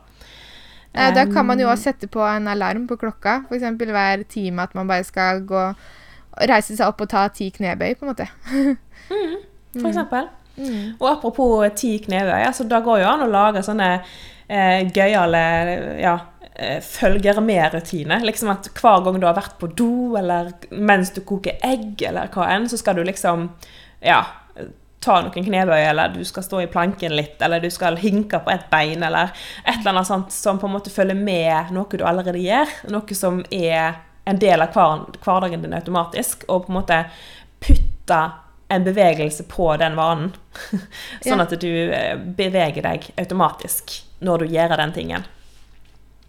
Eh, 0.93 1.13
da 1.13 1.25
kan 1.30 1.45
man 1.45 1.62
jo 1.62 1.69
også 1.69 1.91
sette 1.91 2.10
på 2.12 2.23
en 2.25 2.49
alarm 2.49 2.88
på 2.89 2.97
klokka, 2.97 3.43
f.eks. 3.49 3.67
hver 3.78 4.25
time 4.30 4.65
at 4.65 4.75
man 4.78 4.89
bare 4.89 5.06
skal 5.08 5.43
gå 5.47 5.69
reise 6.49 6.75
seg 6.75 6.88
opp 6.88 7.02
og 7.04 7.10
ta 7.12 7.28
ti 7.34 7.49
knebøy, 7.54 7.93
på 7.99 8.06
en 8.06 8.12
måte. 8.13 8.28
mm, 8.52 8.75
for 9.75 9.84
mm. 9.84 9.89
eksempel. 9.91 10.30
Mm. 10.60 10.98
Og 11.00 11.08
apropos 11.12 11.63
ti 11.80 11.95
knebøyer, 12.04 12.50
altså, 12.50 12.67
da 12.69 12.82
går 12.86 13.04
jo 13.04 13.08
an 13.10 13.26
å 13.26 13.32
lage 13.32 13.63
sånne 13.65 13.93
eh, 13.95 14.89
gøyale 14.93 15.43
ja, 16.02 16.15
eh, 16.54 16.80
følger 16.86 17.41
med-rutiner. 17.43 18.26
Liksom 18.28 18.52
at 18.54 18.72
hver 18.80 19.06
gang 19.06 19.22
du 19.22 19.28
har 19.30 19.38
vært 19.38 19.58
på 19.62 19.72
do, 19.72 20.17
eller 20.19 20.52
mens 20.72 21.13
du 21.15 21.24
koker 21.28 21.62
egg, 21.65 22.02
eller 22.10 22.32
hva 22.34 22.50
enn, 22.56 22.69
så 22.72 22.80
skal 22.80 23.00
du 23.00 23.06
liksom 23.08 23.50
ja, 24.06 24.24
ta 25.03 25.20
noen 25.24 25.45
knebøy, 25.45 25.80
eller 25.80 26.12
du 26.14 26.22
skal 26.28 26.43
stå 26.43 26.62
i 26.64 26.70
planken 26.72 27.16
litt, 27.16 27.39
eller 27.41 27.64
du 27.64 27.70
skal 27.72 27.97
hinke 27.99 28.41
på 28.43 28.51
et 28.53 28.68
bein, 28.72 29.03
eller 29.05 29.32
et 29.64 29.80
eller 29.80 29.93
annet 29.93 30.10
sånt 30.10 30.36
som 30.36 30.60
på 30.60 30.68
en 30.68 30.76
måte 30.76 30.93
følger 30.93 31.18
med 31.18 31.72
noe 31.76 31.99
du 31.99 32.03
allerede 32.05 32.41
gjør. 32.43 32.76
Noe 32.91 33.18
som 33.18 33.41
er 33.51 34.01
en 34.30 34.39
del 34.39 34.62
av 34.62 34.76
hverdagen 34.76 35.64
din 35.64 35.78
automatisk, 35.78 36.45
og 36.47 36.66
på 36.66 36.74
en 36.74 36.80
måte 36.82 37.01
putte 37.64 38.20
en 38.70 38.86
bevegelse 38.86 39.43
på 39.49 39.72
den 39.82 39.97
vanen. 39.97 40.32
sånn 41.26 41.41
at 41.41 41.53
du 41.61 41.70
eh, 41.89 42.15
beveger 42.15 42.86
deg 42.86 43.09
automatisk 43.17 43.99
når 44.26 44.45
du 44.45 44.55
gjør 44.55 44.76
den 44.82 44.95
tingen. 44.95 45.28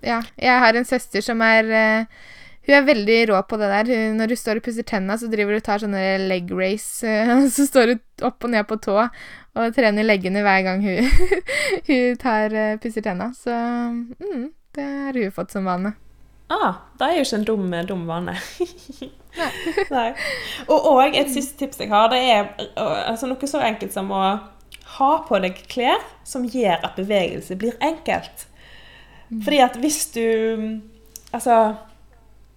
Ja. 0.00 0.22
Jeg 0.40 0.60
har 0.62 0.76
en 0.76 0.88
søster 0.88 1.20
som 1.24 1.42
er 1.44 1.66
uh, 1.68 2.20
Hun 2.64 2.76
er 2.76 2.86
veldig 2.86 3.18
rå 3.30 3.40
på 3.48 3.58
det 3.60 3.68
der. 3.72 3.90
Hun, 3.92 4.16
når 4.20 4.32
du 4.32 4.36
står 4.38 4.60
og 4.60 4.64
pusser 4.64 4.86
tenna, 4.86 5.18
så 5.20 5.28
driver 5.32 5.52
du 5.52 5.60
og 5.60 5.66
tar 5.66 5.82
sånne 5.82 6.04
leg 6.30 6.48
race. 6.56 7.04
Så 7.56 7.66
står 7.68 7.92
du 7.92 8.26
opp 8.26 8.44
og 8.44 8.52
ned 8.52 8.68
på 8.68 8.80
tå 8.80 8.96
og 9.00 9.74
trener 9.74 10.06
leggene 10.06 10.44
hver 10.46 10.60
gang 10.62 10.84
hun, 10.84 11.08
hun 11.88 12.18
tar, 12.20 12.54
uh, 12.54 12.76
pusser 12.80 13.04
tenna. 13.04 13.32
Så 13.36 13.52
mm, 13.52 14.46
det 14.76 14.86
har 14.86 15.20
hun 15.20 15.34
fått 15.34 15.56
som 15.56 15.68
vane. 15.68 15.96
Ah, 16.50 16.80
det 16.98 17.06
er 17.06 17.18
jo 17.18 17.26
ikke 17.26 17.38
en 17.38 17.48
dum, 17.48 17.74
dum 17.86 18.06
vane. 18.08 18.34
Nei. 19.94 20.08
Og, 20.66 20.78
og, 20.78 21.02
et 21.06 21.30
siste 21.30 21.60
tips 21.60 21.78
jeg 21.84 21.92
har, 21.92 22.08
det 22.10 22.18
er 22.26 22.48
altså, 22.76 23.28
noe 23.30 23.50
så 23.50 23.62
enkelt 23.62 23.94
som 23.94 24.10
å 24.10 24.24
ha 24.96 25.10
på 25.28 25.38
deg 25.44 25.60
klær 25.70 26.02
som 26.26 26.48
gjør 26.50 26.82
at 26.88 26.98
bevegelse 26.98 27.54
blir 27.58 27.78
enkelt. 27.84 28.48
Fordi 29.30 29.60
at 29.62 29.78
hvis 29.78 30.08
du 30.16 30.24
Altså 31.30 31.54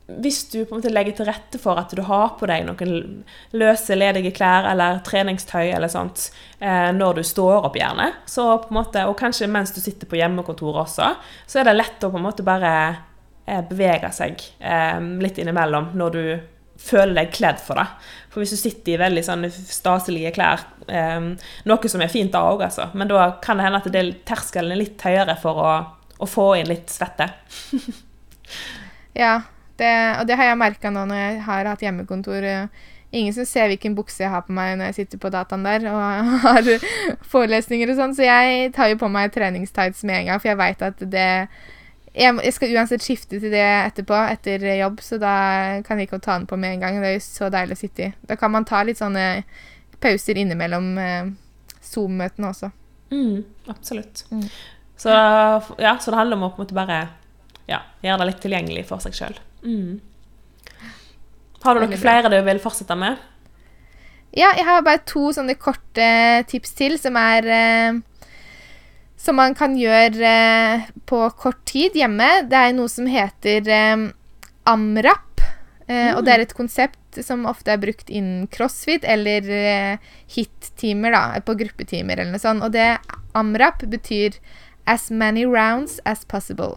hvis 0.07 0.49
du 0.51 0.65
på 0.65 0.73
en 0.73 0.81
måte 0.81 0.91
legger 0.91 1.15
til 1.15 1.27
rette 1.29 1.59
for 1.61 1.79
at 1.79 1.93
du 1.95 2.01
har 2.03 2.33
på 2.39 2.47
deg 2.49 2.65
noen 2.67 3.23
løse, 3.55 3.95
ledige 3.95 4.33
klær 4.35 4.67
eller 4.67 4.99
treningstøy 5.05 5.69
eller 5.69 5.91
sånt 5.91 6.25
eh, 6.59 6.89
når 6.95 7.21
du 7.21 7.23
står 7.27 7.63
opp, 7.69 7.77
gjerne, 7.79 8.09
så 8.27 8.49
på 8.59 8.73
en 8.73 8.79
måte, 8.81 9.05
og 9.07 9.15
kanskje 9.19 9.47
mens 9.51 9.71
du 9.71 9.79
sitter 9.79 10.09
på 10.09 10.19
hjemmekontoret 10.19 10.83
også, 10.83 11.13
så 11.47 11.61
er 11.61 11.69
det 11.69 11.77
lett 11.77 12.03
å 12.03 12.11
på 12.11 12.19
en 12.19 12.27
måte 12.27 12.45
bare 12.45 12.73
eh, 12.81 12.99
bevege 13.45 14.11
seg 14.15 14.39
eh, 14.63 14.99
litt 15.23 15.39
innimellom 15.41 15.91
når 15.99 16.15
du 16.15 16.25
føler 16.83 17.15
deg 17.17 17.33
kledd 17.35 17.59
for 17.63 17.79
det. 17.79 17.85
For 18.31 18.41
hvis 18.41 18.55
du 18.55 18.59
sitter 18.59 18.95
i 18.95 19.01
veldig 19.01 19.23
sånne 19.25 19.49
staselige 19.53 20.33
klær, 20.35 20.65
eh, 20.87 21.19
noe 21.69 21.91
som 21.91 22.03
er 22.03 22.11
fint 22.11 22.33
da 22.33 22.43
òg, 22.49 22.65
altså, 22.67 22.89
men 22.97 23.11
da 23.11 23.33
kan 23.43 23.59
det 23.59 23.67
hende 23.67 23.81
at 23.83 23.91
det, 23.93 24.05
terskelen 24.27 24.73
er 24.73 24.81
litt 24.81 25.03
høyere 25.05 25.37
for 25.41 25.61
å, 25.63 25.73
å 26.19 26.29
få 26.29 26.53
inn 26.59 26.71
litt 26.71 26.91
svette. 26.93 27.29
ja, 29.23 29.35
det, 29.79 29.93
og 30.19 30.25
det 30.29 30.39
har 30.39 30.51
jeg 30.51 30.63
merka 30.63 30.91
nå 30.93 31.05
når 31.09 31.21
jeg 31.21 31.45
har 31.47 31.71
hatt 31.71 31.85
hjemmekontor. 31.85 32.49
Ingen 33.13 33.35
som 33.35 33.45
ser 33.45 33.69
hvilken 33.69 33.93
bukse 33.93 34.23
jeg 34.23 34.33
har 34.33 34.41
på 34.45 34.55
meg 34.55 34.73
når 34.79 34.89
jeg 34.89 35.03
sitter 35.03 35.21
på 35.21 35.29
dataen 35.33 35.65
der 35.67 35.85
og 35.91 36.01
har 36.47 36.71
forelesninger 37.29 37.93
og 37.93 37.99
sånn, 37.99 38.17
så 38.17 38.25
jeg 38.25 38.73
tar 38.73 38.89
jo 38.89 38.99
på 39.03 39.11
meg 39.13 39.33
treningstights 39.35 40.01
med 40.07 40.23
en 40.23 40.31
gang, 40.31 40.41
for 40.41 40.53
jeg 40.53 40.61
veit 40.63 40.85
at 40.89 41.07
det 41.13 41.29
jeg, 42.13 42.53
skal 42.53 42.75
uansett 42.77 43.01
skifte 43.01 43.39
til 43.41 43.53
det 43.53 43.63
etterpå, 43.63 44.17
etter 44.35 44.61
jobb, 44.77 45.01
så 45.01 45.17
da 45.21 45.33
kan 45.85 45.97
jeg 45.97 46.09
ikke 46.09 46.21
ta 46.21 46.37
den 46.37 46.45
på 46.49 46.59
med 46.61 46.75
en 46.75 46.85
gang. 46.85 46.99
Det 47.01 47.09
er 47.09 47.17
jo 47.17 47.25
så 47.25 47.49
deilig 47.53 47.77
å 47.77 47.81
sitte 47.81 48.05
i. 48.05 48.11
Da 48.29 48.37
kan 48.37 48.53
man 48.53 48.67
ta 48.69 48.83
litt 48.85 49.01
sånne 49.01 49.25
pauser 50.03 50.37
innimellom 50.37 50.93
eh, 51.01 51.33
Zoom-møtene 51.83 52.51
også. 52.51 52.69
Mm, 53.13 53.43
absolutt. 53.71 54.25
Mm. 54.29 54.45
Så, 54.97 55.11
ja, 55.81 55.97
så 55.99 56.13
det 56.13 56.19
handler 56.19 56.37
om 56.37 56.47
å 56.47 56.53
på 56.53 56.61
en 56.61 56.67
måte 56.67 56.77
bare 56.77 57.01
ja, 57.69 57.81
gjøre 58.05 58.21
det 58.21 58.29
litt 58.29 58.41
tilgjengelig 58.45 58.87
for 58.89 59.03
seg 59.03 59.17
sjøl. 59.17 59.37
Mm. 59.65 60.01
Har 61.63 61.75
du 61.75 61.85
noen 61.85 61.99
flere 61.99 62.31
du 62.31 62.37
vil 62.45 62.61
fortsette 62.61 62.97
med? 62.99 63.21
Ja, 64.33 64.49
jeg 64.57 64.65
har 64.65 64.81
bare 64.85 65.03
to 65.05 65.27
sånne 65.35 65.53
korte 65.61 66.05
tips 66.49 66.73
til 66.77 66.97
som 67.01 67.17
er 67.21 67.47
eh, 67.53 67.99
Som 69.23 69.39
man 69.39 69.55
kan 69.55 69.77
gjøre 69.79 70.27
eh, 70.27 70.87
på 71.07 71.19
kort 71.39 71.61
tid 71.69 71.95
hjemme. 71.95 72.43
Det 72.51 72.59
er 72.59 72.75
noe 72.75 72.91
som 72.91 73.07
heter 73.07 73.69
eh, 73.71 74.09
AMRAP. 74.67 75.45
Eh, 75.87 76.09
mm. 76.09 76.17
Og 76.17 76.25
det 76.25 76.33
er 76.33 76.43
et 76.43 76.55
konsept 76.57 76.99
som 77.23 77.47
ofte 77.47 77.71
er 77.71 77.79
brukt 77.79 78.11
innen 78.11 78.49
crossfit 78.51 79.05
eller 79.07 79.47
eh, 79.47 80.11
hit-timer, 80.35 81.15
da, 81.15 81.23
på 81.45 81.55
gruppetimer 81.59 82.19
eller 82.19 82.35
noe 82.35 82.43
sånt. 82.43 82.65
Og 82.65 82.75
det 82.75 82.97
AMRAP 83.37 83.85
betyr 83.91 84.39
as 84.89 85.07
many 85.11 85.45
rounds 85.47 86.01
as 86.03 86.25
possible 86.27 86.75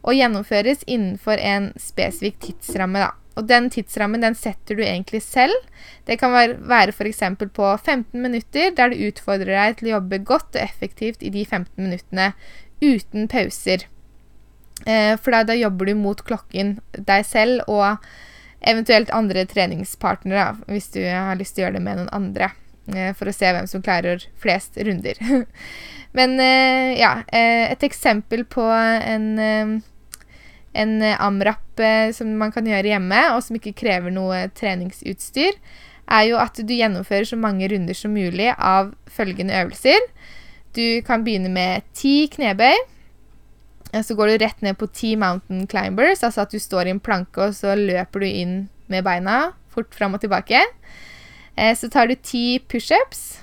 og 0.00 0.16
gjennomføres 0.16 0.84
innenfor 0.88 1.40
en 1.42 1.70
spesifikk 1.80 2.40
tidsramme. 2.46 3.02
Da. 3.04 3.19
Og 3.40 3.48
den 3.48 3.70
tidsrammen 3.72 4.20
den 4.20 4.36
setter 4.36 4.76
du 4.76 4.84
egentlig 4.84 5.22
selv. 5.24 5.56
Det 6.04 6.18
kan 6.20 6.34
være 6.34 6.92
f.eks. 6.92 7.22
på 7.56 7.70
15 7.76 8.20
minutter, 8.20 8.74
der 8.76 8.92
du 8.92 9.06
utfordrer 9.08 9.54
deg 9.56 9.78
til 9.78 9.88
å 9.90 9.94
jobbe 9.96 10.20
godt 10.28 10.58
og 10.58 10.62
effektivt 10.62 11.24
i 11.24 11.32
de 11.32 11.46
15 11.46 11.72
minuttene 11.80 12.32
uten 12.84 13.28
pauser. 13.32 13.86
Eh, 14.86 15.16
for 15.20 15.32
da, 15.32 15.44
da, 15.48 15.56
jobber 15.56 15.90
du 15.90 15.96
mot 15.98 16.20
klokken 16.24 16.78
deg 16.96 17.24
selv 17.28 17.64
og 17.68 18.00
eventuelt 18.60 19.12
andre 19.16 19.46
treningspartnere, 19.48 20.54
hvis 20.68 20.90
du 20.94 21.02
har 21.04 21.36
lyst 21.40 21.56
til 21.56 21.64
å 21.64 21.66
gjøre 21.66 21.78
det 21.78 21.84
med 21.84 22.00
noen 22.00 22.12
andre. 22.16 22.50
Eh, 22.92 23.12
for 23.16 23.30
å 23.30 23.34
se 23.34 23.48
hvem 23.52 23.68
som 23.70 23.84
klarer 23.84 24.24
flest 24.40 24.76
runder. 24.80 25.20
Men 26.16 26.36
eh, 26.42 26.98
ja, 26.98 27.20
et 27.32 27.84
eksempel 27.86 28.44
på 28.50 28.64
en 28.66 29.28
en 30.72 31.02
eh, 31.02 31.20
amrap 31.20 31.80
eh, 31.82 32.10
som 32.14 32.30
man 32.38 32.52
kan 32.54 32.66
gjøre 32.68 32.92
hjemme, 32.92 33.20
og 33.34 33.42
som 33.44 33.58
ikke 33.58 33.76
krever 33.78 34.14
noe 34.14 34.46
treningsutstyr, 34.56 35.58
er 36.10 36.24
jo 36.26 36.38
at 36.42 36.58
du 36.58 36.72
gjennomfører 36.74 37.28
så 37.28 37.38
mange 37.38 37.68
runder 37.70 37.94
som 37.94 38.14
mulig 38.14 38.50
av 38.54 38.92
følgende 39.10 39.54
øvelser. 39.60 40.00
Du 40.74 41.02
kan 41.06 41.24
begynne 41.26 41.50
med 41.52 41.86
ti 41.94 42.24
knebøy. 42.30 42.74
Så 44.06 44.14
går 44.14 44.30
du 44.30 44.42
rett 44.44 44.60
ned 44.62 44.76
på 44.78 44.86
ti 44.94 45.16
mountain 45.18 45.64
climbers, 45.66 46.22
altså 46.22 46.44
at 46.44 46.52
du 46.54 46.60
står 46.62 46.86
i 46.86 46.92
en 46.94 47.02
planke, 47.02 47.42
og 47.42 47.56
så 47.58 47.74
løper 47.74 48.22
du 48.22 48.26
inn 48.28 48.52
med 48.90 49.02
beina 49.06 49.50
fort 49.70 49.90
fram 49.94 50.14
og 50.14 50.22
tilbake. 50.22 50.62
Eh, 51.58 51.74
så 51.74 51.90
tar 51.90 52.10
du 52.10 52.14
ti 52.14 52.60
pushups. 52.70 53.38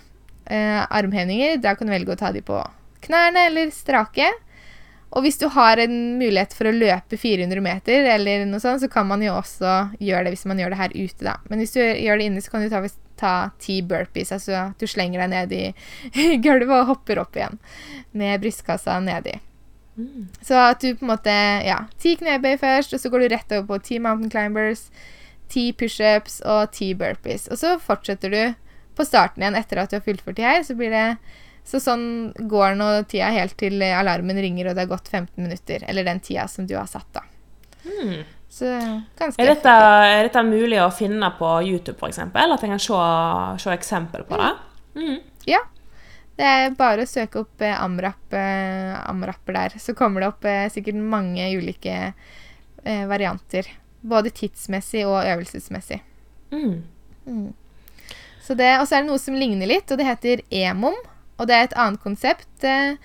armhevinger. 0.48 1.58
Da 1.60 1.74
kan 1.76 1.88
du 1.88 1.92
velge 1.92 2.14
å 2.14 2.20
ta 2.20 2.32
de 2.32 2.40
på 2.40 2.62
knærne 3.04 3.50
eller 3.50 3.72
strake. 3.76 4.30
Og 5.16 5.24
hvis 5.24 5.39
du 5.39 5.47
har 5.53 5.80
en 5.80 5.97
mulighet 6.20 6.53
for 6.53 6.68
å 6.68 6.76
løpe 6.76 7.18
400 7.18 7.64
meter, 7.64 8.08
eller 8.12 8.43
noe 8.45 8.60
sånt, 8.60 8.84
så 8.84 8.89
kan 8.91 9.08
man 9.08 9.24
jo 9.24 9.38
også 9.38 9.76
gjøre 10.03 10.28
det 10.28 10.36
hvis 10.36 10.47
man 10.49 10.60
gjør 10.60 10.74
det 10.74 10.82
her 10.82 10.95
ute, 10.95 11.22
da. 11.24 11.38
Men 11.47 11.64
hvis 11.64 11.76
du 11.78 11.82
gjør 11.82 12.20
det 12.20 12.28
inne, 12.28 12.43
så 12.43 12.53
kan 12.53 12.66
du 12.66 12.70
ta, 12.74 12.82
ta 13.18 13.34
ti 13.64 13.80
burpees. 13.88 14.34
Altså 14.36 14.58
at 14.60 14.84
du 14.84 14.89
slenger 14.89 15.24
deg 15.24 15.32
ned 15.32 15.55
i 15.55 16.38
gulvet 16.45 16.76
og 16.82 16.91
hopper 16.91 17.24
opp 17.24 17.39
igjen 17.39 17.60
med 18.18 18.43
brystkassa 18.43 18.99
nedi. 19.03 19.38
Mm. 19.97 20.28
Så 20.45 20.60
at 20.60 20.84
du 20.84 20.91
på 20.93 21.08
en 21.08 21.10
måte 21.16 21.34
Ja, 21.66 21.80
ti 21.97 22.14
knebøy 22.20 22.60
først, 22.62 22.93
og 22.93 23.01
så 23.01 23.10
går 23.10 23.24
du 23.24 23.32
rett 23.34 23.55
over 23.55 23.66
på 23.72 23.80
ti 23.88 23.97
mountain 24.03 24.30
climbers, 24.30 24.89
ti 25.49 25.72
pushups 25.72 26.41
og 26.45 26.76
ti 26.76 26.91
burpees. 26.93 27.47
Og 27.47 27.58
så 27.64 27.78
fortsetter 27.82 28.36
du 28.36 28.41
på 28.97 29.05
starten 29.08 29.41
igjen 29.41 29.58
etter 29.58 29.80
at 29.82 29.93
du 29.93 29.97
har 29.97 30.05
fullført 30.05 30.38
de 30.38 30.45
her. 30.45 30.62
Så 30.68 30.76
blir 30.78 30.91
det 30.93 31.08
så 31.68 31.82
sånn 31.84 32.07
går 32.47 32.78
nå 32.80 32.86
tida 33.11 33.28
helt 33.36 33.57
til 33.59 33.82
alarmen 33.84 34.39
ringer 34.39 34.70
og 34.70 34.78
det 34.78 34.86
har 34.86 34.93
gått 34.93 35.09
15 35.11 35.36
minutter. 35.43 35.84
Eller 35.88 36.07
den 36.07 36.22
tida 36.24 36.47
som 36.47 36.68
du 36.68 36.78
har 36.78 36.88
satt, 36.88 37.09
da. 37.11 37.26
Hmm. 37.84 38.22
Så 38.57 38.70
ganske 39.20 39.43
er 39.43 39.51
dette, 39.51 39.72
er 40.07 40.22
dette, 40.30 40.43
mulig 40.47 40.80
å 40.82 40.91
finne 40.95 41.30
på 41.38 41.49
YouTube, 41.68 41.97
f.eks.? 41.99 42.22
At 42.24 42.63
jeg 42.63 42.72
kan 42.72 42.82
se, 42.82 43.01
se 43.63 43.74
eksempel 43.76 44.24
på 44.30 44.39
det? 44.39 44.53
Mm. 44.95 45.18
Ja. 45.49 45.59
Det 46.38 46.47
er 46.47 46.78
bare 46.78 47.03
å 47.03 47.09
søke 47.09 47.41
opp 47.43 47.61
eh, 47.65 47.76
amrap, 47.76 48.34
eh, 48.34 48.93
amrapper 49.09 49.57
der. 49.57 49.78
Så 49.82 49.95
kommer 49.97 50.24
det 50.24 50.32
opp 50.32 50.47
eh, 50.47 50.68
sikkert 50.74 50.99
mange 51.01 51.49
ulike 51.57 51.97
eh, 52.07 53.03
varianter. 53.09 53.70
Både 54.07 54.32
tidsmessig 54.32 55.03
og 55.09 55.20
øvelsesmessig. 55.20 55.99
Mm. 56.53 56.84
Mm. 57.28 57.47
Så 58.45 58.55
det, 58.55 58.70
og 58.80 58.88
så 58.88 58.97
er 58.97 59.03
det 59.03 59.11
noe 59.11 59.22
som 59.22 59.36
ligner 59.36 59.68
litt, 59.68 59.89
og 59.91 59.99
det 59.99 60.07
heter 60.07 60.45
EMOM. 60.53 60.95
Og 61.38 61.48
det 61.48 61.56
er 61.56 61.68
et 61.68 61.78
annet 61.78 62.02
konsept 62.02 62.66
eh, 62.66 62.98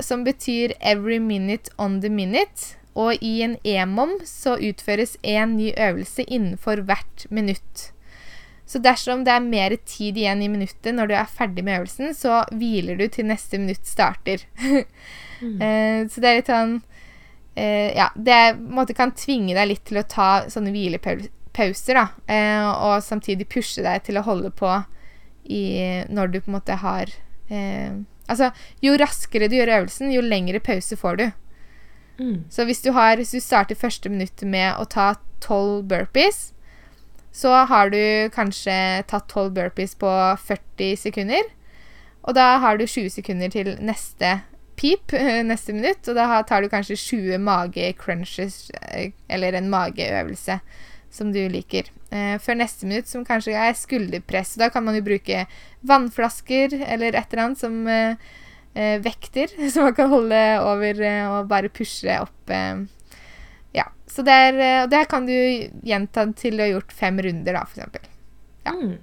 som 0.00 0.24
betyr 0.24 0.74
'every 0.80 1.18
minute 1.18 1.70
on 1.78 2.00
the 2.00 2.10
minute'. 2.10 2.74
Og 2.94 3.14
i 3.22 3.42
en 3.42 3.56
EMOM 3.64 4.18
så 4.26 4.56
utføres 4.58 5.16
én 5.22 5.54
ny 5.54 5.70
øvelse 5.78 6.22
innenfor 6.26 6.82
hvert 6.82 7.26
minutt. 7.30 7.92
Så 8.66 8.78
dersom 8.78 9.22
det 9.24 9.32
er 9.32 9.40
mer 9.40 9.76
tid 9.86 10.16
igjen 10.16 10.42
i 10.42 10.48
minuttet 10.48 10.92
når 10.94 11.08
du 11.08 11.14
er 11.14 11.30
ferdig 11.30 11.64
med 11.64 11.78
øvelsen, 11.78 12.14
så 12.14 12.42
hviler 12.52 12.98
du 12.98 13.06
til 13.08 13.24
neste 13.24 13.58
minutt 13.58 13.86
starter. 13.86 14.42
mm. 15.40 15.62
eh, 15.62 16.08
så 16.10 16.20
det 16.20 16.28
er 16.28 16.36
litt 16.40 16.50
sånn 16.50 16.74
eh, 17.56 17.94
Ja, 17.96 18.10
det 18.14 18.58
måte, 18.58 18.98
kan 18.98 19.14
tvinge 19.16 19.54
deg 19.54 19.70
litt 19.70 19.86
til 19.88 20.02
å 20.02 20.04
ta 20.04 20.28
sånne 20.50 20.74
hvilepauser, 20.74 21.96
da. 21.96 22.04
Eh, 22.26 22.68
og 22.68 23.06
samtidig 23.06 23.48
pushe 23.48 23.86
deg 23.86 24.04
til 24.04 24.18
å 24.18 24.26
holde 24.26 24.50
på 24.50 24.74
i, 25.48 25.62
når 26.10 26.34
du 26.34 26.40
på 26.42 26.50
en 26.50 26.58
måte 26.58 26.76
har 26.82 27.14
eh, 27.48 27.98
Altså, 28.28 28.50
jo 28.84 28.92
raskere 29.00 29.48
du 29.48 29.56
gjør 29.56 29.70
øvelsen, 29.78 30.10
jo 30.12 30.20
lengre 30.20 30.60
pause 30.60 30.96
får 31.00 31.16
du. 31.16 31.30
Mm. 32.18 32.44
Så 32.52 32.66
hvis 32.68 32.82
du, 32.84 32.90
har, 32.92 33.16
hvis 33.16 33.32
du 33.32 33.40
starter 33.40 33.78
første 33.78 34.10
minutt 34.12 34.42
med 34.44 34.76
å 34.76 34.84
ta 34.84 35.14
tolv 35.40 35.86
burpees, 35.88 36.50
så 37.32 37.54
har 37.70 37.88
du 37.94 38.28
kanskje 38.34 38.74
tatt 39.08 39.28
tolv 39.32 39.54
burpees 39.56 39.94
på 39.96 40.10
40 40.44 41.00
sekunder. 41.00 41.48
Og 42.28 42.36
da 42.36 42.58
har 42.60 42.76
du 42.76 42.84
20 42.84 43.14
sekunder 43.16 43.52
til 43.54 43.72
neste 43.80 44.40
pip, 44.78 45.14
neste 45.48 45.72
minutt, 45.72 46.04
og 46.08 46.18
da 46.18 46.42
tar 46.46 46.62
du 46.62 46.68
kanskje 46.68 46.98
20 47.00 47.40
mage-crunches, 47.48 48.68
eh, 48.92 49.12
eller 49.28 49.56
en 49.56 49.70
mageøvelse 49.72 50.60
som 51.10 51.32
du 51.32 51.40
liker. 51.50 51.88
Eh, 52.10 52.36
før 52.42 52.58
neste 52.60 52.88
minutt, 52.88 53.08
som 53.08 53.24
kanskje 53.26 53.56
er 53.56 53.76
skulderpress. 53.76 54.56
Da 54.60 54.70
kan 54.72 54.84
man 54.86 54.96
jo 54.98 55.04
bruke 55.06 55.46
vannflasker 55.88 56.76
eller 56.80 57.16
et 57.16 57.32
eller 57.32 57.44
annet 57.44 57.62
som 57.62 57.80
eh, 57.88 58.28
eh 58.74 58.98
vekter, 59.04 59.52
som 59.72 59.88
man 59.88 59.96
kan 59.96 60.12
holde 60.12 60.42
over 60.64 61.02
eh, 61.02 61.24
og 61.28 61.48
bare 61.50 61.72
pushe 61.72 62.18
opp. 62.20 62.50
Eh, 62.50 62.84
ja. 63.76 63.88
Så 64.08 64.24
er, 64.26 64.58
eh, 64.58 64.82
og 64.84 64.92
det 64.92 65.06
kan 65.12 65.28
du 65.28 65.36
gjenta 65.84 66.26
til 66.36 66.58
du 66.58 66.64
har 66.66 66.74
gjort 66.76 66.92
fem 66.92 67.20
runder, 67.24 67.60
da, 67.60 67.64
eksempel. 67.64 68.12
Ja. 68.64 68.76
Mm. 68.76 68.98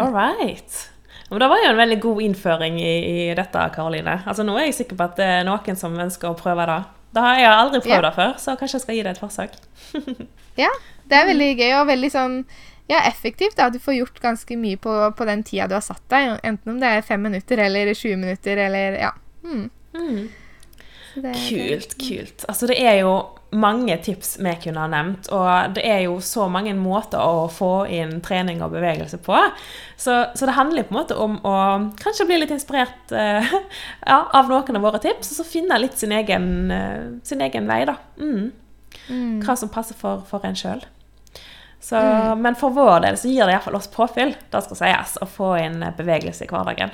All 0.00 0.12
right. 0.14 0.88
Men 1.32 1.40
det 1.40 1.48
var 1.48 1.62
jo 1.62 1.68
en 1.70 1.78
veldig 1.80 2.00
god 2.00 2.18
innføring 2.22 2.74
i, 2.80 2.92
i, 3.08 3.20
dette, 3.36 3.60
Karoline. 3.72 4.18
Altså, 4.28 4.44
nå 4.44 4.56
er 4.58 4.66
jeg 4.66 4.82
sikker 4.82 4.98
på 4.98 5.06
at 5.06 5.14
det 5.16 5.28
er 5.38 5.46
noen 5.48 5.78
som 5.80 5.94
ønsker 5.96 6.28
å 6.28 6.36
prøve 6.36 6.66
det. 6.68 6.80
Da 7.12 7.20
har 7.26 7.38
jeg 7.40 7.52
aldri 7.52 7.80
prøvd 7.84 8.02
det 8.06 8.12
før, 8.16 8.34
så 8.40 8.54
kanskje 8.56 8.78
jeg 8.78 8.84
skal 8.86 8.94
gi 8.96 9.02
det 9.06 9.10
et 9.16 9.20
forsøk. 9.20 9.56
ja, 10.64 10.70
det 11.10 11.18
er 11.18 11.26
veldig 11.28 11.50
gøy 11.58 11.72
og 11.80 11.86
veldig 11.90 12.10
sånn 12.14 12.36
ja, 12.90 13.02
effektivt. 13.08 13.56
da, 13.56 13.68
Du 13.70 13.78
får 13.82 13.98
gjort 13.98 14.20
ganske 14.24 14.56
mye 14.56 14.76
på, 14.80 14.94
på 15.16 15.26
den 15.28 15.42
tida 15.44 15.68
du 15.68 15.74
har 15.76 15.84
satt 15.84 16.02
deg. 16.12 16.38
Enten 16.44 16.72
om 16.74 16.80
det 16.80 16.88
er 16.88 17.04
fem 17.06 17.20
minutter 17.22 17.60
eller 17.66 17.92
20 17.94 18.16
minutter 18.24 18.56
eller 18.66 18.96
ja. 19.00 19.12
Mm. 19.44 19.68
Mm. 19.94 20.22
Det- 21.14 21.36
Kult, 21.48 21.98
kult. 22.00 22.44
Altså, 22.48 22.66
det 22.72 22.78
er 22.80 23.02
jo 23.02 23.12
mange 23.52 23.96
tips 24.00 24.38
vi 24.40 24.52
kunne 24.62 24.80
ha 24.80 24.88
nevnt, 24.88 25.28
og 25.34 25.74
det 25.76 25.84
er 25.84 26.00
jo 26.06 26.14
så 26.24 26.46
mange 26.48 26.72
måter 26.76 27.20
å 27.20 27.44
få 27.52 27.84
inn 27.92 28.14
trening 28.24 28.62
og 28.64 28.72
bevegelse 28.72 29.18
på. 29.20 29.36
Så, 29.96 30.14
så 30.34 30.48
det 30.48 30.56
handler 30.56 30.86
på 30.88 30.94
en 30.94 31.00
måte 31.02 31.18
om 31.20 31.36
å 31.44 31.56
kanskje 32.00 32.26
bli 32.30 32.38
litt 32.40 32.54
inspirert 32.54 33.12
uh, 33.12 33.52
ja, 34.10 34.18
av 34.24 34.48
noen 34.48 34.80
av 34.80 34.86
våre 34.86 35.02
tips, 35.04 35.34
og 35.34 35.40
så 35.42 35.48
finne 35.48 35.80
litt 35.82 36.00
sin 36.00 36.14
egen, 36.16 36.48
uh, 36.72 37.20
sin 37.28 37.44
egen 37.44 37.68
vei, 37.68 37.82
da. 37.88 37.98
Mm. 38.16 38.48
Mm. 39.08 39.36
Hva 39.44 39.56
som 39.60 39.72
passer 39.72 39.98
for, 40.00 40.24
for 40.28 40.48
en 40.48 40.56
sjøl. 40.56 40.84
Men 41.92 42.54
for 42.54 42.70
vår 42.72 43.00
del 43.02 43.16
så 43.18 43.28
gir 43.28 43.48
det 43.48 43.56
iallfall 43.56 43.74
oss 43.74 43.90
påfyll, 43.90 44.36
det 44.52 44.60
skal 44.64 44.78
sies, 44.78 45.16
å 45.18 45.26
få 45.26 45.56
inn 45.58 45.82
bevegelse 45.98 46.46
i 46.46 46.48
hverdagen. 46.48 46.92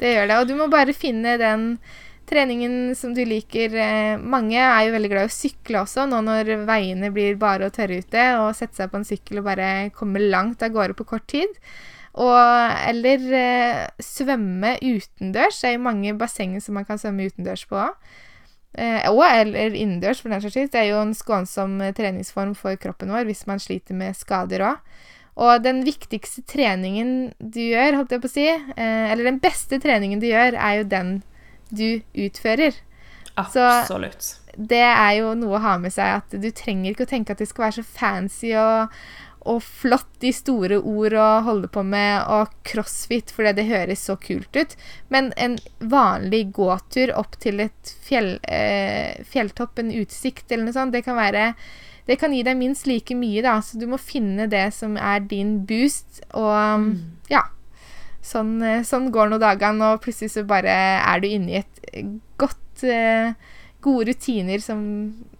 Det 0.00 0.12
gjør 0.14 0.28
det. 0.28 0.38
Og 0.40 0.48
du 0.48 0.54
må 0.58 0.68
bare 0.72 0.96
finne 0.96 1.36
den 1.40 1.66
treningen 2.30 2.94
som 2.96 3.12
du 3.16 3.20
liker. 3.26 3.74
Eh, 3.74 4.16
Mange 4.18 4.58
er 4.62 4.86
jo 4.86 4.94
veldig 4.94 5.10
glad 5.12 5.26
i 5.26 5.30
å 5.30 5.34
sykle 5.34 5.82
også, 5.82 6.06
nå 6.08 6.22
når 6.26 6.52
veiene 6.68 7.12
blir 7.14 7.38
bare 7.40 7.68
og 7.68 7.76
tørre 7.76 8.00
ute. 8.00 8.26
Og 8.40 8.56
sette 8.58 8.78
seg 8.78 8.92
på 8.92 9.00
en 9.00 9.08
sykkel 9.08 9.42
og 9.42 9.48
bare 9.50 9.70
komme 9.96 10.22
langt 10.22 10.62
av 10.62 10.74
gårde 10.74 10.96
på 10.98 11.08
kort 11.12 11.28
tid. 11.30 11.60
Og, 12.20 12.40
eller 12.90 13.28
eh, 13.38 13.84
svømme 14.02 14.74
utendørs. 14.82 15.60
Det 15.60 15.70
er 15.70 15.78
jo 15.78 15.86
mange 15.86 16.16
bassenger 16.18 16.64
som 16.64 16.78
man 16.78 16.88
kan 16.88 16.98
svømme 17.00 17.28
utendørs 17.30 17.66
på. 17.70 17.84
Eh, 18.78 19.06
og 19.10 19.24
eller 19.26 19.74
innendørs, 19.74 20.20
for 20.22 20.30
den 20.30 20.42
saks 20.42 20.54
skyld. 20.54 20.72
Det 20.74 20.82
er 20.82 20.90
jo 20.92 21.00
en 21.02 21.14
skånsom 21.16 21.80
eh, 21.82 21.94
treningsform 21.96 22.54
for 22.58 22.78
kroppen 22.80 23.10
vår 23.14 23.26
hvis 23.30 23.46
man 23.50 23.62
sliter 23.62 23.98
med 23.98 24.18
skader 24.18 24.66
òg. 24.66 24.92
Og 25.40 25.62
den 25.64 25.84
viktigste 25.86 26.42
treningen 26.48 27.32
du 27.38 27.62
gjør, 27.62 28.00
holdt 28.00 28.12
jeg 28.12 28.22
på 28.22 28.28
å 28.28 28.32
si, 28.32 28.46
eh, 28.50 29.10
eller 29.10 29.30
den 29.30 29.40
beste 29.42 29.78
treningen 29.82 30.20
du 30.22 30.28
gjør, 30.28 30.58
er 30.58 30.80
jo 30.80 30.88
den 30.90 31.12
du 31.70 32.02
utfører. 32.14 32.76
Så- 33.52 33.62
Absolutt. 33.64 34.36
Det 34.58 34.82
er 34.82 35.12
jo 35.20 35.34
noe 35.38 35.56
å 35.56 35.62
ha 35.62 35.78
med 35.78 35.92
seg 35.94 36.16
at 36.20 36.30
du 36.42 36.50
trenger 36.50 36.90
ikke 36.92 37.06
å 37.06 37.10
tenke 37.14 37.30
at 37.32 37.38
det 37.38 37.48
skal 37.48 37.68
være 37.68 37.78
så 37.78 37.84
fancy 37.86 38.50
og, 38.58 38.90
og 39.48 39.62
flott 39.62 40.26
i 40.26 40.32
store 40.36 40.80
ord 40.82 41.14
å 41.16 41.28
holde 41.46 41.68
på 41.72 41.84
med, 41.86 42.26
og 42.28 42.50
crossfit 42.66 43.30
fordi 43.32 43.52
det 43.56 43.68
høres 43.70 44.02
så 44.10 44.18
kult 44.20 44.54
ut. 44.58 44.74
Men 45.08 45.30
en 45.38 45.56
vanlig 45.80 46.50
gåtur 46.52 47.14
opp 47.16 47.38
til 47.40 47.60
et 47.64 47.94
fjell, 48.04 48.34
eh, 48.42 49.22
fjelltopp, 49.24 49.78
en 49.78 49.94
utsikt 50.02 50.50
eller 50.52 50.66
noe 50.68 50.76
sånt, 50.76 50.92
det 50.92 51.04
kan 51.06 51.16
være 51.16 51.54
det 52.10 52.18
kan 52.18 52.32
gi 52.34 52.42
deg 52.42 52.56
minst 52.58 52.88
like 52.90 53.14
mye, 53.14 53.40
da, 53.44 53.60
så 53.62 53.78
du 53.78 53.86
må 53.86 53.96
finne 54.02 54.48
det 54.50 54.72
som 54.74 54.96
er 54.98 55.20
din 55.20 55.60
boost. 55.64 56.20
Og 56.34 56.96
ja, 57.30 57.44
sånn, 58.24 58.58
eh, 58.62 58.82
sånn 58.86 59.10
går 59.14 59.30
nå 59.30 59.38
dagene, 59.42 59.94
og 59.94 60.04
plutselig 60.04 60.34
så 60.34 60.44
bare 60.48 60.74
er 61.00 61.22
du 61.22 61.28
inne 61.28 61.54
i 61.54 61.60
et 61.62 61.80
eh, 61.92 62.12
godt 62.40 62.84
eh, 62.84 63.32
Gode 63.80 64.10
rutiner 64.10 64.60
som, 64.60 64.80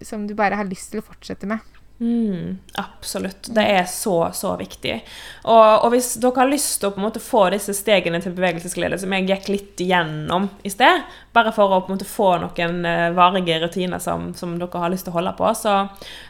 som 0.00 0.22
du 0.24 0.30
bare 0.32 0.56
har 0.56 0.64
lyst 0.64 0.94
til 0.94 1.02
å 1.02 1.04
fortsette 1.04 1.44
med. 1.44 1.60
Mm, 2.00 2.58
absolutt. 2.74 3.54
Det 3.54 3.62
er 3.62 3.84
så, 3.84 4.30
så 4.32 4.54
viktig. 4.56 4.94
Og, 5.42 5.84
og 5.84 5.90
hvis 5.92 6.14
dere 6.22 6.40
har 6.40 6.48
lyst 6.48 6.78
til 6.80 6.88
å 6.88 6.94
på 6.94 7.00
en 7.02 7.04
måte 7.04 7.20
få 7.20 7.42
disse 7.52 7.74
stegene 7.76 8.22
til 8.24 8.32
bevegelsesglede, 8.38 8.96
som 9.02 9.12
jeg 9.12 9.26
gikk 9.28 9.50
litt 9.52 9.82
gjennom 9.84 10.46
i 10.64 10.72
sted, 10.72 11.02
bare 11.36 11.52
for 11.52 11.68
å 11.68 11.82
på 11.84 11.92
en 11.92 11.98
måte 11.98 12.08
få 12.08 12.30
noen 12.40 12.88
eh, 12.88 13.10
varige 13.16 13.58
rutiner 13.60 14.00
som, 14.00 14.30
som 14.32 14.54
dere 14.56 14.80
har 14.80 14.94
lyst 14.94 15.04
til 15.04 15.12
å 15.12 15.18
holde 15.18 15.34
på, 15.36 15.50
så, 15.60 15.76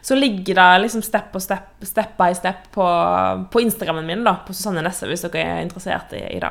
så 0.03 0.19
ligger 0.19 0.59
det 0.59 0.69
liksom 0.89 1.07
step, 1.07 1.39
step, 1.39 1.71
step 1.87 2.19
by 2.19 2.35
step 2.35 2.67
på, 2.75 2.89
på 3.55 3.63
Instagrammen 3.63 4.11
min, 4.11 4.27
da, 4.27 4.41
på 4.43 4.57
Susanne 4.57 4.83
Nesse, 4.83 5.07
hvis 5.07 5.23
dere 5.29 5.47
er 5.47 5.69
interessert 5.69 6.19
i, 6.19 6.25
i 6.35 6.43
det. 6.43 6.51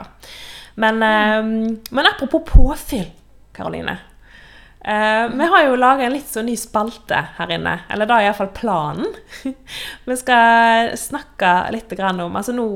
Men, 0.79 1.03
eh, 1.03 1.51
men 1.91 2.13
apropos 2.13 2.47
påfyll, 2.47 3.09
Karoline. 3.51 3.99
Eh, 4.79 5.29
vi 5.29 5.45
har 5.45 5.65
jo 5.65 5.75
laga 5.75 6.05
en 6.05 6.13
litt 6.15 6.29
sånn 6.31 6.47
ny 6.47 6.55
spalte 6.55 7.17
her 7.35 7.51
inne, 7.51 7.73
eller 7.91 8.07
da 8.07 8.19
er 8.19 8.29
iallfall 8.29 8.51
planen. 8.55 9.09
vi 10.07 10.17
skal 10.19 10.93
snakke 10.99 11.51
litt 11.75 11.91
om 11.99 12.37
altså 12.39 12.55
Nå 12.55 12.67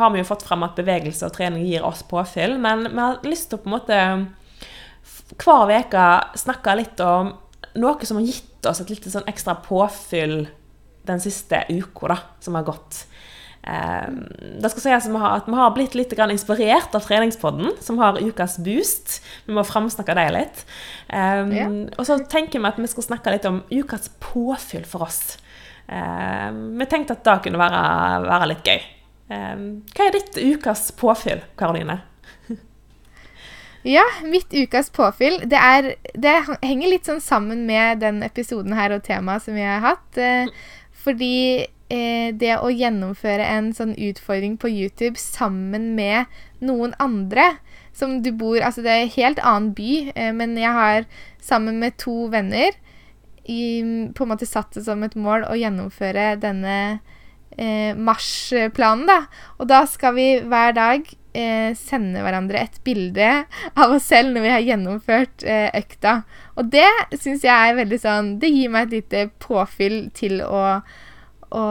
har 0.00 0.10
vi 0.10 0.18
jo 0.18 0.26
fått 0.26 0.42
frem 0.48 0.66
at 0.66 0.78
bevegelse 0.78 1.28
og 1.28 1.36
trening 1.36 1.68
gir 1.68 1.86
oss 1.86 2.02
påfyll, 2.02 2.58
men 2.58 2.88
vi 2.90 2.98
har 2.98 3.22
lyst 3.28 3.50
til 3.50 3.60
å 3.60 3.62
på 3.62 3.70
en 3.70 3.76
måte 3.76 4.00
hver 5.38 5.70
uke 5.70 6.06
snakke 6.40 6.74
litt 6.78 7.00
om 7.04 7.34
noe 7.78 8.08
som 8.08 8.18
har 8.18 8.26
gitt 8.26 8.66
oss 8.66 8.80
et 8.82 8.90
litt 8.90 9.06
sånn 9.06 9.28
ekstra 9.30 9.54
påfyll 9.62 10.40
den 11.06 11.22
siste 11.22 11.62
uka 11.70 12.18
som 12.42 12.58
har 12.58 12.66
gått. 12.66 13.04
Eh, 13.68 14.08
det 14.62 14.70
skal 14.72 14.84
sies 14.84 15.08
at 15.08 15.48
vi 15.48 15.56
har, 15.58 15.74
blitt 15.76 15.96
litt 15.98 16.14
inspirert 16.18 16.94
av 16.96 17.04
treningspodden, 17.04 17.76
som 17.84 17.98
har 17.98 18.20
ukas 18.20 18.58
boost. 18.64 19.20
Vi 19.46 19.52
må 19.52 19.64
framsnakke 19.66 20.16
dem 20.16 20.32
litt. 20.38 20.64
Eh, 21.08 21.44
Ja. 21.58 21.68
Og 21.98 22.06
så 22.06 22.18
tenker 22.28 22.60
vi 22.60 22.66
at 22.66 22.78
vi 22.78 22.86
skal 22.86 23.02
snakke 23.02 23.30
litt 23.34 23.44
om 23.44 23.62
ukas 23.70 24.10
påfyll 24.20 24.84
for 24.86 25.02
oss. 25.02 25.38
Eh, 25.88 26.50
vi 26.78 26.86
tenkte 26.86 27.12
at 27.12 27.24
det 27.24 27.42
kunne 27.44 27.58
være, 27.58 28.28
være 28.28 28.48
litt 28.48 28.64
gøy. 28.64 28.80
Hva 29.28 30.04
er 30.06 30.12
ditt 30.12 30.38
ukas 30.40 30.90
påfyll, 30.96 31.42
Karoline? 31.58 32.00
Ja, 33.86 34.02
mitt 34.24 34.52
ukas 34.52 34.90
påfyll 34.90 35.38
det, 35.48 35.58
er, 35.58 35.94
det 36.18 36.34
henger 36.64 36.90
litt 36.90 37.06
sånn 37.08 37.22
sammen 37.22 37.62
med 37.68 38.02
den 38.02 38.22
episoden 38.26 38.74
her 38.76 38.92
og 38.96 39.04
temaet 39.06 39.44
som 39.44 39.54
vi 39.54 39.64
har 39.64 39.84
hatt. 39.84 40.18
Eh, 40.18 40.50
fordi 41.04 41.68
eh, 41.90 42.30
det 42.34 42.54
å 42.58 42.70
gjennomføre 42.72 43.44
en 43.44 43.72
sånn 43.76 43.94
utfordring 43.94 44.56
på 44.60 44.70
YouTube 44.70 45.18
sammen 45.20 45.92
med 45.98 46.28
noen 46.60 46.94
andre 47.02 47.56
som 47.96 48.20
du 48.22 48.30
bor 48.32 48.60
Altså, 48.62 48.84
det 48.84 48.92
er 48.92 49.04
en 49.04 49.16
helt 49.16 49.42
annen 49.42 49.72
by, 49.74 49.92
eh, 50.14 50.32
men 50.34 50.56
jeg 50.58 50.74
har 50.74 51.08
sammen 51.42 51.80
med 51.82 51.98
to 51.98 52.28
venner 52.32 52.76
i, 53.48 53.82
på 54.14 54.24
en 54.24 54.32
måte 54.32 54.46
satt 54.48 54.76
det 54.76 54.84
som 54.86 55.02
et 55.02 55.16
mål 55.16 55.46
å 55.48 55.56
gjennomføre 55.56 56.34
denne 56.42 56.76
eh, 57.56 57.96
marsjplanen, 57.96 59.06
da. 59.08 59.22
Og 59.58 59.70
da 59.70 59.84
skal 59.88 60.14
vi 60.18 60.28
hver 60.44 60.74
dag 60.76 61.08
eh, 61.32 61.72
sende 61.78 62.22
hverandre 62.24 62.62
et 62.66 62.78
bilde 62.86 63.30
av 63.72 63.96
oss 63.96 64.08
selv 64.10 64.34
når 64.34 64.44
vi 64.44 64.54
har 64.54 64.66
gjennomført 64.66 65.46
eh, 65.48 65.68
økta. 65.80 66.20
Og 66.60 66.70
det 66.72 66.88
syns 67.16 67.46
jeg 67.46 67.54
er 67.54 67.78
veldig 67.78 68.00
sånn 68.02 68.34
Det 68.42 68.50
gir 68.52 68.72
meg 68.74 68.88
et 68.88 68.98
lite 68.98 69.28
påfyll 69.42 70.08
til 70.16 70.42
å, 70.44 70.80
å 71.54 71.64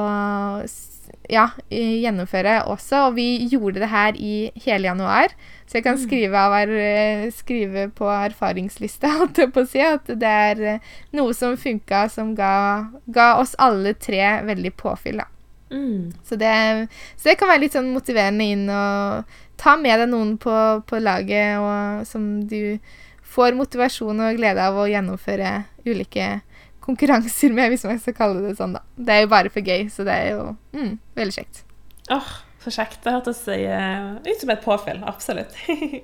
ja, 1.32 1.50
gjennomføre 1.72 2.62
også. 2.72 3.08
Og 3.10 3.16
vi 3.18 3.28
gjorde 3.52 3.82
det 3.84 3.90
her 3.92 4.18
i 4.20 4.50
hele 4.66 4.90
januar. 4.90 5.34
Så 5.68 5.80
jeg 5.80 5.84
kan 5.88 5.98
skrive, 6.00 6.40
av, 6.40 6.54
er- 6.56 7.30
skrive 7.36 7.88
på 7.96 8.08
erfaringslista 8.12 9.12
holdt 9.20 9.42
jeg 9.44 9.52
på 9.56 9.64
å 9.66 9.70
si, 9.70 9.82
at 9.84 10.08
det 10.08 10.36
er 10.52 10.62
eh, 10.76 10.94
noe 11.18 11.34
som 11.36 11.58
funka, 11.60 12.06
som 12.14 12.36
ga, 12.38 12.54
ga 13.08 13.34
oss 13.42 13.56
alle 13.60 13.94
tre 13.94 14.22
veldig 14.48 14.74
påfyll. 14.80 15.20
da. 15.24 15.28
Mm. 15.70 16.14
Så 16.24 16.38
det, 16.40 16.54
så 17.18 17.28
det 17.30 17.36
kan 17.40 17.50
være 17.52 17.66
litt 17.66 17.76
sånn 17.76 17.92
motiverende 17.92 18.46
inn 18.48 18.70
og 18.72 19.36
ta 19.60 19.74
med 19.76 20.00
deg 20.00 20.10
noen 20.14 20.38
på, 20.40 20.54
på 20.88 21.00
laget 21.04 21.58
og, 21.60 22.06
som 22.08 22.48
du 22.48 22.78
får 23.28 23.58
motivasjon 23.58 24.22
og 24.24 24.38
glede 24.40 24.64
av 24.64 24.78
å 24.80 24.88
gjennomføre 24.88 25.66
ulike 25.84 26.38
konkurranser 26.88 27.54
med, 27.56 27.72
hvis 27.74 27.86
man 27.88 28.00
skal 28.02 28.16
kalle 28.18 28.44
det 28.48 28.56
sånn, 28.58 28.74
da. 28.78 28.84
Det 28.98 29.14
er 29.16 29.26
jo 29.26 29.32
bare 29.36 29.52
for 29.54 29.66
gøy, 29.68 29.88
så 29.94 30.06
det 30.08 30.16
er 30.16 30.30
jo 30.38 30.44
mm, 30.74 30.94
veldig 31.20 31.36
kjekt. 31.38 31.64
Åh, 32.16 32.30
så 32.64 32.72
kjekt. 32.74 33.02
Det 33.04 33.14
hørtes 33.14 33.42
uh, 33.48 34.16
ut 34.24 34.40
som 34.42 34.54
et 34.54 34.64
påfyll. 34.64 35.04
Absolutt. 35.08 35.58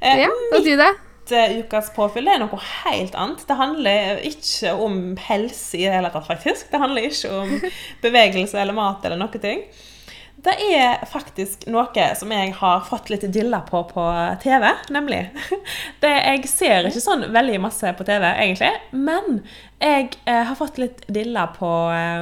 Eh, 0.00 0.24
Ja, 0.24 0.28
og 0.54 0.64
du, 0.64 0.72
da? 0.78 0.88
eh, 1.34 1.58
ukas 1.60 1.90
påfyll 1.94 2.26
det 2.28 2.34
er 2.34 2.40
noe 2.42 2.58
helt 2.84 3.14
annet. 3.18 3.44
Det 3.48 3.56
handler 3.58 4.20
ikke 4.26 4.72
om 4.80 4.98
helse 5.28 5.78
i 5.78 5.84
det 5.86 5.94
hele 5.96 6.10
tatt, 6.14 6.26
faktisk. 6.28 6.70
Det 6.72 6.80
handler 6.82 7.08
ikke 7.08 7.30
om 7.42 7.54
bevegelse 8.04 8.58
eller 8.60 8.76
mat 8.76 9.04
eller 9.06 9.20
noe 9.20 9.42
ting. 9.42 9.64
Det 10.38 10.54
er 10.78 11.00
faktisk 11.10 11.64
noe 11.66 12.04
som 12.18 12.30
jeg 12.30 12.52
har 12.60 12.84
fått 12.86 13.08
litt 13.10 13.24
dilla 13.34 13.58
på 13.66 13.80
på 13.90 14.04
TV, 14.42 14.68
nemlig. 14.94 15.24
Det, 16.02 16.12
jeg 16.12 16.50
ser 16.50 16.86
ikke 16.86 17.02
sånn 17.02 17.24
veldig 17.34 17.58
masse 17.64 17.90
på 17.98 18.06
TV, 18.06 18.26
egentlig, 18.30 18.70
men 18.94 19.40
jeg 19.82 20.12
eh, 20.30 20.44
har 20.46 20.58
fått 20.58 20.78
litt 20.78 21.02
dilla 21.10 21.48
på, 21.56 21.70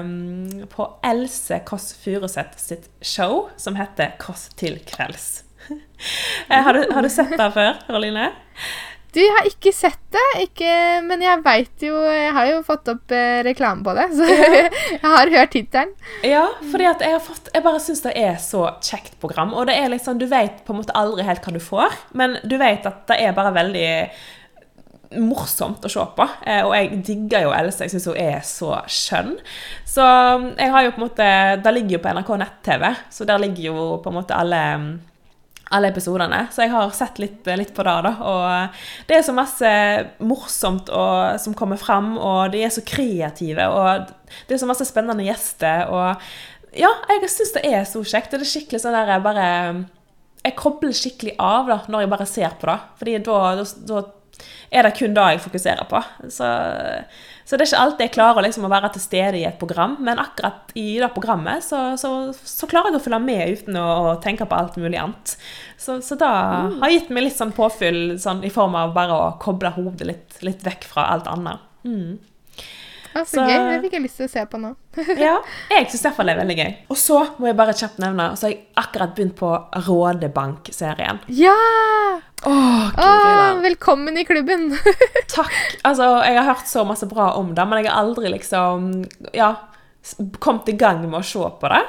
um, 0.01 0.65
på 0.73 0.89
Else 1.05 1.61
Kåss 1.69 1.91
Furuseth 2.01 2.57
sitt 2.61 2.89
show, 3.05 3.51
som 3.61 3.77
heter 3.77 4.17
Kåss 4.23 4.49
til 4.57 4.81
kvelds. 4.89 5.43
Eh, 6.47 6.61
har, 6.63 6.77
du, 6.77 6.93
har 6.95 7.03
du 7.03 7.09
sett 7.11 7.33
det 7.35 7.47
før, 7.55 7.79
Karoline? 7.89 8.29
Du 9.17 9.23
har 9.33 9.47
ikke 9.49 9.73
sett 9.73 10.01
det, 10.13 10.25
ikke, 10.45 10.71
men 11.07 11.23
jeg 11.25 11.41
veit 11.45 11.85
jo 11.87 11.97
Jeg 12.05 12.33
har 12.37 12.51
jo 12.51 12.61
fått 12.67 12.91
opp 12.93 13.13
eh, 13.17 13.41
reklame 13.47 13.85
på 13.87 13.95
det, 13.97 14.07
så 14.19 14.29
jeg 14.97 15.01
har 15.03 15.33
hørt 15.33 15.55
tittelen. 15.55 15.95
Ja, 16.27 16.45
fordi 16.71 16.89
at 16.91 17.05
jeg 17.05 17.17
har 17.17 17.25
fått 17.25 17.49
Jeg 17.55 17.65
bare 17.65 17.81
syns 17.81 18.05
det 18.05 18.13
er 18.21 18.37
så 18.43 18.67
kjekt 18.85 19.17
program. 19.23 19.55
Og 19.57 19.71
det 19.71 19.79
er 19.81 19.93
liksom 19.93 20.21
Du 20.21 20.27
vet 20.29 20.61
på 20.67 20.75
en 20.75 20.83
måte 20.83 20.97
aldri 20.97 21.25
helt 21.25 21.45
hva 21.45 21.57
du 21.57 21.63
får, 21.63 21.97
men 22.17 22.37
du 22.45 22.59
vet 22.61 22.85
at 22.89 23.07
det 23.09 23.21
er 23.25 23.37
bare 23.37 23.55
veldig 23.57 23.89
morsomt 25.23 25.85
å 25.87 25.91
se 25.91 26.05
på. 26.17 26.29
Eh, 26.45 26.63
og 26.67 26.75
jeg 26.77 27.03
digger 27.07 27.47
jo 27.47 27.57
Else, 27.57 27.87
jeg 27.87 27.95
syns 27.95 28.09
hun 28.11 28.21
er 28.21 28.41
så 28.45 28.73
skjønn. 28.91 29.37
Så 29.89 30.05
mm, 30.05 30.49
jeg 30.61 30.73
har 30.75 30.87
jo 30.87 30.95
på 30.95 31.01
en 31.01 31.07
måte 31.07 31.29
Det 31.65 31.77
ligger 31.77 31.97
jo 31.97 32.05
på 32.05 32.17
NRK 32.17 32.33
nett-TV, 32.43 32.89
så 33.17 33.29
der 33.29 33.45
ligger 33.47 33.71
jo 33.71 33.91
på 34.03 34.13
en 34.13 34.19
måte 34.21 34.37
alle 34.37 34.65
mm, 34.83 34.91
alle 35.75 35.91
episodene, 35.91 36.45
så 36.55 36.63
jeg 36.63 36.71
har 36.71 36.93
sett 36.95 37.19
litt, 37.19 37.49
litt 37.59 37.73
på 37.75 37.83
det. 37.87 37.95
da, 38.07 38.13
og 38.23 39.09
Det 39.09 39.17
er 39.17 39.25
så 39.27 39.35
masse 39.35 39.71
morsomt 40.23 40.91
og, 40.95 41.41
som 41.43 41.57
kommer 41.59 41.81
fram, 41.81 42.15
og 42.19 42.53
de 42.55 42.63
er 42.63 42.71
så 42.75 42.85
kreative. 42.87 43.67
og 43.67 44.13
Det 44.47 44.55
er 44.55 44.63
så 44.63 44.69
masse 44.71 44.87
spennende 44.87 45.27
gjester. 45.27 45.91
og 45.91 46.23
Ja, 46.77 46.93
jeg 47.11 47.31
syns 47.33 47.55
det 47.57 47.65
er 47.67 47.85
så 47.89 48.05
kjekt. 48.05 48.31
Det 48.31 48.41
er 48.45 48.53
skikkelig 48.53 48.83
sånn 48.85 48.95
der 48.95 49.17
jeg 49.17 49.25
bare 49.25 49.49
Jeg 50.45 50.55
kobler 50.55 50.95
skikkelig 50.95 51.35
av 51.43 51.67
da, 51.67 51.81
når 51.89 52.05
jeg 52.05 52.11
bare 52.15 52.27
ser 52.27 52.53
på 52.61 52.67
det. 52.71 52.79
fordi 52.99 53.19
da, 53.19 53.39
da, 53.57 53.65
da 53.91 54.03
er 54.71 54.87
det 54.87 54.95
kun 54.99 55.15
det 55.15 55.25
jeg 55.33 55.41
fokuserer 55.43 55.89
på. 55.91 56.03
Så, 56.31 56.47
så, 57.47 57.55
det 57.55 57.63
er 57.63 57.69
ikke 57.71 57.83
alltid 57.85 58.05
jeg 58.09 58.15
klarer 58.17 58.43
liksom 58.43 58.65
å 58.67 58.71
være 58.73 58.89
til 58.97 59.03
stede 59.05 59.39
i 59.39 59.45
et 59.47 59.59
program, 59.61 59.95
men 60.03 60.19
akkurat 60.19 60.73
i 60.75 60.97
det 60.99 61.09
programmet 61.15 61.63
så, 61.63 61.93
så, 62.01 62.11
så 62.35 62.67
klarer 62.67 62.91
jeg 62.91 62.99
å 62.99 63.05
følge 63.05 63.21
med 63.23 63.53
uten 63.55 63.79
å, 63.79 63.87
å 63.87 64.15
tenke 64.23 64.49
på 64.51 64.59
alt 64.59 64.75
mulig 64.83 64.99
annet. 64.99 65.37
Så, 65.79 66.01
det 66.03 66.27
mm. 66.27 66.81
har 66.83 66.91
gitt 66.91 67.13
meg 67.15 67.29
litt 67.29 67.39
sånn 67.39 67.55
påfyll 67.55 68.17
sånn, 68.19 68.43
i 68.43 68.51
form 68.51 68.75
av 68.75 68.97
bare 68.97 69.15
å 69.15 69.29
koble 69.39 69.71
hodet 69.77 70.11
litt, 70.11 70.41
litt 70.43 70.67
vekk 70.67 70.89
fra 70.91 71.07
alt 71.15 71.31
annet. 71.31 71.63
Mm. 71.87 72.17
Ah, 73.17 73.23
så, 73.23 73.39
så, 73.39 73.47
gøy. 73.47 73.63
Det 73.71 73.81
fikk 73.87 73.95
jeg 73.97 74.05
lyst 74.05 74.19
til 74.21 74.27
å 74.27 74.33
se 74.35 74.43
på 74.51 74.59
nå. 74.61 74.75
ja, 75.29 75.37
jeg 75.71 75.87
syns 75.93 76.03
iallfall 76.03 76.29
det 76.29 76.35
er 76.35 76.43
veldig 76.43 76.57
gøy. 76.59 76.73
Og 76.93 76.99
så 77.01 77.21
må 77.39 77.49
jeg 77.49 77.57
bare 77.63 77.77
kjapt 77.77 78.03
nevne 78.03 78.33
Så 78.37 78.49
har 78.49 78.53
jeg 78.53 78.65
akkurat 78.83 79.15
begynt 79.17 79.39
på 79.39 79.55
Rådebank-serien. 79.87 81.23
Ja! 81.39 81.55
Åh, 82.45 82.89
oh, 82.99 83.61
velkommen 83.63 84.19
i 84.19 84.25
klubben. 84.25 84.79
Takk. 85.35 85.53
Altså, 85.83 86.05
jeg 86.25 86.37
har 86.37 86.45
hørt 86.45 86.69
så 86.69 86.85
masse 86.85 87.09
bra 87.09 87.31
om 87.39 87.55
det, 87.57 87.65
men 87.65 87.81
jeg 87.81 87.91
har 87.91 88.03
aldri 88.05 88.33
liksom 88.35 89.07
Ja, 89.33 89.55
kommet 90.39 90.69
i 90.69 90.77
gang 90.77 91.01
med 91.09 91.23
å 91.23 91.27
se 91.27 91.49
på 91.61 91.71
det. 91.73 91.81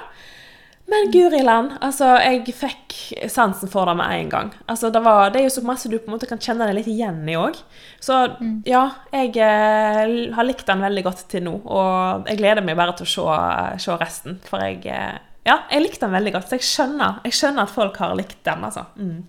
Men 0.88 1.10
guri 1.12 1.41
land, 1.43 1.74
altså, 1.84 2.14
jeg 2.24 2.56
fikk 2.56 2.95
sansen 3.28 3.68
for 3.68 3.91
det 3.91 3.98
med 4.00 4.22
en 4.22 4.30
gang. 4.32 4.52
Altså, 4.72 4.88
det, 4.88 5.02
var, 5.04 5.34
det, 5.34 5.41
er 5.41 5.50
jo 5.50 5.56
så 5.58 5.66
masse 5.68 5.91
du 5.91 5.98
på 6.00 6.08
en 6.08 6.16
måte 6.16 6.30
kan 6.30 6.39
kjenne 6.39 6.64
deg 6.70 6.78
litt 6.80 6.88
igjen 6.93 7.20
i 7.28 7.36
òg. 7.36 7.60
Så 8.00 8.22
mm. 8.39 8.62
ja, 8.72 8.86
jeg 9.12 9.36
eh, 9.36 10.32
har 10.32 10.48
likt 10.48 10.64
den 10.70 10.88
veldig 10.88 11.04
godt 11.10 11.26
til 11.28 11.43
nå. 11.43 11.58
Og 11.60 12.32
jeg 12.32 12.39
gleder 12.39 12.64
meg 12.64 12.80
bare 12.80 12.95
til 12.95 13.04
å 13.04 13.12
se, 13.12 13.84
se 13.84 14.00
resten. 14.00 14.39
For 14.48 14.64
jeg 14.64 14.86
eh, 14.88 15.18
Ja, 15.48 15.66
jeg 15.74 15.84
likte 15.84 16.08
den 16.08 16.16
veldig 16.16 16.38
godt. 16.38 16.48
Så 16.48 16.62
jeg 16.62 16.70
skjønner, 16.72 17.20
jeg 17.28 17.36
skjønner 17.36 17.68
at 17.68 17.76
folk 17.76 18.00
har 18.00 18.16
likt 18.16 18.39
den, 18.48 18.64
altså. 18.72 18.88
Mm. 18.95 19.26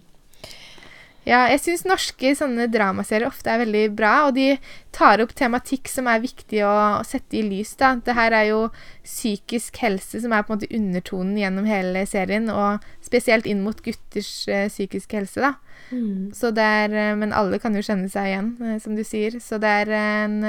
Ja, 1.29 1.43
jeg 1.53 1.61
syns 1.61 1.83
norske 1.85 2.31
sånne 2.39 2.71
dramaserier 2.73 3.29
ofte 3.29 3.53
er 3.53 3.61
veldig 3.61 3.83
bra, 3.99 4.13
og 4.29 4.37
de 4.39 4.55
tar 4.97 5.21
opp 5.21 5.35
tematikk 5.37 5.91
som 5.93 6.09
er 6.09 6.23
viktig 6.23 6.63
å, 6.65 7.03
sette 7.05 7.37
i 7.37 7.43
lys. 7.45 7.75
da. 7.77 7.91
Det 8.05 8.15
her 8.17 8.33
er 8.33 8.47
jo 8.49 8.61
psykisk 9.05 9.77
helse 9.83 10.23
som 10.23 10.33
er 10.33 10.47
på 10.47 10.55
en 10.55 10.59
måte 10.59 10.71
undertonen 10.79 11.37
gjennom 11.37 11.69
hele 11.69 12.07
serien, 12.09 12.49
og 12.49 12.87
spesielt 13.05 13.49
inn 13.51 13.61
mot 13.67 13.83
gutters 13.85 14.31
uh, 14.49 14.67
psykiske 14.73 15.21
helse, 15.21 15.43
da. 15.45 15.53
Mm. 15.93 16.31
Så 16.37 16.53
det 16.57 16.65
er, 16.65 16.97
uh, 16.97 17.19
men 17.21 17.37
alle 17.37 17.61
kan 17.61 17.77
jo 17.77 17.85
kjenne 17.85 18.09
seg 18.13 18.31
igjen, 18.33 18.55
uh, 18.65 18.79
som 18.81 18.97
du 18.97 19.05
sier. 19.05 19.37
Så 19.45 19.61
det 19.61 19.75
er 19.85 19.93
en 19.99 20.41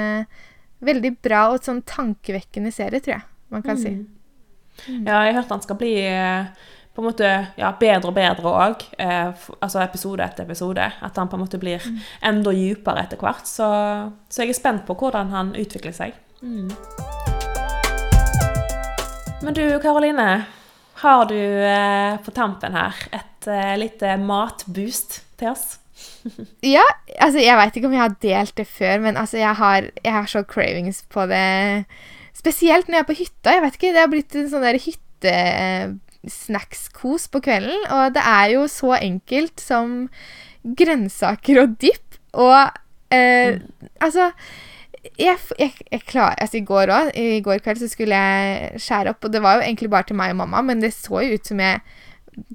veldig 0.80 1.12
bra 1.20 1.50
og 1.52 1.60
sånn 1.66 1.84
tankevekkende 1.84 2.72
serie, 2.72 3.04
tror 3.04 3.18
jeg 3.18 3.26
man 3.52 3.66
kan 3.66 3.76
mm. 3.76 3.84
si. 3.84 3.92
Mm. 4.88 5.04
Ja, 5.04 5.26
jeg 5.26 5.34
har 5.34 5.42
hørt 5.42 5.52
han 5.52 5.64
skal 5.66 5.76
bli 5.76 5.94
på 6.94 7.02
en 7.02 7.06
måte 7.06 7.28
ja, 7.56 7.70
bedre 7.78 8.10
og 8.10 8.16
bedre 8.16 8.50
òg. 8.50 8.84
Eh, 8.98 9.30
altså 9.60 9.82
episode 9.84 10.24
etter 10.24 10.46
episode. 10.46 10.84
At 11.00 11.18
han 11.20 11.30
på 11.30 11.38
en 11.38 11.44
måte 11.44 11.60
blir 11.62 11.82
mm. 11.82 11.98
enda 12.32 12.54
dypere 12.54 13.04
etter 13.04 13.20
hvert. 13.20 13.46
Så, 13.46 13.68
så, 14.28 14.42
jeg 14.42 14.54
er 14.54 14.58
spent 14.58 14.86
på 14.88 14.96
hvordan 14.98 15.30
han 15.34 15.54
utvikler 15.58 15.94
seg. 15.94 16.16
Mm. 16.42 16.70
Men 19.40 19.56
du, 19.56 19.64
Karoline. 19.82 20.30
Har 21.00 21.24
du 21.30 21.38
eh, 21.40 22.18
på 22.20 22.32
tampen 22.36 22.74
her 22.76 22.96
et 23.16 23.46
eh, 23.48 23.76
lite 23.80 24.18
matboost 24.20 25.22
til 25.40 25.54
oss? 25.54 25.78
ja, 26.76 26.84
altså 27.16 27.40
jeg 27.40 27.56
veit 27.56 27.76
ikke 27.78 27.88
om 27.88 27.96
jeg 27.96 28.02
har 28.02 28.18
delt 28.20 28.52
det 28.58 28.66
før, 28.68 28.98
men 29.06 29.16
altså 29.16 29.40
jeg 29.40 29.54
har, 29.56 29.88
jeg 30.04 30.12
har 30.12 30.28
så 30.28 30.42
cravings 30.44 31.00
på 31.08 31.24
det. 31.30 31.86
Spesielt 32.36 32.88
når 32.88 32.98
jeg 32.98 33.06
er 33.06 33.08
på 33.08 33.18
hytta. 33.22 33.56
Jeg 33.56 33.64
vet 33.64 33.78
ikke, 33.78 33.94
Det 33.94 34.02
har 34.02 34.12
blitt 34.12 34.36
en 34.36 34.52
sånn 34.52 34.66
der 34.66 34.80
hytte 34.80 35.34
snackskos 36.28 37.28
på 37.32 37.42
kvelden. 37.44 37.86
Og 37.90 38.14
det 38.16 38.24
er 38.26 38.54
jo 38.56 38.66
så 38.70 38.96
enkelt 39.00 39.62
som 39.62 40.08
grønnsaker 40.64 41.62
og 41.62 41.78
dipp. 41.80 42.18
Og 42.36 42.58
eh, 43.14 43.56
mm. 43.56 43.88
altså 44.04 44.30
jeg, 45.16 45.38
jeg, 45.58 45.72
jeg 45.90 46.02
klar, 46.04 46.34
altså 46.36 46.58
I 46.58 46.64
går 46.68 46.92
også, 46.92 47.12
i 47.16 47.40
går 47.44 47.62
kveld 47.64 47.80
så 47.80 47.88
skulle 47.88 48.16
jeg 48.16 48.80
skjære 48.84 49.14
opp, 49.14 49.24
og 49.24 49.32
det 49.32 49.42
var 49.42 49.56
jo 49.56 49.64
egentlig 49.64 49.90
bare 49.92 50.08
til 50.08 50.18
meg 50.18 50.34
og 50.34 50.42
mamma, 50.42 50.60
men 50.64 50.82
det 50.82 50.92
så 50.92 51.22
jo 51.24 51.38
ut 51.38 51.48
som 51.48 51.62
jeg 51.62 51.80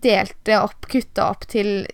delte 0.03 0.59
opp, 0.61 0.85
kutta 0.91 1.29
opp 1.33 1.47
til 1.49 1.87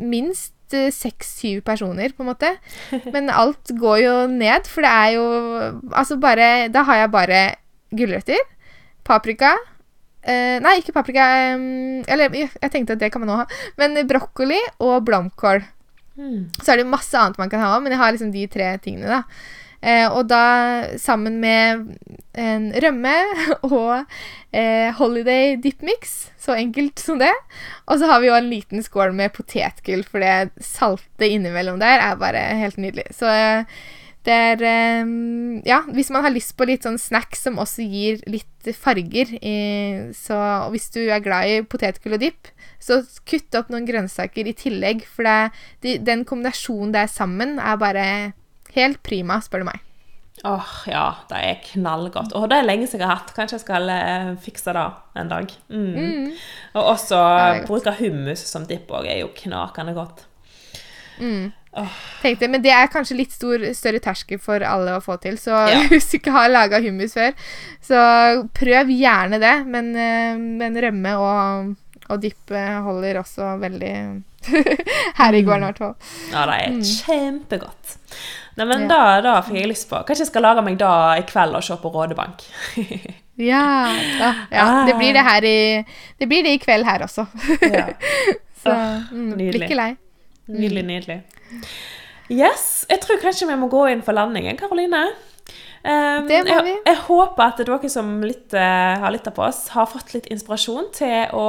minst 0.00 0.74
eh, 0.76 0.90
seks-syv 0.94 1.60
personer, 1.66 2.14
på 2.16 2.24
en 2.24 2.30
måte. 2.30 2.54
Men 3.14 3.30
alt 3.32 3.72
går 3.78 3.98
jo 4.02 4.14
ned, 4.30 4.68
for 4.68 4.84
det 4.84 4.90
er 4.90 5.14
jo 5.16 5.26
Altså 5.96 6.18
bare 6.20 6.68
Da 6.72 6.84
har 6.86 7.02
jeg 7.02 7.10
bare 7.14 7.40
gulrøtter, 7.96 8.42
paprika, 9.06 9.54
Uh, 10.26 10.58
nei, 10.64 10.78
ikke 10.80 10.96
paprika. 10.96 11.26
Um, 11.54 12.02
eller 12.10 12.34
jeg, 12.34 12.50
jeg, 12.58 12.72
tenkte 12.74 12.96
at 12.96 13.02
det 13.02 13.12
kan 13.14 13.22
man 13.22 13.34
òg 13.34 13.44
ha. 13.44 13.60
Men 13.80 13.98
brokkoli 14.08 14.58
og 14.84 15.00
blomkål. 15.06 15.62
Mm. 16.18 16.50
Så 16.58 16.72
er 16.72 16.80
det 16.80 16.90
masse 16.90 17.14
annet 17.14 17.38
man 17.38 17.50
kan 17.52 17.62
ha, 17.62 17.76
men 17.78 17.94
jeg 17.94 18.02
har 18.02 18.12
liksom 18.14 18.34
de 18.34 18.44
tre 18.50 18.72
tingene, 18.82 19.20
da. 19.20 19.22
Uh, 19.78 20.08
og 20.10 20.24
da 20.26 20.42
sammen 20.98 21.36
med 21.38 21.84
en 22.34 22.64
rømme 22.82 23.12
og 23.68 24.00
uh, 24.02 24.88
Holiday 24.98 25.54
dip 25.62 25.84
mix. 25.86 26.32
Så 26.42 26.56
enkelt 26.58 26.98
som 26.98 27.22
det. 27.22 27.30
Og 27.86 28.00
så 28.00 28.10
har 28.10 28.22
vi 28.22 28.30
jo 28.30 28.34
en 28.34 28.50
liten 28.50 28.82
skål 28.82 29.14
med 29.14 29.36
potetgull, 29.36 30.02
for 30.02 30.24
det 30.24 30.50
salte 30.64 31.30
innimellom 31.30 31.78
der 31.78 32.02
er 32.02 32.18
bare 32.18 32.42
helt 32.58 32.80
nydelig. 32.82 33.06
Så 33.14 33.30
det 33.30 33.46
er 34.26 35.02
um, 35.04 35.60
Ja, 35.66 35.82
hvis 35.94 36.10
man 36.10 36.24
har 36.26 36.34
lyst 36.34 36.56
på 36.58 36.66
litt 36.68 36.86
sånn 36.86 36.98
snacks 36.98 37.44
som 37.46 37.60
også 37.62 37.86
gir 37.86 38.18
litt 38.26 38.46
farger, 38.74 39.30
så 40.12 40.36
hvis 40.74 40.90
du 40.92 41.00
er 41.06 41.22
glad 41.24 41.48
i 41.48 41.60
potetgull 41.62 42.18
og 42.18 42.24
dipp, 42.24 42.50
så 42.82 43.00
kutt 43.28 43.54
opp 43.56 43.70
noen 43.72 43.86
grønnsaker 43.88 44.50
i 44.50 44.56
tillegg, 44.58 45.06
for 45.08 45.24
det, 45.24 45.98
den 46.04 46.26
kombinasjonen 46.28 46.92
der 46.92 47.08
sammen 47.10 47.56
er 47.62 47.80
bare 47.80 48.06
helt 48.74 49.00
prima, 49.06 49.40
spør 49.44 49.64
du 49.64 49.70
meg. 49.70 49.84
Åh, 50.44 50.52
oh, 50.54 50.74
ja. 50.86 51.06
Det 51.28 51.38
er 51.42 51.60
knallgodt. 51.72 52.34
Og 52.38 52.46
det 52.50 52.60
er 52.60 52.66
lenge 52.68 52.86
siden 52.86 53.02
jeg 53.02 53.10
har 53.10 53.20
hatt. 53.22 53.34
Kanskje 53.34 53.58
jeg 53.58 53.64
skal 53.64 53.90
eh, 53.90 54.28
fikse 54.42 54.74
det 54.76 54.84
en 55.18 55.32
dag. 55.32 55.54
Mm. 55.68 55.88
Mm. 55.96 56.28
Og 56.78 56.90
også 56.94 57.22
bruke 57.66 57.94
hummus 57.98 58.44
som 58.46 58.66
dipp 58.68 58.90
òg 58.94 59.08
er 59.10 59.22
jo 59.24 59.32
knakende 59.34 59.96
godt. 59.98 60.26
Mm. 61.20 61.48
Tenkte, 62.22 62.48
men 62.50 62.62
det 62.64 62.72
er 62.74 62.88
kanskje 62.90 63.18
litt 63.18 63.34
stor, 63.34 63.62
større 63.76 64.00
terskel 64.02 64.40
for 64.42 64.62
alle 64.66 64.96
å 64.96 65.02
få 65.04 65.18
til. 65.22 65.36
Så 65.40 65.52
ja. 65.52 65.82
hvis 65.92 66.10
du 66.10 66.18
ikke 66.18 66.34
har 66.34 66.50
laga 66.52 66.80
hummus 66.82 67.14
før, 67.18 67.36
så 67.84 68.00
prøv 68.56 68.92
gjerne 68.94 69.40
det. 69.42 69.54
Men, 69.68 69.92
eh, 69.94 70.40
men 70.62 70.80
rømme 70.86 71.14
og, 71.22 71.76
og 72.08 72.24
dipp 72.24 72.54
holder 72.54 73.20
også 73.22 73.54
veldig 73.62 73.94
her 75.20 75.38
i 75.38 75.44
gården, 75.44 75.62
i 75.62 75.70
hvert 75.70 75.80
fall. 75.84 75.94
Ja, 76.32 76.48
det 76.48 76.58
er 76.58 76.74
mm. 76.74 76.82
kjempegodt. 76.92 77.96
Neimen, 78.58 78.88
ja. 78.88 78.90
da, 78.90 79.02
da 79.22 79.32
fikk 79.46 79.60
jeg 79.60 79.68
lyst 79.70 79.86
på 79.86 80.00
Kanskje 80.02 80.24
jeg 80.24 80.30
skal 80.32 80.42
lage 80.42 80.64
meg 80.66 80.80
da 80.80 80.90
i 81.20 81.22
kveld 81.28 81.54
og 81.54 81.62
se 81.62 81.76
på 81.78 81.92
Rådebank. 81.94 82.42
ja, 83.52 83.62
da, 84.18 84.32
ja. 84.50 84.66
Det 84.88 84.96
blir 84.98 85.14
det 85.14 85.22
her 85.28 85.46
i 85.46 85.58
Det 86.18 86.26
blir 86.26 86.42
det 86.42 86.56
i 86.56 86.62
kveld 86.64 86.88
her 86.88 87.06
også. 87.06 87.28
så 88.64 88.74
mm, 89.12 89.30
blir 89.36 89.62
ikke 89.62 89.78
lei. 89.78 89.92
Nydelig, 90.48 90.84
nydelig. 90.88 91.20
Yes. 92.32 92.84
Jeg 92.88 93.00
tror 93.04 93.20
kanskje 93.22 93.48
vi 93.48 93.56
må 93.56 93.70
gå 93.72 93.86
inn 93.92 94.04
for 94.04 94.16
landingen, 94.16 94.56
Karoline. 94.60 95.06
Um, 95.78 96.26
det 96.26 96.40
må 96.42 96.56
vi. 96.66 96.72
Jeg, 96.74 96.80
jeg, 96.88 96.98
håper 97.06 97.42
at 97.44 97.60
dere 97.62 97.88
som 97.92 98.08
lytter, 98.24 98.98
har 99.00 99.12
lytta 99.14 99.30
på 99.32 99.44
oss, 99.46 99.60
har 99.72 99.86
fått 99.88 100.10
litt 100.16 100.26
inspirasjon 100.32 100.88
til 100.96 101.30
å 101.38 101.44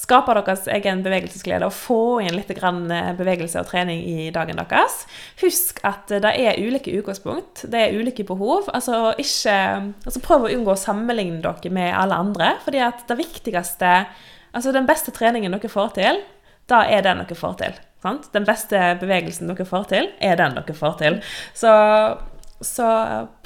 skape 0.00 0.34
deres 0.38 0.64
egen 0.72 1.02
bevegelsesglede 1.04 1.68
og 1.68 1.76
få 1.76 2.00
inn 2.24 2.34
litt 2.38 2.50
eh, 2.50 3.10
bevegelse 3.18 3.60
og 3.60 3.68
trening 3.68 4.00
i 4.00 4.30
dagen 4.34 4.58
deres. 4.58 5.04
Husk 5.42 5.82
at 5.86 6.08
det 6.08 6.32
er 6.32 6.58
ulike 6.58 6.94
utgangspunkt, 6.96 7.66
det 7.70 7.84
er 7.84 8.00
ulike 8.00 8.24
behov. 8.24 8.70
Altså, 8.72 9.12
ikke, 9.20 9.58
altså 10.06 10.24
Prøv 10.24 10.48
å 10.48 10.54
unngå 10.54 10.72
å 10.74 10.80
sammenligne 10.80 11.42
dere 11.44 11.74
med 11.74 11.92
alle 11.94 12.16
andre. 12.16 12.54
fordi 12.64 12.80
at 12.86 13.04
det 13.06 13.20
viktigste, 13.20 13.92
altså 14.56 14.72
den 14.72 14.88
beste 14.88 15.12
treningen 15.14 15.52
dere 15.52 15.70
får 15.70 15.94
til, 16.00 16.24
da 16.70 16.86
er 16.88 17.04
den 17.04 17.22
dere 17.22 17.38
får 17.38 17.60
til. 17.60 17.78
Sant? 18.00 18.30
Den 18.32 18.46
beste 18.48 18.80
bevegelsen 19.00 19.50
dere 19.50 19.66
får 19.68 19.88
til, 19.92 20.10
er 20.24 20.38
den 20.40 20.56
dere 20.56 20.76
får 20.76 20.96
til. 21.02 21.18
Så, 21.56 21.72
så, 22.64 22.88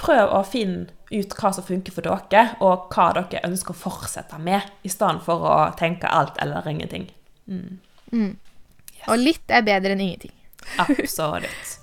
prøv 0.00 0.30
å 0.30 0.44
finne 0.46 0.86
ut 1.10 1.34
hva 1.38 1.50
som 1.54 1.66
funker 1.66 1.94
for 1.94 2.06
dere, 2.06 2.46
og 2.62 2.88
hva 2.94 3.10
dere 3.18 3.42
ønsker 3.48 3.74
å 3.74 3.82
fortsette 3.84 4.38
med, 4.42 4.62
i 4.86 4.92
stedet 4.92 5.22
for 5.26 5.42
å 5.50 5.58
tenke 5.78 6.10
alt 6.10 6.38
eller 6.42 6.66
ingenting. 6.70 7.08
Mm. 7.50 7.78
Mm. 8.12 8.32
Yes. 8.94 9.08
Og 9.10 9.18
litt 9.20 9.50
er 9.50 9.66
bedre 9.66 9.94
enn 9.96 10.06
ingenting. 10.06 10.34
Absolutt. 10.78 11.78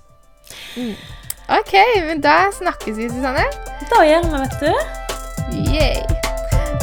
OK, 1.60 1.74
men 2.08 2.24
da 2.24 2.46
snakkes 2.56 2.96
vi, 2.96 3.12
Susanne. 3.12 3.48
Da 3.92 4.04
gjør 4.08 4.30
vi, 4.30 4.44
vet 4.46 4.60
du. 4.64 4.72
Yay. 5.76 6.06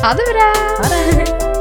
Ha 0.05 0.13
det 0.19 0.33
bra. 0.35 0.51
Ha 0.83 0.93
det. 0.93 1.58